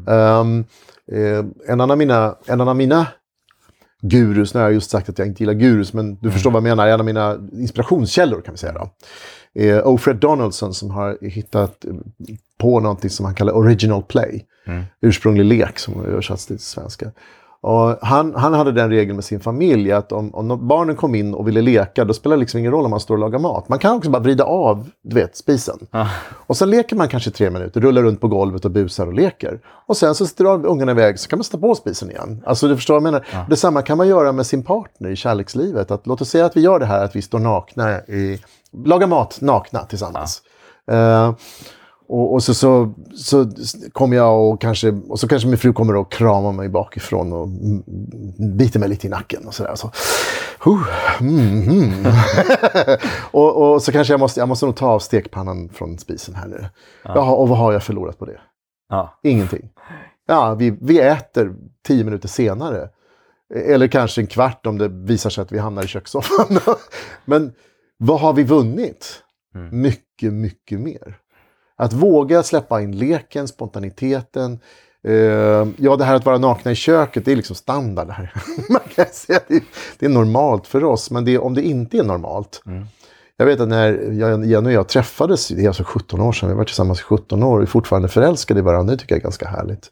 Um, 0.05 0.65
eh, 1.11 1.45
en, 1.67 1.81
annan 1.81 1.97
mina, 1.97 2.35
en 2.45 2.61
annan 2.61 2.77
mina 2.77 3.07
gurus, 4.01 4.53
nu 4.53 4.59
har 4.59 4.67
jag 4.67 4.73
just 4.73 4.89
sagt 4.89 5.09
att 5.09 5.19
jag 5.19 5.27
inte 5.27 5.43
gillar 5.43 5.53
gurus, 5.53 5.93
men 5.93 6.15
du 6.15 6.31
förstår 6.31 6.51
vad 6.51 6.57
jag 6.57 6.63
menar, 6.63 6.87
en 6.87 6.99
av 6.99 7.05
mina 7.05 7.37
inspirationskällor 7.53 8.41
kan 8.41 8.53
vi 8.53 8.57
säga 8.57 8.73
då. 8.73 8.89
Eh, 9.61 9.87
Ofred 9.87 10.15
Donaldson 10.15 10.73
som 10.73 10.91
har 10.91 11.17
hittat 11.21 11.85
på 12.57 12.79
någonting 12.79 13.09
som 13.09 13.25
han 13.25 13.35
kallar 13.35 13.53
original 13.53 14.03
play. 14.03 14.45
Mm. 14.65 14.83
Ursprunglig 15.01 15.45
lek 15.45 15.79
som 15.79 16.05
översatts 16.05 16.45
till 16.45 16.59
svenska. 16.59 17.11
Och 17.62 17.97
han, 18.01 18.36
han 18.36 18.53
hade 18.53 18.72
den 18.72 18.89
regeln 18.89 19.16
med 19.16 19.26
sin 19.26 19.39
familj 19.39 19.91
att 19.91 20.12
om, 20.12 20.36
om 20.36 20.68
barnen 20.68 20.95
kom 20.95 21.16
in 21.16 21.34
och 21.34 21.47
ville 21.47 21.62
leka, 21.62 22.05
då 22.05 22.14
spelar 22.14 22.36
det 22.36 22.39
liksom 22.39 22.60
ingen 22.60 22.72
roll 22.72 22.86
om 22.86 22.91
man 22.91 22.99
står 22.99 23.16
och 23.16 23.20
lagar 23.20 23.39
mat. 23.39 23.70
Man 23.70 23.80
kan 23.80 23.95
också 23.95 24.10
bara 24.10 24.24
vrida 24.24 24.43
av, 24.43 24.89
du 25.03 25.16
vet, 25.16 25.38
spisen. 25.38 25.80
Ah. 25.91 26.07
Och 26.47 26.57
sen 26.57 26.70
leker 26.70 26.95
man 26.95 27.07
kanske 27.07 27.32
tre 27.32 27.49
minuter, 27.49 27.82
rullar 27.82 28.03
runt 28.03 28.22
på 28.22 28.28
golvet 28.28 28.66
och 28.66 28.72
busar 28.72 29.07
och 29.07 29.14
leker. 29.14 29.60
Och 29.88 29.97
sen 29.97 30.16
så 30.16 30.26
drar 30.38 30.66
ungarna 30.66 30.91
iväg, 30.91 31.20
så 31.20 31.30
kan 31.30 31.39
man 31.39 31.43
sätta 31.43 31.57
på 31.57 31.76
spisen 31.76 32.12
igen. 32.12 32.43
Alltså 32.45 32.68
du 32.68 32.76
förstår 32.76 32.93
vad 32.93 33.03
jag 33.03 33.12
menar? 33.12 33.28
Ja. 33.32 33.45
Detsamma 33.49 33.82
kan 33.82 33.97
man 33.97 34.07
göra 34.07 34.32
med 34.32 34.45
sin 34.45 34.64
partner 34.64 35.10
i 35.10 35.16
kärlekslivet. 35.16 35.91
Att, 35.91 36.07
låt 36.07 36.22
oss 36.22 36.30
säga 36.30 36.45
att 36.45 36.57
vi 36.57 36.62
gör 36.62 36.80
det 36.80 36.86
här, 36.86 37.03
att 37.03 37.16
vi 37.16 37.22
står 37.22 37.39
nakna, 37.39 37.99
i, 37.99 38.41
lagar 38.86 39.07
mat 39.07 39.41
nakna 39.41 39.80
tillsammans. 39.80 40.41
Eh, 40.91 41.34
och, 42.10 42.34
och 42.34 42.43
så, 42.43 42.53
så, 42.53 42.93
så 43.16 43.45
kommer 43.91 44.18
jag 44.18 44.49
och 44.49 44.62
kanske, 44.62 44.89
och 44.91 45.20
så 45.20 45.28
kanske 45.28 45.47
min 45.47 45.57
fru 45.57 45.74
kommer 45.74 45.95
och 45.95 46.12
kramar 46.12 46.51
mig 46.51 46.70
bakifrån 46.70 47.34
och 47.34 47.47
biter 48.57 48.80
mig 48.80 48.89
lite 48.89 49.07
i 49.07 49.10
nacken 49.10 49.47
och 49.47 49.53
sådär. 49.53 49.76
Så, 49.76 49.91
huh, 50.60 50.88
mm, 51.20 51.70
mm. 51.70 52.14
och, 53.32 53.74
och 53.74 53.82
så 53.82 53.91
kanske 53.91 54.14
jag 54.14 54.20
måste, 54.20 54.39
jag 54.39 54.49
måste 54.49 54.66
nog 54.66 54.76
ta 54.76 54.88
av 54.88 54.99
stekpannan 54.99 55.70
från 55.70 55.97
spisen 55.97 56.36
här 56.36 56.47
nu. 56.47 56.66
Jaha, 57.03 57.32
och 57.32 57.49
vad 57.49 57.57
har 57.57 57.74
jag 57.74 57.84
förlorat 57.84 58.20
på 58.20 58.26
det? 58.26 58.39
Ja. 58.89 59.20
Ingenting. 59.24 59.70
Ja, 60.28 60.55
vi, 60.55 60.78
vi 60.82 60.99
äter 60.99 61.55
tio 61.88 62.03
minuter 62.03 62.28
senare. 62.28 62.89
Eller 63.55 63.88
kanske 63.88 64.22
en 64.22 64.28
kvart 64.28 64.66
om 64.66 64.78
det 64.78 64.88
visar 64.88 65.30
sig 65.30 65.41
att 65.41 65.51
vi 65.51 65.60
hamnar 65.60 65.84
i 65.84 65.88
kökssoffan. 65.88 66.60
Men 67.26 67.53
vad 67.97 68.20
har 68.20 68.34
vi 68.34 68.43
vunnit? 68.43 69.24
Mm. 69.55 69.82
Mycket, 69.82 70.34
mycket 70.34 70.80
mer. 70.80 71.18
Att 71.80 71.93
våga 71.93 72.43
släppa 72.43 72.82
in 72.82 72.91
leken, 72.91 73.47
spontaniteten. 73.47 74.59
Eh, 75.03 75.67
ja, 75.77 75.95
det 75.97 76.03
här 76.03 76.15
att 76.15 76.25
vara 76.25 76.38
nakna 76.38 76.71
i 76.71 76.75
köket, 76.75 77.25
det 77.25 77.32
är 77.32 77.36
liksom 77.36 77.55
standard 77.55 78.09
här. 78.09 78.34
Man 78.69 78.82
kan 78.95 79.05
säga 79.11 79.39
det, 79.47 79.63
det 79.99 80.05
är 80.05 80.09
normalt 80.09 80.67
för 80.67 80.84
oss, 80.84 81.11
men 81.11 81.25
det, 81.25 81.38
om 81.38 81.53
det 81.53 81.61
inte 81.61 81.97
är 81.97 82.03
normalt. 82.03 82.61
Mm. 82.65 82.86
Jag 83.38 83.45
vet 83.45 83.59
att 83.59 83.67
när 83.67 84.11
jag, 84.11 84.45
Jenny 84.45 84.67
och 84.67 84.71
jag 84.71 84.88
träffades, 84.88 85.47
det 85.47 85.63
är 85.63 85.67
alltså 85.67 85.84
17 85.84 86.21
år 86.21 86.32
sedan, 86.32 86.49
vi 86.49 86.53
har 86.53 86.57
varit 86.57 86.67
tillsammans 86.67 86.99
i 86.99 87.03
17 87.03 87.43
år 87.43 87.57
och 87.57 87.63
är 87.63 87.67
fortfarande 87.67 88.07
förälskade 88.07 88.59
i 88.59 88.63
varandra, 88.63 88.93
det 88.93 88.99
tycker 88.99 89.15
jag 89.15 89.19
är 89.19 89.23
ganska 89.23 89.47
härligt. 89.47 89.91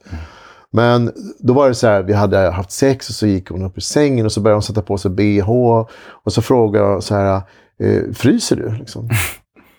Men 0.71 1.11
då 1.39 1.53
var 1.53 1.67
det 1.67 1.75
så 1.75 1.87
här, 1.87 2.03
vi 2.03 2.13
hade 2.13 2.37
haft 2.37 2.71
sex 2.71 3.09
och 3.09 3.15
så 3.15 3.27
gick 3.27 3.49
hon 3.49 3.65
upp 3.65 3.77
ur 3.77 3.81
sängen 3.81 4.25
och 4.25 4.31
så 4.31 4.41
började 4.41 4.55
hon 4.55 4.63
sätta 4.63 4.81
på 4.81 4.97
sig 4.97 5.11
bh. 5.11 5.49
Och 6.05 6.33
så 6.33 6.41
frågade 6.41 6.85
jag 6.85 7.03
så 7.03 7.15
här, 7.15 7.41
eh, 7.79 8.01
fryser 8.13 8.55
du? 8.55 8.71
Liksom. 8.71 9.09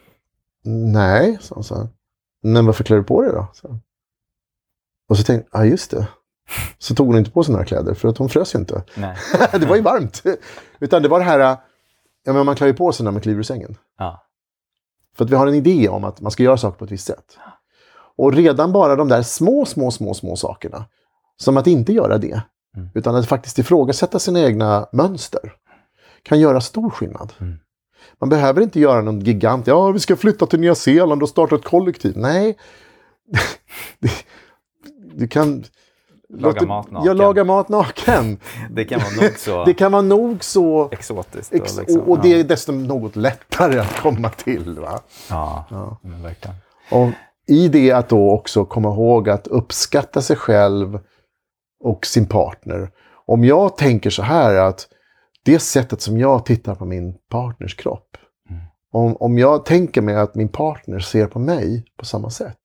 Nej, 0.92 1.38
sa 1.40 1.54
hon 1.54 1.64
så 1.64 1.74
här. 1.74 1.88
Men 2.43 2.66
varför 2.66 2.84
klär 2.84 2.97
du 2.97 3.03
på 3.03 3.22
dig 3.22 3.32
då? 3.32 3.49
Så. 3.53 3.78
Och 5.09 5.16
så 5.16 5.22
tänkte 5.24 5.49
jag, 5.53 5.61
ja 5.61 5.70
just 5.70 5.91
det. 5.91 6.09
Så 6.78 6.95
tog 6.95 7.07
hon 7.07 7.18
inte 7.18 7.30
på 7.30 7.45
sig 7.45 7.53
några 7.53 7.64
kläder 7.64 7.95
för 7.95 8.09
att 8.09 8.18
hon 8.18 8.28
frös 8.28 8.55
ju 8.55 8.59
inte. 8.59 8.82
Det 9.53 9.66
var 9.66 9.76
ju 9.76 9.82
varmt. 9.82 10.22
Utan 10.78 11.03
det 11.03 11.09
var 11.09 11.18
det 11.18 11.24
här, 11.24 11.57
ja 12.24 12.32
men 12.32 12.47
man 12.47 12.57
klär 12.57 12.66
ju 12.66 12.74
på 12.74 12.93
sig 12.93 13.05
när 13.05 13.11
man 13.11 13.20
kliver 13.20 13.39
ur 13.39 13.43
sängen. 13.43 13.76
Ja. 13.99 14.24
För 15.16 15.24
att 15.24 15.30
vi 15.30 15.36
har 15.36 15.47
en 15.47 15.55
idé 15.55 15.89
om 15.89 16.05
att 16.05 16.20
man 16.20 16.32
ska 16.32 16.43
göra 16.43 16.57
saker 16.57 16.78
på 16.78 16.84
ett 16.84 16.91
visst 16.91 17.07
sätt. 17.07 17.39
Och 18.16 18.32
redan 18.32 18.72
bara 18.72 18.97
de 18.97 19.09
där 19.09 19.22
små, 19.22 19.64
små, 19.64 19.91
små, 19.91 20.14
små 20.14 20.36
sakerna. 20.36 20.84
Som 21.36 21.57
att 21.57 21.66
inte 21.66 21.93
göra 21.93 22.18
det. 22.18 22.43
Mm. 22.76 22.89
Utan 22.95 23.14
att 23.14 23.26
faktiskt 23.26 23.59
ifrågasätta 23.59 24.18
sina 24.18 24.41
egna 24.41 24.89
mönster. 24.93 25.53
Kan 26.22 26.41
göra 26.41 26.61
stor 26.61 26.91
skillnad. 26.91 27.32
Mm. 27.39 27.59
Man 28.20 28.28
behöver 28.28 28.61
inte 28.62 28.80
göra 28.80 29.01
någon 29.03 29.20
gigant. 29.20 29.66
Ja, 29.66 29.90
vi 29.90 30.01
ska 30.01 30.16
flytta 30.16 30.46
till 30.46 30.61
Nya 30.61 30.74
Zeeland 30.74 31.22
och 31.22 31.28
starta 31.28 31.55
ett 31.57 31.64
kollektiv. 31.64 32.12
Nej. 32.16 32.57
Du 35.14 35.28
kan... 35.28 35.64
Laga 36.30 36.61
låt- 36.61 36.68
mat 36.68 36.90
naken. 36.90 37.07
Ja, 37.07 37.12
laga 37.12 37.44
mat 37.44 37.68
naken. 37.68 38.38
Det 38.70 38.84
kan 38.84 39.01
vara 39.01 39.11
nog 39.22 39.38
så 39.38 39.64
Det 39.64 39.74
kan 39.74 39.92
vara 39.92 40.03
nog 40.03 40.44
så... 40.44 40.88
exotiskt. 40.92 41.55
Ex 41.55 41.72
och, 41.74 41.80
liksom, 41.80 42.01
och, 42.03 42.09
och 42.11 42.22
det 42.22 42.34
är 42.40 42.44
dessutom 42.44 42.84
något 42.86 43.16
lättare 43.16 43.78
att 43.78 44.01
komma 44.01 44.28
till. 44.30 44.78
Va? 44.78 45.01
Ja, 45.30 45.64
Ja. 45.70 45.99
men 46.03 46.22
verkligen. 46.22 46.57
Och 46.90 47.09
i 47.46 47.68
det 47.68 47.92
att 47.92 48.09
då 48.09 48.30
också 48.30 48.64
komma 48.64 48.88
ihåg 48.88 49.28
att 49.28 49.46
uppskatta 49.46 50.22
sig 50.22 50.36
själv 50.36 50.99
och 51.84 52.07
sin 52.07 52.26
partner. 52.26 52.90
Om 53.26 53.44
jag 53.44 53.76
tänker 53.76 54.11
så 54.11 54.22
här 54.22 54.55
att 54.55 54.86
det 55.53 55.59
sättet 55.59 56.01
som 56.01 56.18
jag 56.18 56.44
tittar 56.44 56.74
på 56.74 56.84
min 56.84 57.14
partners 57.30 57.74
kropp. 57.74 58.16
Mm. 58.51 58.62
Om, 58.92 59.16
om 59.16 59.38
jag 59.38 59.64
tänker 59.64 60.03
mig 60.03 60.14
att 60.14 60.34
min 60.34 60.49
partner 60.49 60.99
ser 60.99 61.26
på 61.26 61.38
mig 61.38 61.84
på 61.96 62.05
samma 62.05 62.30
sätt. 62.30 62.57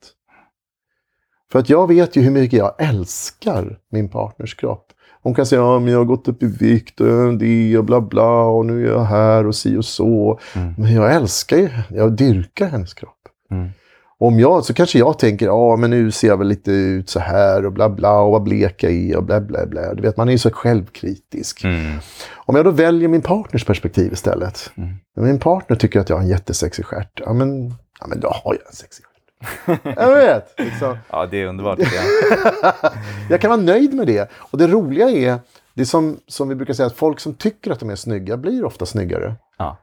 För 1.51 1.59
att 1.59 1.69
jag 1.69 1.87
vet 1.87 2.15
ju 2.15 2.21
hur 2.21 2.31
mycket 2.31 2.59
jag 2.59 2.75
älskar 2.79 3.79
min 3.91 4.09
partners 4.09 4.55
kropp. 4.55 4.91
Hon 5.21 5.33
kan 5.33 5.45
säga 5.45 5.61
ja, 5.61 5.79
men 5.79 5.91
jag 5.91 5.99
har 5.99 6.05
gått 6.05 6.27
upp 6.27 6.43
i 6.43 6.45
vikt 6.45 7.01
och 7.01 7.37
det 7.37 7.77
och 7.77 7.85
bla 7.85 8.01
bla 8.01 8.43
och 8.43 8.65
nu 8.65 8.87
är 8.87 8.91
jag 8.91 9.03
här 9.03 9.47
och 9.47 9.55
si 9.55 9.77
och 9.77 9.85
så. 9.85 10.39
Mm. 10.55 10.73
Men 10.77 10.93
jag 10.93 11.15
älskar 11.15 11.57
ju 11.57 11.69
jag 11.89 12.11
dyrkar 12.11 12.67
hennes 12.67 12.93
kropp. 12.93 13.27
Mm. 13.51 13.69
Om 14.17 14.39
jag, 14.39 14.65
så 14.65 14.73
kanske 14.73 14.99
jag 14.99 15.19
tänker, 15.19 15.45
ja 15.45 15.75
men 15.75 15.89
nu 15.89 16.11
ser 16.11 16.27
jag 16.27 16.37
väl 16.37 16.47
lite 16.47 16.71
ut 16.71 17.09
så 17.09 17.19
här 17.19 17.65
och 17.65 17.71
bla 17.71 17.89
bla 17.89 18.19
och 18.19 18.31
vad 18.31 18.43
blek 18.43 18.83
jag 18.83 18.91
är 18.91 19.17
och 19.17 19.23
bla 19.23 19.41
bla 19.41 19.65
bla. 19.65 19.93
Du 19.93 20.01
vet, 20.01 20.17
man 20.17 20.27
är 20.27 20.31
ju 20.31 20.37
så 20.37 20.51
självkritisk. 20.51 21.63
Mm. 21.63 21.99
Om 22.35 22.55
jag 22.55 22.65
då 22.65 22.71
väljer 22.71 23.09
min 23.09 23.21
partners 23.21 23.65
perspektiv 23.65 24.13
istället. 24.13 24.71
Mm. 24.75 24.95
Min 25.15 25.39
partner 25.39 25.77
tycker 25.77 25.99
att 25.99 26.09
jag 26.09 26.15
har 26.15 26.23
en 26.23 26.29
jättesexig 26.29 26.85
stjärt. 26.85 27.21
Ja 27.25 27.33
men, 27.33 27.69
ja, 27.99 28.07
men 28.07 28.19
då 28.19 28.27
har 28.27 28.53
jag 28.53 28.67
en 28.67 28.73
sexig 28.73 29.05
stjärt. 29.05 29.13
jag 29.97 30.15
vet. 30.15 30.53
Liksom. 30.57 30.97
Ja, 31.09 31.25
det 31.25 31.41
är 31.41 31.45
underbart. 31.45 31.79
jag. 31.79 31.89
Jag 33.29 33.41
kan 33.41 33.49
vara 33.49 33.61
nöjd 33.61 33.93
med 33.93 34.07
det. 34.07 34.31
Och 34.33 34.57
det 34.57 34.67
roliga 34.67 35.09
är, 35.09 35.39
det 35.73 35.81
är 35.81 35.85
som, 35.85 36.19
som 36.27 36.49
vi 36.49 36.55
brukar 36.55 36.73
säga, 36.73 36.87
att 36.87 36.95
folk 36.95 37.19
som 37.19 37.33
tycker 37.33 37.71
att 37.71 37.79
de 37.79 37.89
är 37.89 37.95
snygga 37.95 38.37
blir 38.37 38.65
ofta 38.65 38.85
snyggare. 38.85 39.35
Ja. 39.57 39.77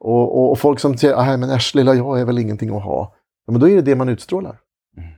Och, 0.00 0.38
och, 0.38 0.50
och 0.50 0.58
folk 0.58 0.80
som 0.80 0.98
säger, 0.98 1.16
nej 1.16 1.36
men 1.36 1.50
äsch 1.50 1.74
lilla 1.74 1.94
jag 1.94 2.20
är 2.20 2.24
väl 2.24 2.38
ingenting 2.38 2.76
att 2.76 2.82
ha. 2.82 3.14
Ja, 3.46 3.52
men 3.52 3.60
då 3.60 3.68
är 3.68 3.76
det 3.76 3.82
det 3.82 3.96
man 3.96 4.08
utstrålar. 4.08 4.58
Mm. 4.96 5.10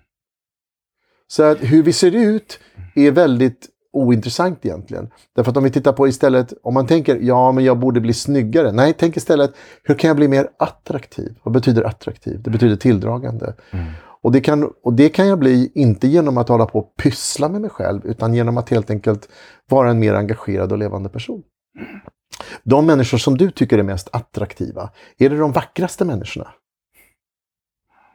Så 1.27 1.43
att 1.43 1.59
hur 1.61 1.83
vi 1.83 1.93
ser 1.93 2.15
ut 2.15 2.61
är 2.95 3.11
väldigt 3.11 3.69
ointressant 3.95 4.67
egentligen. 4.67 5.11
Därför 5.37 5.51
att 5.51 5.57
om 5.57 5.65
vi 5.65 5.71
tittar 5.71 5.93
på 5.93 6.09
istället, 6.09 6.53
om 6.63 6.75
man 6.75 6.87
tänker, 6.87 7.19
ja 7.21 7.53
men 7.53 7.65
jag 7.65 7.79
borde 7.79 8.01
bli 8.01 8.13
snyggare. 8.13 8.73
Nej, 8.73 8.95
tänk 8.99 9.17
istället, 9.17 9.55
hur 9.83 9.95
kan 9.95 10.09
jag 10.09 10.17
bli 10.17 10.29
mer 10.29 10.49
attraktiv? 10.59 11.35
Vad 11.43 11.55
betyder 11.55 11.83
attraktiv? 11.83 12.43
Det 12.43 12.51
betyder 12.51 12.77
tilldragande. 12.77 13.55
Mm. 13.71 13.87
Och 14.23 14.33
det, 14.33 14.41
kan, 14.41 14.73
och 14.83 14.95
det 14.95 15.09
kan 15.09 15.27
jag 15.27 15.39
bli, 15.39 15.73
inte 15.75 16.09
genom 16.09 16.39
att 16.39 16.49
hålla 16.49 16.67
på 16.67 16.79
och 16.79 16.97
pyssla 16.97 17.49
med 17.49 17.61
mig 17.61 17.71
själv, 17.71 18.07
utan 18.07 18.35
genom 18.35 18.59
att 18.59 18.71
helt 18.71 18.91
enkelt 18.91 19.29
vara 19.69 19.91
en 19.91 19.99
mer 19.99 20.15
engagerad 20.15 20.73
och 20.73 20.79
levande 20.79 21.09
person. 21.09 21.43
De 22.63 22.87
människor 22.87 23.19
som 23.19 23.37
du 23.39 23.51
tycker 23.51 23.79
är 23.79 23.83
mest 23.83 24.09
attraktiva, 24.13 24.91
är 25.19 25.31
det 25.31 25.37
de 25.37 25.53
vackraste 25.53 26.05
människorna? 26.05 26.49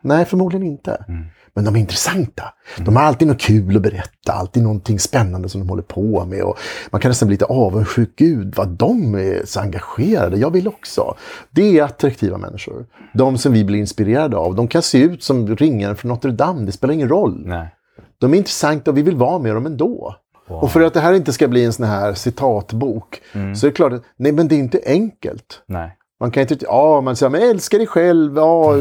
Nej, 0.01 0.25
förmodligen 0.25 0.67
inte. 0.67 1.03
Mm. 1.07 1.25
Men 1.53 1.65
de 1.65 1.75
är 1.75 1.79
intressanta. 1.79 2.43
De 2.77 2.95
har 2.95 3.03
alltid 3.03 3.27
något 3.27 3.39
kul 3.41 3.75
att 3.75 3.81
berätta, 3.81 4.33
alltid 4.33 4.63
någonting 4.63 4.99
spännande 4.99 5.49
som 5.49 5.61
de 5.61 5.69
håller 5.69 5.83
på 5.83 6.25
med. 6.25 6.43
Och 6.43 6.57
man 6.89 7.01
kan 7.01 7.09
nästan 7.09 7.27
bli 7.27 7.33
lite 7.33 7.45
avundsjuk. 7.45 8.09
Gud, 8.15 8.53
vad 8.55 8.67
de 8.69 9.15
är 9.15 9.45
så 9.45 9.59
engagerade. 9.59 10.37
Jag 10.37 10.51
vill 10.51 10.67
också. 10.67 11.15
Det 11.51 11.79
är 11.79 11.83
attraktiva 11.83 12.37
människor. 12.37 12.85
De 13.13 13.37
som 13.37 13.53
vi 13.53 13.65
blir 13.65 13.79
inspirerade 13.79 14.37
av. 14.37 14.55
De 14.55 14.67
kan 14.67 14.81
se 14.81 14.97
ut 15.01 15.23
som 15.23 15.55
ringaren 15.55 15.95
från 15.95 16.09
Notre 16.09 16.31
Dame. 16.31 16.65
Det 16.65 16.71
spelar 16.71 16.93
ingen 16.93 17.09
roll. 17.09 17.43
Nej. 17.45 17.75
De 18.19 18.33
är 18.33 18.37
intressanta 18.37 18.91
och 18.91 18.97
vi 18.97 19.01
vill 19.01 19.15
vara 19.15 19.39
med 19.39 19.55
dem 19.55 19.65
ändå. 19.65 20.15
Wow. 20.47 20.63
Och 20.63 20.71
för 20.71 20.81
att 20.81 20.93
det 20.93 20.99
här 20.99 21.13
inte 21.13 21.33
ska 21.33 21.47
bli 21.47 21.65
en 21.65 21.73
sån 21.73 21.85
här 21.85 22.13
citatbok 22.13 23.21
Mm. 23.33 23.55
så 23.55 23.65
är 23.67 23.69
det 23.71 23.75
klart 23.75 23.93
att 23.93 24.03
nej, 24.17 24.31
men 24.31 24.47
det 24.47 24.55
är 24.55 24.59
inte 24.59 24.81
enkelt. 24.85 25.61
Nej. 25.65 25.95
Man 26.19 26.31
kan 26.31 26.41
inte, 26.41 26.57
ja, 26.61 27.01
man 27.01 27.15
säger, 27.15 27.29
men 27.29 27.41
älska 27.41 27.77
dig 27.77 27.87
själv, 27.87 28.35
ja, 28.37 28.73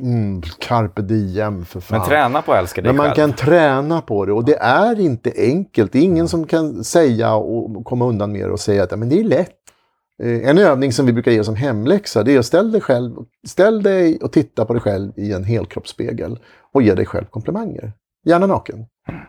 mm, 0.00 0.42
carpe 0.58 1.02
diem 1.02 1.64
för 1.64 1.80
fan. 1.80 1.98
Men 1.98 2.08
träna 2.08 2.42
på 2.42 2.52
att 2.52 2.58
älska 2.60 2.82
dig 2.82 2.88
Men 2.88 2.96
man 2.96 3.06
själv. 3.06 3.16
kan 3.16 3.32
träna 3.32 4.00
på 4.00 4.24
det 4.26 4.32
och 4.32 4.44
det 4.44 4.56
är 4.56 5.00
inte 5.00 5.32
enkelt. 5.36 5.92
Det 5.92 5.98
är 5.98 6.02
ingen 6.02 6.28
som 6.28 6.46
kan 6.46 6.84
säga 6.84 7.34
och 7.34 7.84
komma 7.84 8.06
undan 8.06 8.32
med 8.32 8.48
det 8.48 8.52
och 8.52 8.60
säga 8.60 8.82
att 8.82 8.90
"Ja, 8.90 8.96
men 8.96 9.08
det 9.08 9.20
är 9.20 9.24
lätt. 9.24 9.50
Eh, 10.22 10.48
En 10.48 10.58
övning 10.58 10.92
som 10.92 11.06
vi 11.06 11.12
brukar 11.12 11.30
ge 11.32 11.44
som 11.44 11.54
hemläxa 11.56 12.22
det 12.22 12.34
är 12.34 12.38
att 12.38 12.46
ställ 12.46 12.72
dig, 12.72 12.80
själv, 12.80 13.14
ställ 13.46 13.82
dig 13.82 14.18
och 14.22 14.32
titta 14.32 14.64
på 14.64 14.72
dig 14.72 14.82
själv 14.82 15.12
i 15.16 15.32
en 15.32 15.44
helkroppsspegel 15.44 16.38
och 16.72 16.82
ge 16.82 16.94
dig 16.94 17.06
själv 17.06 17.24
komplimanger. 17.30 17.92
Gärna 18.26 18.46
naken. 18.46 18.86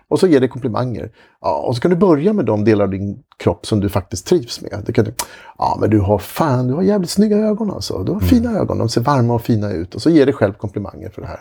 Och 0.08 0.20
så 0.20 0.28
ge 0.28 0.40
dig 0.40 0.50
komplimanger. 0.50 1.12
Ja, 1.42 1.54
och 1.54 1.76
så 1.76 1.82
kan 1.82 1.92
du 1.92 1.98
börja 1.98 2.34
med 2.34 2.46
de 2.46 2.66
delar 2.66 2.86
av 2.86 2.92
din 2.92 3.24
kropp 3.38 3.66
som 3.66 3.80
du 3.80 3.90
faktiskt 3.90 4.28
trivs 4.28 4.62
med. 4.62 4.84
Det 4.86 4.94
kan 4.94 5.06
du, 5.06 5.14
ja, 5.58 5.78
men 5.82 5.90
du 5.90 6.00
har 6.00 6.18
fan, 6.18 6.68
du 6.68 6.74
har 6.74 6.82
jävligt 6.82 7.10
snygga 7.10 7.38
ögon 7.38 7.72
alltså. 7.72 8.04
Du 8.04 8.12
har 8.12 8.20
fina 8.20 8.60
ögon, 8.60 8.78
de 8.78 8.90
ser 8.90 9.02
varma 9.02 9.34
och 9.34 9.42
fina 9.42 9.72
ut. 9.72 9.96
Och 9.96 10.02
så 10.02 10.10
ge 10.10 10.26
dig 10.26 10.34
själv 10.34 10.54
komplimanger 10.54 11.10
för 11.10 11.22
det 11.22 11.28
här. 11.28 11.40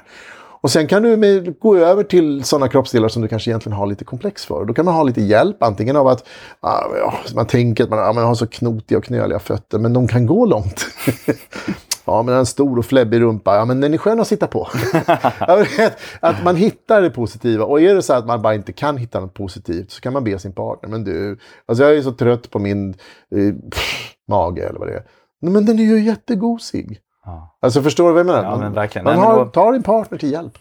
Och 0.61 0.70
sen 0.70 0.86
kan 0.86 1.03
du 1.03 1.16
med, 1.16 1.59
gå 1.59 1.76
över 1.76 2.05
till 2.05 2.45
sådana 2.45 2.68
kroppsdelar 2.68 3.09
som 3.09 3.22
du 3.22 3.28
kanske 3.28 3.51
egentligen 3.51 3.78
har 3.78 3.86
lite 3.86 4.05
komplex 4.05 4.45
för. 4.45 4.64
Då 4.64 4.74
kan 4.74 4.84
man 4.84 4.95
ha 4.95 5.03
lite 5.03 5.20
hjälp, 5.20 5.62
antingen 5.62 5.97
av 5.97 6.07
att 6.07 6.26
ja, 6.61 7.14
man 7.34 7.47
tänker 7.47 7.84
att 7.84 7.91
man, 7.91 7.99
ja, 7.99 8.12
man 8.12 8.24
har 8.24 8.34
så 8.34 8.47
knotiga 8.47 8.99
och 8.99 9.05
knöliga 9.05 9.39
fötter, 9.39 9.78
men 9.78 9.93
de 9.93 10.09
kan 10.09 10.26
gå 10.26 10.47
långt. 10.47 10.86
Ja, 12.09 12.22
men 12.22 12.34
en 12.34 12.46
stor 12.46 12.78
och 12.78 12.84
fläbbig 12.84 13.20
rumpa, 13.20 13.56
ja 13.56 13.64
men 13.64 13.80
den 13.80 13.94
är 13.94 13.98
skön 13.98 14.20
att 14.20 14.26
sitta 14.26 14.46
på. 14.46 14.68
att 16.20 16.44
man 16.44 16.56
hittar 16.56 17.02
det 17.02 17.11
positiva. 17.11 17.64
Och 17.64 17.80
är 17.80 17.94
det 17.94 18.02
så 18.02 18.12
att 18.12 18.26
man 18.26 18.42
bara 18.42 18.54
inte 18.54 18.72
kan 18.72 18.96
hitta 18.96 19.20
något 19.20 19.34
positivt 19.34 19.90
så 19.90 20.00
kan 20.00 20.12
man 20.12 20.24
be 20.24 20.38
sin 20.38 20.52
partner, 20.52 20.90
men 20.90 21.04
du, 21.04 21.38
alltså 21.66 21.84
jag 21.84 21.96
är 21.96 22.02
så 22.02 22.12
trött 22.12 22.50
på 22.50 22.59
min 22.59 22.90
eh, 23.34 23.54
pff, 23.70 24.14
mage 24.28 24.68
eller 24.68 24.78
vad 24.78 24.88
det 24.88 24.94
är. 24.94 25.02
Men 25.40 25.66
den 25.66 25.78
är 25.78 25.82
ju 25.82 26.00
jättegosig. 26.00 26.98
Ja. 27.24 27.59
Alltså 27.62 27.82
förstår 27.82 28.06
du 28.06 28.12
vad 28.12 28.20
jag 28.20 28.26
menar? 28.26 28.42
Ja, 28.42 28.56
men 28.56 28.72
verkligen. 28.72 29.04
Man, 29.04 29.18
har, 29.18 29.46
tar 29.46 29.72
din 29.72 29.82
partner 29.82 30.18
till 30.18 30.32
hjälp. 30.32 30.59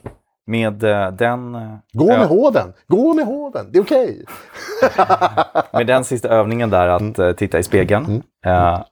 Med 0.48 0.84
uh, 0.84 1.12
den... 1.12 1.56
Uh, 1.56 1.78
Gå 1.93 2.06
med 2.06 2.28
hoven! 2.28 2.74
Gå 2.88 3.14
med 3.14 3.26
hoven! 3.26 3.72
Det 3.72 3.80
är 3.80 3.84
okej! 3.84 4.26
Okay. 4.84 5.06
med 5.74 5.88
den 5.88 6.04
sista 6.04 6.30
övningen 6.30 6.70
där, 6.70 6.88
att 6.88 7.20
uh, 7.20 7.32
titta 7.32 7.60
i 7.60 7.64
spegeln. 7.64 8.06
Mm. 8.06 8.22
Mm 8.45 8.74
eh, 8.74 8.84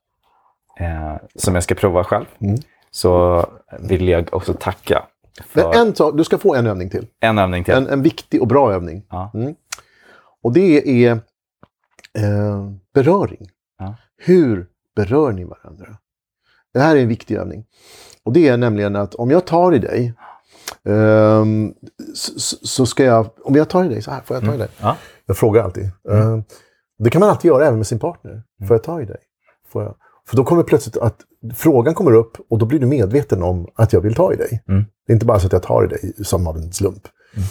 som 1.36 1.56
jag 1.56 1.64
ska 1.64 1.76
prova 1.76 2.04
själv, 2.04 2.26
mm. 2.40 2.56
så 2.92 3.46
vill 3.80 4.08
jag 4.08 4.30
också 4.32 4.54
tacka. 4.54 5.06
För... 5.46 5.76
En 5.76 5.96
sak, 5.96 6.18
du 6.18 6.24
ska 6.24 6.38
få 6.38 6.56
en 6.56 6.68
övning 6.68 6.90
till. 6.90 7.08
En 7.20 7.38
övning 7.38 7.64
till. 7.64 7.74
En, 7.74 7.88
en 7.88 8.02
viktig 8.02 8.42
och 8.42 8.48
bra 8.48 8.74
övning. 8.74 9.06
Ja. 9.10 9.32
Mm. 9.34 9.56
Och 10.44 10.54
det 10.54 11.06
är 11.06 11.12
eh, 12.18 12.70
beröring. 12.94 13.50
Ja. 13.80 13.96
Hur 14.18 14.68
berör 14.96 15.32
ni 15.32 15.44
varandra? 15.44 15.98
Det 16.74 16.80
här 16.80 16.96
är 16.96 17.02
en 17.02 17.08
viktig 17.08 17.36
övning. 17.36 17.66
Och 18.24 18.34
det 18.34 18.48
är 18.48 18.58
nämligen 18.58 18.96
att 18.96 19.16
om 19.16 19.32
jag 19.32 19.46
tar 19.46 19.76
i 19.76 19.80
dig 19.80 20.14
um, 20.84 21.74
så, 22.14 22.40
så, 22.68 22.86
ska 22.86 23.04
jag, 23.04 23.30
om 23.44 23.56
jag 23.56 23.70
tar 23.70 23.84
i 23.84 23.88
dig 23.88 24.02
så 24.02 24.12
här, 24.12 24.22
får 24.22 24.36
jag 24.36 24.44
ta 24.44 24.52
i 24.52 24.56
mm. 24.56 24.60
dig? 24.60 24.70
Ja. 24.82 24.98
Jag 25.26 25.38
frågar 25.38 25.64
alltid. 25.64 25.90
Mm. 26.10 26.34
Uh, 26.34 26.44
det 26.98 27.10
kan 27.10 27.20
man 27.20 27.30
alltid 27.30 27.50
göra 27.50 27.66
även 27.66 27.78
med 27.78 27.88
sin 27.88 28.00
partner. 28.00 28.32
Mm. 28.32 28.68
Får 28.68 28.76
jag 28.76 28.84
ta 28.84 29.02
i 29.02 29.06
dig? 29.06 29.20
Får 29.68 29.84
jag? 29.84 29.96
För 30.30 30.38
då 30.38 30.44
kommer 30.44 30.64
plötsligt 30.64 30.98
att 30.98 31.16
frågan 31.56 31.94
kommer 31.94 32.14
upp 32.14 32.38
och 32.50 32.58
då 32.58 32.66
blir 32.66 32.80
du 32.80 32.86
medveten 32.86 33.44
om 33.44 33.68
att 33.76 33.94
jag 33.94 34.02
vill 34.02 34.16
ta 34.16 34.34
i 34.34 34.36
dig. 34.36 34.64
Mm. 34.68 34.86
Det 35.08 35.12
är 35.12 35.14
inte 35.14 35.26
bara 35.26 35.40
så 35.40 35.48
att 35.48 35.54
jag 35.54 35.64
tar 35.64 35.84
i 35.84 35.88
dig 35.88 36.14
som 36.24 36.48
av 36.48 36.58
en 36.58 36.72
slump. 36.72 37.08
Mm. 37.36 37.48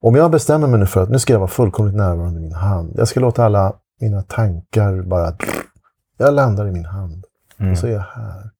Om 0.00 0.14
jag 0.14 0.30
bestämmer 0.30 0.66
mig 0.66 0.80
nu 0.80 0.86
för 0.86 1.02
att 1.02 1.10
nu 1.10 1.18
ska 1.18 1.32
jag 1.32 1.40
vara 1.40 1.48
fullkomligt 1.48 1.96
närvarande 1.96 2.40
i 2.40 2.42
min 2.42 2.52
hand. 2.52 2.94
Jag 2.96 3.08
ska 3.08 3.20
låta 3.20 3.44
alla 3.44 3.72
mina 4.00 4.22
tankar 4.22 5.02
bara... 5.02 5.36
Jag 6.18 6.34
landar 6.34 6.68
i 6.68 6.72
min 6.72 6.84
hand. 6.84 7.24
Mm. 7.58 7.72
Och 7.72 7.78
så 7.78 7.86
är 7.86 7.90
jag 7.90 8.00
här. 8.00 8.50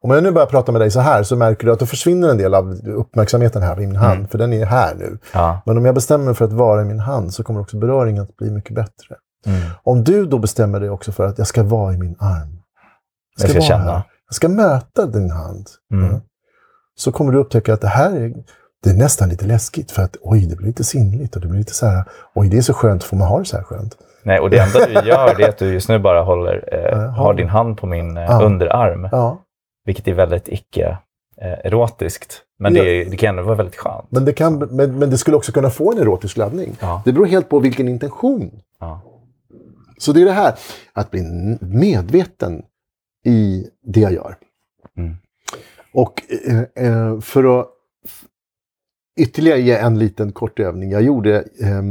Om 0.00 0.10
jag 0.10 0.22
nu 0.22 0.30
börjar 0.30 0.46
prata 0.46 0.72
med 0.72 0.80
dig 0.80 0.90
så 0.90 1.00
här 1.00 1.22
så 1.22 1.36
märker 1.36 1.66
du 1.66 1.72
att 1.72 1.78
då 1.78 1.86
försvinner 1.86 2.28
en 2.28 2.36
del 2.36 2.54
av 2.54 2.72
uppmärksamheten 2.86 3.62
här 3.62 3.80
i 3.80 3.86
min 3.86 3.96
hand. 3.96 4.18
Mm. 4.18 4.28
För 4.28 4.38
den 4.38 4.52
är 4.52 4.66
här 4.66 4.94
nu. 4.94 5.18
Ja. 5.32 5.62
Men 5.66 5.78
om 5.78 5.84
jag 5.84 5.94
bestämmer 5.94 6.24
mig 6.24 6.34
för 6.34 6.44
att 6.44 6.52
vara 6.52 6.82
i 6.82 6.84
min 6.84 7.00
hand 7.00 7.34
så 7.34 7.42
kommer 7.42 7.60
också 7.60 7.76
beröringen 7.78 8.22
att 8.22 8.36
bli 8.36 8.50
mycket 8.50 8.74
bättre. 8.74 9.16
Mm. 9.46 9.60
Om 9.82 10.04
du 10.04 10.26
då 10.26 10.38
bestämmer 10.38 10.80
dig 10.80 10.90
också 10.90 11.12
för 11.12 11.26
att 11.26 11.38
jag 11.38 11.46
ska 11.46 11.62
vara 11.62 11.94
i 11.94 11.98
min 11.98 12.16
arm. 12.18 12.59
Jag 13.40 13.50
ska, 13.50 13.60
känna. 13.60 13.92
Här. 13.92 14.02
Jag 14.28 14.34
ska 14.34 14.48
möta 14.48 15.06
din 15.06 15.30
hand. 15.30 15.66
Mm. 15.92 16.20
Så 16.94 17.12
kommer 17.12 17.32
du 17.32 17.38
upptäcka 17.38 17.74
att 17.74 17.80
det 17.80 17.88
här 17.88 18.16
är, 18.16 18.34
det 18.82 18.90
är 18.90 18.94
nästan 18.94 19.28
lite 19.28 19.46
läskigt. 19.46 19.90
För 19.90 20.02
att 20.02 20.16
oj, 20.20 20.46
det 20.46 20.56
blir 20.56 20.66
lite 20.66 20.84
sinnligt 20.84 21.36
och 21.36 21.42
det 21.42 21.48
blir 21.48 21.58
lite 21.58 21.74
så 21.74 21.86
här, 21.86 22.04
oj, 22.34 22.48
det 22.48 22.58
är 22.58 22.62
så 22.62 22.74
skönt, 22.74 23.04
får 23.04 23.16
man 23.16 23.28
ha 23.28 23.38
det 23.38 23.44
så 23.44 23.56
här 23.56 23.64
skönt? 23.64 23.96
Nej, 24.22 24.40
och 24.40 24.50
det 24.50 24.58
enda 24.58 24.86
du 24.86 25.08
gör 25.08 25.34
det 25.36 25.44
är 25.44 25.48
att 25.48 25.58
du 25.58 25.72
just 25.72 25.88
nu 25.88 25.98
bara 25.98 26.22
håller, 26.22 26.68
eh, 26.72 27.10
har 27.10 27.34
din 27.34 27.48
hand 27.48 27.78
på 27.78 27.86
min 27.86 28.16
eh, 28.16 28.22
ja. 28.22 28.42
underarm. 28.42 29.08
Ja. 29.12 29.44
Vilket 29.84 30.08
är 30.08 30.14
väldigt 30.14 30.48
icke-erotiskt. 30.48 32.32
Eh, 32.32 32.62
men 32.62 32.74
det, 32.74 32.94
ja. 32.94 33.10
det 33.10 33.16
kan 33.16 33.28
ändå 33.28 33.42
vara 33.42 33.54
väldigt 33.54 33.76
skönt. 33.76 34.06
Men 34.10 34.24
det, 34.24 34.32
kan, 34.32 34.58
men, 34.58 34.98
men 34.98 35.10
det 35.10 35.18
skulle 35.18 35.36
också 35.36 35.52
kunna 35.52 35.70
få 35.70 35.92
en 35.92 35.98
erotisk 35.98 36.36
laddning. 36.36 36.76
Ja. 36.80 37.02
Det 37.04 37.12
beror 37.12 37.26
helt 37.26 37.48
på 37.48 37.58
vilken 37.58 37.88
intention. 37.88 38.50
Ja. 38.80 39.00
Så 39.98 40.12
det 40.12 40.20
är 40.20 40.24
det 40.24 40.32
här, 40.32 40.54
att 40.92 41.10
bli 41.10 41.22
medveten 41.60 42.62
i 43.24 43.66
det 43.82 44.00
jag 44.00 44.12
gör. 44.12 44.36
Mm. 44.96 45.16
Och 45.92 46.22
eh, 46.46 46.86
eh 46.86 47.20
för 47.20 47.60
att 47.60 47.66
ytterligare 49.20 49.60
ge 49.60 49.76
en 49.76 49.98
liten 49.98 50.32
kort 50.32 50.60
övning. 50.60 50.90
Jag 50.90 51.02
gjorde 51.02 51.36
eh, 51.60 51.82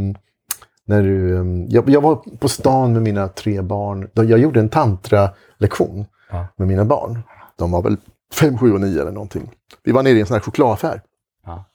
när 0.86 1.04
du, 1.04 1.38
ehm, 1.38 1.68
jag, 1.70 1.90
jag, 1.90 2.02
var 2.02 2.16
på 2.16 2.50
stan 2.50 2.94
med 2.94 3.02
mina 3.02 3.28
tre 3.28 3.62
barn. 3.62 4.10
Jag 4.14 4.40
gjorde 4.40 4.60
en 4.60 4.70
tantra-lektion 4.70 6.06
ja. 6.32 6.48
med 6.56 6.68
mina 6.68 6.86
barn. 6.86 7.20
De 7.56 7.72
var 7.72 7.82
väl 7.82 7.98
fem, 8.34 8.58
sju 8.58 8.74
och 8.74 8.82
nio 8.82 9.02
eller 9.02 9.12
någonting. 9.12 9.52
Vi 9.84 9.92
var 9.92 10.04
nere 10.04 10.14
i 10.14 10.20
en 10.20 10.26
sån 10.26 10.34
här 10.34 10.42
chokladaffär. 10.42 11.02
Ja. 11.46 11.66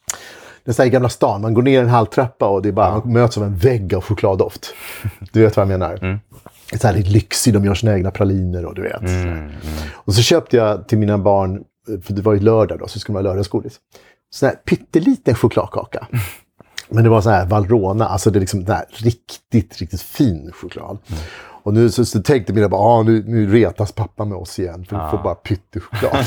Det 0.64 0.70
är 0.70 0.72
så 0.72 0.82
här 0.82 0.86
i 0.86 0.90
Gamla 0.90 1.08
stan, 1.08 1.40
man 1.40 1.54
går 1.54 1.62
ner 1.62 1.82
en 1.82 1.88
halv 1.88 2.06
trappa 2.06 2.48
och 2.48 2.62
det 2.62 2.68
är 2.68 2.72
bara, 2.72 2.86
ja. 2.86 3.02
man 3.04 3.12
möts 3.12 3.38
av 3.38 3.44
en 3.44 3.56
vägg 3.56 3.94
av 3.94 4.02
chokladdoft. 4.02 4.74
Du 5.32 5.40
vet 5.40 5.56
vad 5.56 5.62
jag 5.62 5.68
menar? 5.68 5.98
Mm 6.02 6.18
så 6.80 6.86
här 6.86 6.94
lite 6.94 7.10
lyxig, 7.10 7.54
de 7.54 7.64
gör 7.64 7.74
sina 7.74 7.94
egna 7.94 8.10
praliner 8.10 8.64
och 8.64 8.74
du 8.74 8.82
vet. 8.82 9.00
Mm, 9.00 9.28
mm. 9.28 9.50
Och 9.92 10.14
så 10.14 10.22
köpte 10.22 10.56
jag 10.56 10.88
till 10.88 10.98
mina 10.98 11.18
barn, 11.18 11.64
för 12.02 12.12
det 12.12 12.22
var 12.22 12.34
ju 12.34 12.40
lördag 12.40 12.78
då, 12.78 12.88
så 12.88 12.98
skulle 12.98 13.14
man 13.14 13.24
ha 13.24 13.30
lördagsgodis. 13.30 13.80
Sån 14.30 14.48
här 14.48 14.56
pytteliten 14.56 15.34
chokladkaka. 15.34 16.06
Men 16.88 17.04
det 17.04 17.10
var 17.10 17.20
så 17.20 17.30
här 17.30 17.46
Valrona, 17.46 18.06
alltså 18.06 18.30
det 18.30 18.38
är 18.38 18.40
liksom 18.40 18.64
där 18.64 18.84
riktigt, 18.88 19.78
riktigt 19.78 20.02
fin 20.02 20.52
choklad. 20.52 20.98
Mm. 21.06 21.20
Och 21.62 21.74
nu 21.74 21.90
så, 21.90 22.04
så 22.04 22.22
tänkte 22.22 22.52
mina 22.52 22.68
barn, 22.68 23.00
ah, 23.00 23.02
nu, 23.02 23.24
nu 23.26 23.52
retas 23.52 23.92
pappa 23.92 24.24
med 24.24 24.38
oss 24.38 24.58
igen, 24.58 24.84
för 24.84 25.04
vi 25.04 25.10
får 25.10 25.22
bara 25.22 25.34
pyttechoklad. 25.34 26.26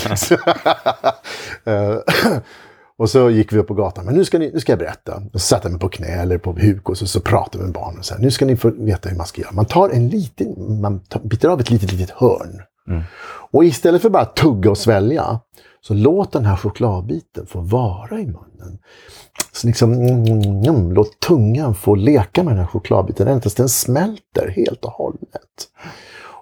Och 2.98 3.10
så 3.10 3.30
gick 3.30 3.54
vi 3.54 3.58
upp 3.58 3.68
på 3.68 3.74
gatan. 3.74 4.06
Men 4.06 4.16
nu 4.16 4.26
ska, 4.26 4.40
ni, 4.40 4.52
nu 4.54 4.60
ska 4.60 4.72
jag 4.72 4.80
berätta. 4.80 5.16
Och 5.34 5.42
så 5.42 5.48
satte 5.48 5.68
jag 5.68 5.72
mig 5.72 5.80
på 5.80 5.90
knä 5.90 6.08
eller 6.08 6.38
på 6.38 6.52
huk 6.52 6.90
och 6.90 6.98
så, 6.98 7.08
så 7.08 7.22
pratade 7.22 7.64
med 7.64 7.74
barnen. 7.74 8.04
Så 8.04 8.14
här, 8.14 8.22
nu 8.22 8.32
ska 8.32 8.46
ni 8.46 8.56
få 8.56 8.70
veta 8.70 9.10
hur 9.10 9.18
man 9.18 9.28
ska 9.28 9.42
göra. 9.42 9.52
Man 9.52 9.66
tar 9.66 9.90
en 9.90 10.10
liten, 10.10 10.82
man 10.82 11.00
tar, 11.00 11.20
biter 11.20 11.50
av 11.50 11.60
ett 11.60 11.70
litet, 11.70 11.92
litet 11.92 12.10
hörn. 12.10 12.62
Mm. 12.88 13.04
Och 13.52 13.66
istället 13.66 14.02
för 14.02 14.10
bara 14.10 14.26
tugga 14.26 14.72
och 14.72 14.78
svälja, 14.78 15.40
så 15.82 15.94
låt 15.94 16.32
den 16.32 16.46
här 16.46 16.56
chokladbiten 16.56 17.48
få 17.48 17.60
vara 17.62 18.20
i 18.20 18.26
munnen. 18.26 18.80
Så 19.54 19.68
liksom, 19.68 19.94
mm, 19.94 20.26
mm, 20.64 20.92
låt 20.92 21.20
tungan 21.20 21.76
få 21.76 21.96
leka 21.96 22.44
med 22.44 22.54
den 22.54 22.60
här 22.60 22.68
chokladbiten 22.68 23.28
ända 23.28 23.42
tills 23.42 23.56
den 23.56 23.70
smälter 23.70 24.54
helt 24.56 24.86
och 24.86 24.92
hållet. 24.92 25.68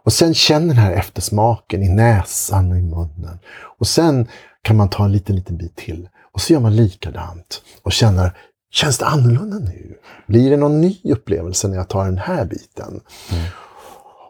Och 0.03 0.13
sen 0.13 0.33
känn 0.33 0.67
den 0.67 0.77
här 0.77 0.91
eftersmaken 0.91 1.83
i 1.83 1.89
näsan 1.89 2.71
och 2.71 2.77
i 2.77 2.81
munnen. 2.81 3.39
Och 3.79 3.87
sen 3.87 4.27
kan 4.61 4.75
man 4.75 4.89
ta 4.89 5.05
en 5.05 5.11
liten, 5.11 5.35
liten 5.35 5.57
bit 5.57 5.75
till. 5.75 6.09
Och 6.35 6.41
så 6.41 6.53
gör 6.53 6.59
man 6.59 6.75
likadant 6.75 7.61
och 7.83 7.91
känner, 7.91 8.37
känns 8.71 8.97
det 8.97 9.05
annorlunda 9.05 9.57
nu? 9.59 9.97
Blir 10.27 10.49
det 10.49 10.57
någon 10.57 10.81
ny 10.81 10.97
upplevelse 11.03 11.67
när 11.67 11.75
jag 11.75 11.89
tar 11.89 12.05
den 12.05 12.17
här 12.17 12.45
biten? 12.45 13.01
Mm. 13.31 13.45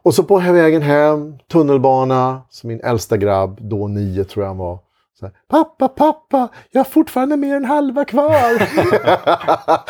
Och 0.03 0.15
så 0.15 0.23
på 0.23 0.39
vägen 0.39 0.81
hem, 0.81 1.37
tunnelbana, 1.51 2.41
så 2.49 2.67
min 2.67 2.79
äldsta 2.79 3.17
grabb, 3.17 3.57
då 3.61 3.87
nio 3.87 4.23
tror 4.23 4.43
jag 4.43 4.49
han 4.49 4.57
var. 4.57 4.79
Så 5.19 5.25
här, 5.25 5.35
pappa, 5.49 5.87
pappa, 5.87 6.49
jag 6.71 6.79
har 6.79 6.85
fortfarande 6.85 7.37
mer 7.37 7.55
än 7.55 7.65
halva 7.65 8.05
kvar. 8.05 8.67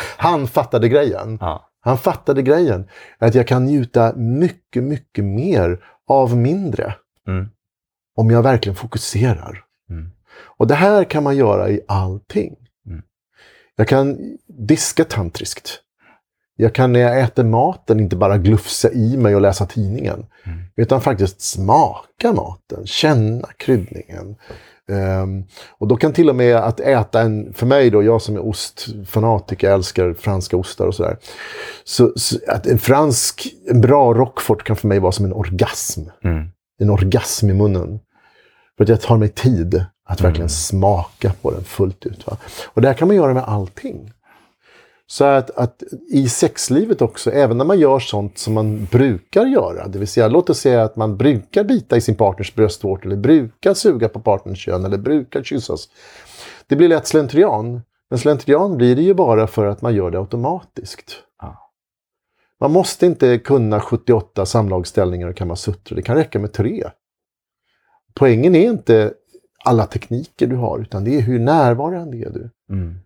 han 0.17 0.47
fattade 0.47 0.89
grejen. 0.89 1.37
Ja. 1.41 1.69
Han 1.81 1.97
fattade 1.97 2.41
grejen. 2.41 2.87
Att 3.19 3.35
jag 3.35 3.47
kan 3.47 3.65
njuta 3.65 4.13
mycket, 4.15 4.83
mycket 4.83 5.25
mer 5.25 5.79
av 6.07 6.37
mindre. 6.37 6.95
Mm. 7.27 7.49
Om 8.15 8.31
jag 8.31 8.43
verkligen 8.43 8.75
fokuserar. 8.75 9.64
Och 10.35 10.67
det 10.67 10.75
här 10.75 11.03
kan 11.03 11.23
man 11.23 11.37
göra 11.37 11.69
i 11.69 11.81
allting. 11.87 12.55
Mm. 12.87 13.01
Jag 13.75 13.87
kan 13.87 14.17
diska 14.47 15.03
tantriskt. 15.03 15.81
Jag 16.57 16.75
kan 16.75 16.93
när 16.93 16.99
jag 16.99 17.21
äter 17.21 17.43
maten 17.43 17.99
inte 17.99 18.15
bara 18.15 18.37
glufsa 18.37 18.91
i 18.91 19.17
mig 19.17 19.35
och 19.35 19.41
läsa 19.41 19.65
tidningen. 19.65 20.25
Mm. 20.43 20.59
Utan 20.75 21.01
faktiskt 21.01 21.41
smaka 21.41 22.33
maten, 22.33 22.85
känna 22.85 23.47
kryddningen. 23.57 24.35
Um, 24.87 25.45
och 25.77 25.87
då 25.87 25.97
kan 25.97 26.13
till 26.13 26.29
och 26.29 26.35
med 26.35 26.55
att 26.55 26.79
äta 26.79 27.21
en, 27.21 27.53
för 27.53 27.65
mig 27.65 27.89
då, 27.89 28.03
jag 28.03 28.21
som 28.21 28.35
är 28.35 28.45
ostfanatiker, 28.45 29.71
älskar 29.71 30.13
franska 30.13 30.57
ostar 30.57 30.87
och 30.87 30.95
sådär. 30.95 31.17
Så, 31.83 32.13
så, 32.15 32.37
att 32.47 32.67
en 32.67 32.77
fransk, 32.77 33.47
en 33.67 33.81
bra 33.81 34.13
rockfort 34.13 34.63
kan 34.63 34.75
för 34.75 34.87
mig 34.87 34.99
vara 34.99 35.11
som 35.11 35.25
en 35.25 35.33
orgasm. 35.33 36.01
Mm. 36.23 36.47
En 36.79 36.89
orgasm 36.89 37.49
i 37.49 37.53
munnen. 37.53 37.99
För 38.77 38.83
att 38.83 38.89
jag 38.89 39.01
tar 39.01 39.17
mig 39.17 39.29
tid 39.29 39.85
att 40.05 40.21
verkligen 40.21 40.41
mm. 40.41 40.49
smaka 40.49 41.33
på 41.41 41.51
den 41.51 41.63
fullt 41.63 42.05
ut. 42.05 42.27
Va? 42.27 42.37
Och 42.65 42.81
det 42.81 42.87
här 42.87 42.95
kan 42.95 43.07
man 43.07 43.17
göra 43.17 43.33
med 43.33 43.43
allting. 43.43 44.11
Så 45.07 45.23
att, 45.25 45.49
att, 45.49 45.83
i 46.11 46.29
sexlivet 46.29 47.01
också, 47.01 47.31
även 47.31 47.57
när 47.57 47.65
man 47.65 47.79
gör 47.79 47.99
sånt 47.99 48.37
som 48.37 48.53
man 48.53 48.85
brukar 48.85 49.45
göra, 49.45 49.87
det 49.87 49.99
vill 49.99 50.07
säga 50.07 50.27
låt 50.27 50.49
oss 50.49 50.59
säga 50.59 50.83
att 50.83 50.95
man 50.95 51.17
brukar 51.17 51.63
bita 51.63 51.97
i 51.97 52.01
sin 52.01 52.15
partners 52.15 52.55
bröstvårta 52.55 53.05
eller 53.05 53.15
brukar 53.15 53.73
suga 53.73 54.09
på 54.09 54.19
partners 54.19 54.65
kön 54.65 54.85
eller 54.85 54.97
brukar 54.97 55.43
kyssas. 55.43 55.89
Det 56.67 56.75
blir 56.75 56.87
lätt 56.87 57.07
slentrian. 57.07 57.81
Men 58.09 58.19
slentrian 58.19 58.77
blir 58.77 58.95
det 58.95 59.01
ju 59.01 59.13
bara 59.13 59.47
för 59.47 59.65
att 59.65 59.81
man 59.81 59.95
gör 59.95 60.11
det 60.11 60.19
automatiskt. 60.19 61.25
Man 62.59 62.71
måste 62.71 63.05
inte 63.05 63.37
kunna 63.37 63.79
78 63.79 64.45
samlagsställningar 64.45 65.27
och 65.27 65.35
kamasutra, 65.35 65.95
det 65.95 66.01
kan 66.01 66.15
räcka 66.15 66.39
med 66.39 66.53
tre. 66.53 66.83
Poängen 68.13 68.55
är 68.55 68.69
inte 68.69 69.13
alla 69.65 69.85
tekniker 69.85 70.47
du 70.47 70.55
har, 70.55 70.79
utan 70.79 71.03
det 71.03 71.17
är 71.17 71.21
hur 71.21 71.39
närvarande 71.39 72.17
är 72.17 72.29
du. 72.29 72.49
Mm. 72.69 72.99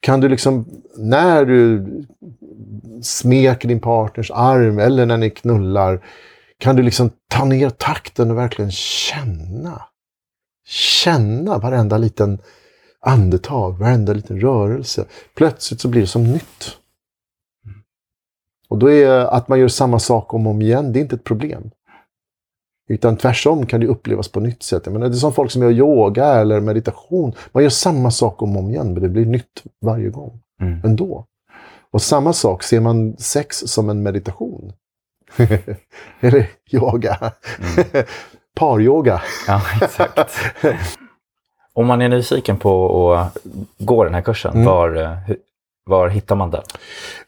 Kan 0.00 0.20
du 0.20 0.28
liksom, 0.28 0.64
när 0.96 1.44
du 1.44 1.86
smeker 3.02 3.68
din 3.68 3.80
partners 3.80 4.30
arm 4.34 4.78
eller 4.78 5.06
när 5.06 5.16
ni 5.16 5.30
knullar, 5.30 6.04
kan 6.58 6.76
du 6.76 6.82
liksom 6.82 7.10
ta 7.28 7.44
ner 7.44 7.70
takten 7.70 8.30
och 8.30 8.38
verkligen 8.38 8.70
känna. 8.70 9.82
Känna 10.66 11.58
varenda 11.58 11.98
liten 11.98 12.38
andetag, 13.00 13.78
varenda 13.78 14.12
liten 14.12 14.40
rörelse. 14.40 15.04
Plötsligt 15.34 15.80
så 15.80 15.88
blir 15.88 16.00
det 16.00 16.06
som 16.06 16.32
nytt. 16.32 16.76
Och 18.68 18.78
då 18.78 18.90
är 18.90 19.10
att 19.10 19.48
man 19.48 19.60
gör 19.60 19.68
samma 19.68 19.98
sak 19.98 20.34
om 20.34 20.46
och 20.46 20.50
om 20.50 20.62
igen, 20.62 20.92
det 20.92 20.98
är 20.98 21.00
inte 21.00 21.16
ett 21.16 21.24
problem. 21.24 21.70
Utan 22.88 23.16
tvärtom 23.16 23.66
kan 23.66 23.80
det 23.80 23.86
upplevas 23.86 24.28
på 24.28 24.40
nytt 24.40 24.62
sätt. 24.62 24.82
Jag 24.84 24.92
menar, 24.92 25.08
det 25.08 25.14
är 25.14 25.16
som 25.16 25.32
folk 25.32 25.50
som 25.50 25.62
gör 25.62 25.70
yoga 25.70 26.26
eller 26.26 26.60
meditation. 26.60 27.32
Man 27.52 27.62
gör 27.62 27.70
samma 27.70 28.10
sak 28.10 28.42
om 28.42 28.56
och 28.56 28.62
om 28.62 28.70
igen, 28.70 28.92
men 28.92 29.02
det 29.02 29.08
blir 29.08 29.26
nytt 29.26 29.62
varje 29.80 30.08
gång. 30.08 30.40
Mm. 30.60 30.80
Ändå. 30.84 31.26
Och 31.90 32.02
samma 32.02 32.32
sak, 32.32 32.62
ser 32.62 32.80
man 32.80 33.16
sex 33.16 33.58
som 33.58 33.90
en 33.90 34.02
meditation? 34.02 34.72
eller 36.20 36.50
yoga? 36.70 37.32
Mm. 37.58 38.04
Paryoga. 38.56 39.22
ja, 39.46 39.62
exakt. 39.82 40.38
Om 41.72 41.86
man 41.86 42.02
är 42.02 42.08
nyfiken 42.08 42.56
på 42.56 43.14
att 43.14 43.36
gå 43.78 44.04
den 44.04 44.14
här 44.14 44.22
kursen, 44.22 44.52
mm. 44.54 44.64
var, 44.64 44.96
eh, 44.96 45.18
var 45.86 46.08
hittar 46.08 46.36
man 46.36 46.50
den? 46.50 46.62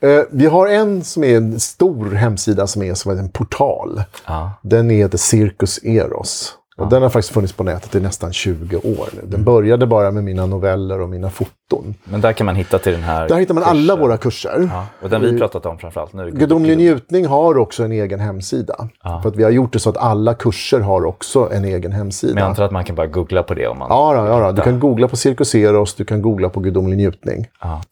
Uh, 0.04 0.24
vi 0.30 0.46
har 0.46 0.66
en 0.66 1.04
som 1.04 1.24
är 1.24 1.36
en 1.36 1.60
stor 1.60 2.10
hemsida 2.10 2.66
som 2.66 2.82
är 2.82 2.94
som 2.94 3.18
en 3.18 3.28
portal. 3.28 4.02
Ah. 4.24 4.48
Den 4.62 4.90
heter 4.90 5.18
Circus 5.18 5.78
Eros. 5.84 6.58
Och 6.78 6.88
Den 6.88 7.02
har 7.02 7.10
faktiskt 7.10 7.34
funnits 7.34 7.52
på 7.52 7.62
nätet 7.62 7.94
i 7.94 8.00
nästan 8.00 8.32
20 8.32 8.76
år 8.76 9.08
nu. 9.12 9.20
Den 9.20 9.34
mm. 9.34 9.44
började 9.44 9.86
bara 9.86 10.10
med 10.10 10.24
mina 10.24 10.46
noveller 10.46 11.00
och 11.00 11.08
mina 11.08 11.30
foton. 11.30 11.94
Men 12.04 12.20
där 12.20 12.32
kan 12.32 12.46
man 12.46 12.56
hitta 12.56 12.78
till 12.78 12.92
den 12.92 13.02
här 13.02 13.28
Där 13.28 13.36
hittar 13.36 13.54
man 13.54 13.64
kursen. 13.64 13.78
alla 13.78 13.96
våra 13.96 14.16
kurser. 14.16 14.68
Ja. 14.72 14.86
Och 15.02 15.10
den 15.10 15.22
vi 15.22 15.38
pratat 15.38 15.66
om 15.66 15.78
framförallt 15.78 16.12
nu. 16.12 16.30
Gudomlig 16.30 16.76
njutning 16.76 17.26
har 17.26 17.58
också 17.58 17.84
en 17.84 17.92
egen 17.92 18.20
hemsida. 18.20 18.88
Ja. 19.02 19.20
För 19.22 19.28
att 19.28 19.36
vi 19.36 19.42
har 19.42 19.50
gjort 19.50 19.72
det 19.72 19.78
så 19.78 19.90
att 19.90 19.96
alla 19.96 20.34
kurser 20.34 20.80
har 20.80 21.04
också 21.04 21.48
en 21.52 21.64
egen 21.64 21.92
hemsida. 21.92 22.34
Men 22.34 22.42
jag 22.42 22.48
antar 22.50 22.64
att 22.64 22.70
man 22.70 22.84
kan 22.84 22.96
bara 22.96 23.06
googla 23.06 23.42
på 23.42 23.54
det 23.54 23.66
om 23.66 23.78
man... 23.78 23.88
Ja, 23.90 24.14
då, 24.14 24.26
ja 24.26 24.46
då. 24.46 24.52
du 24.52 24.62
kan 24.62 24.80
googla 24.80 25.08
på 25.08 25.16
Cirkus 25.16 25.54
Eros, 25.54 25.94
du 25.94 26.04
kan 26.04 26.22
googla 26.22 26.48
på 26.48 26.60
Gudomlig 26.60 26.96
njutning. 26.96 27.46
Ja. 27.60 27.82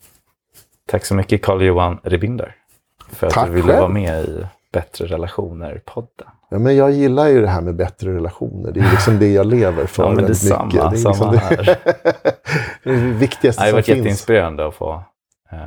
Tack 0.94 1.04
så 1.04 1.14
mycket 1.14 1.42
Carl-Johan 1.42 2.00
Rebinder. 2.02 2.54
För 3.08 3.26
att 3.26 3.32
Tack 3.32 3.46
du 3.46 3.52
ville 3.52 3.66
själv. 3.66 3.78
vara 3.78 3.88
med 3.88 4.24
i 4.24 4.46
Bättre 4.72 5.06
relationer-podden. 5.06 6.28
Ja, 6.50 6.58
men 6.58 6.76
jag 6.76 6.90
gillar 6.90 7.28
ju 7.28 7.40
det 7.40 7.48
här 7.48 7.60
med 7.60 7.76
bättre 7.76 8.14
relationer. 8.14 8.72
Det 8.72 8.80
är 8.80 8.90
liksom 8.90 9.18
det 9.18 9.32
jag 9.32 9.46
lever 9.46 9.86
för. 9.86 10.02
ja, 10.02 10.10
men 10.10 10.24
det 10.24 10.30
är 10.30 10.34
samma, 10.34 10.64
mycket. 10.64 10.90
Det 10.90 10.96
är 10.96 11.12
samma 11.12 11.32
liksom 11.32 11.48
här. 11.48 11.56
det, 12.84 12.90
är 12.90 12.96
det 12.96 13.12
viktigaste 13.12 13.40
som 13.40 13.48
finns. 13.48 13.56
Det 13.56 13.64
har 13.64 13.72
varit 13.72 13.88
jätteinspirerande 13.88 14.66
att 14.66 14.74
få 14.74 15.02
eh, 15.52 15.58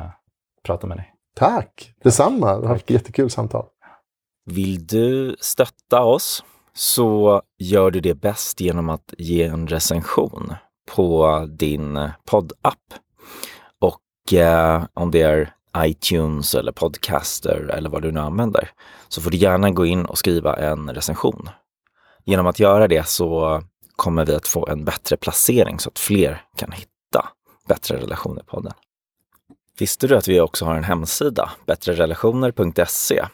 prata 0.63 0.87
med 0.87 0.97
dig. 0.97 1.13
Tack, 1.35 1.93
detsamma. 2.03 2.47
Det 2.47 2.53
har 2.53 2.61
varit 2.61 2.83
ett 2.83 2.89
jättekul 2.89 3.29
samtal. 3.29 3.65
Vill 4.45 4.87
du 4.87 5.35
stötta 5.39 6.03
oss 6.03 6.43
så 6.73 7.41
gör 7.59 7.91
du 7.91 7.99
det 7.99 8.13
bäst 8.13 8.61
genom 8.61 8.89
att 8.89 9.13
ge 9.17 9.43
en 9.43 9.67
recension 9.67 10.53
på 10.95 11.45
din 11.49 12.09
poddapp. 12.25 12.93
Och 14.27 14.33
eh, 14.33 14.83
om 14.93 15.11
det 15.11 15.21
är 15.21 15.53
iTunes 15.77 16.55
eller 16.55 16.71
Podcaster 16.71 17.69
eller 17.73 17.89
vad 17.89 18.01
du 18.01 18.11
nu 18.11 18.19
använder, 18.19 18.71
så 19.07 19.21
får 19.21 19.31
du 19.31 19.37
gärna 19.37 19.71
gå 19.71 19.85
in 19.85 20.05
och 20.05 20.17
skriva 20.17 20.55
en 20.55 20.93
recension. 20.93 21.49
Genom 22.25 22.47
att 22.47 22.59
göra 22.59 22.87
det 22.87 23.07
så 23.07 23.61
kommer 23.95 24.25
vi 24.25 24.35
att 24.35 24.47
få 24.47 24.67
en 24.67 24.85
bättre 24.85 25.17
placering 25.17 25.79
så 25.79 25.89
att 25.89 25.99
fler 25.99 26.41
kan 26.57 26.71
hitta 26.71 27.29
Bättre 27.67 27.97
relationer-podden. 27.97 28.73
Visste 29.79 30.07
du 30.07 30.17
att 30.17 30.27
vi 30.27 30.41
också 30.41 30.65
har 30.65 30.75
en 30.75 30.83
hemsida, 30.83 31.51
bättrerelationer.se? 31.65 33.25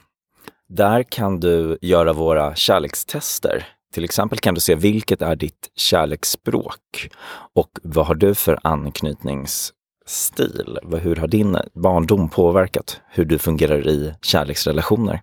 Där 0.69 1.03
kan 1.03 1.39
du 1.39 1.77
göra 1.81 2.13
våra 2.13 2.55
kärlekstester. 2.55 3.67
Till 3.93 4.03
exempel 4.03 4.39
kan 4.39 4.55
du 4.55 4.61
se 4.61 4.75
vilket 4.75 5.21
är 5.21 5.35
ditt 5.35 5.71
kärleksspråk 5.75 7.09
och 7.55 7.69
vad 7.83 8.05
har 8.05 8.15
du 8.15 8.35
för 8.35 8.59
anknytnings 8.63 9.73
stil? 10.05 10.79
Hur 11.01 11.15
har 11.15 11.27
din 11.27 11.57
barndom 11.73 12.29
påverkat 12.29 13.01
hur 13.09 13.25
du 13.25 13.39
fungerar 13.39 13.87
i 13.87 14.13
kärleksrelationer? 14.21 15.21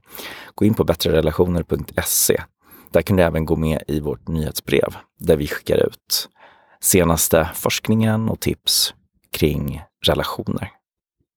Gå 0.55 0.65
in 0.65 0.75
på 0.75 0.85
bättrerelationer.se. 0.85 2.43
Där 2.91 3.03
kan 3.03 3.17
du 3.17 3.23
även 3.23 3.45
gå 3.45 3.57
med 3.57 3.83
i 3.89 4.01
vårt 4.01 4.29
nyhetsbrev 4.29 4.97
där 5.19 5.37
vi 5.37 5.47
skickar 5.47 5.87
ut 5.87 6.29
senaste 6.81 7.51
forskningen 7.55 8.29
och 8.29 8.41
tips 8.41 8.95
kring 9.33 9.83
relationer. 10.07 10.71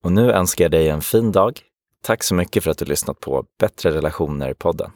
Och 0.04 0.12
nu 0.12 0.32
önskar 0.32 0.66
jag 0.66 0.72
dig 0.72 0.90
en 0.90 1.02
fin 1.02 1.32
dag. 1.32 1.60
Tack 2.04 2.24
så 2.24 2.36
mycket 2.36 2.64
för 2.64 2.72
att 2.72 2.78
du 2.78 2.86
lyssnat 2.86 3.20
på 3.20 3.46
Bättre 3.60 3.92
relationer-podden. 3.92 4.92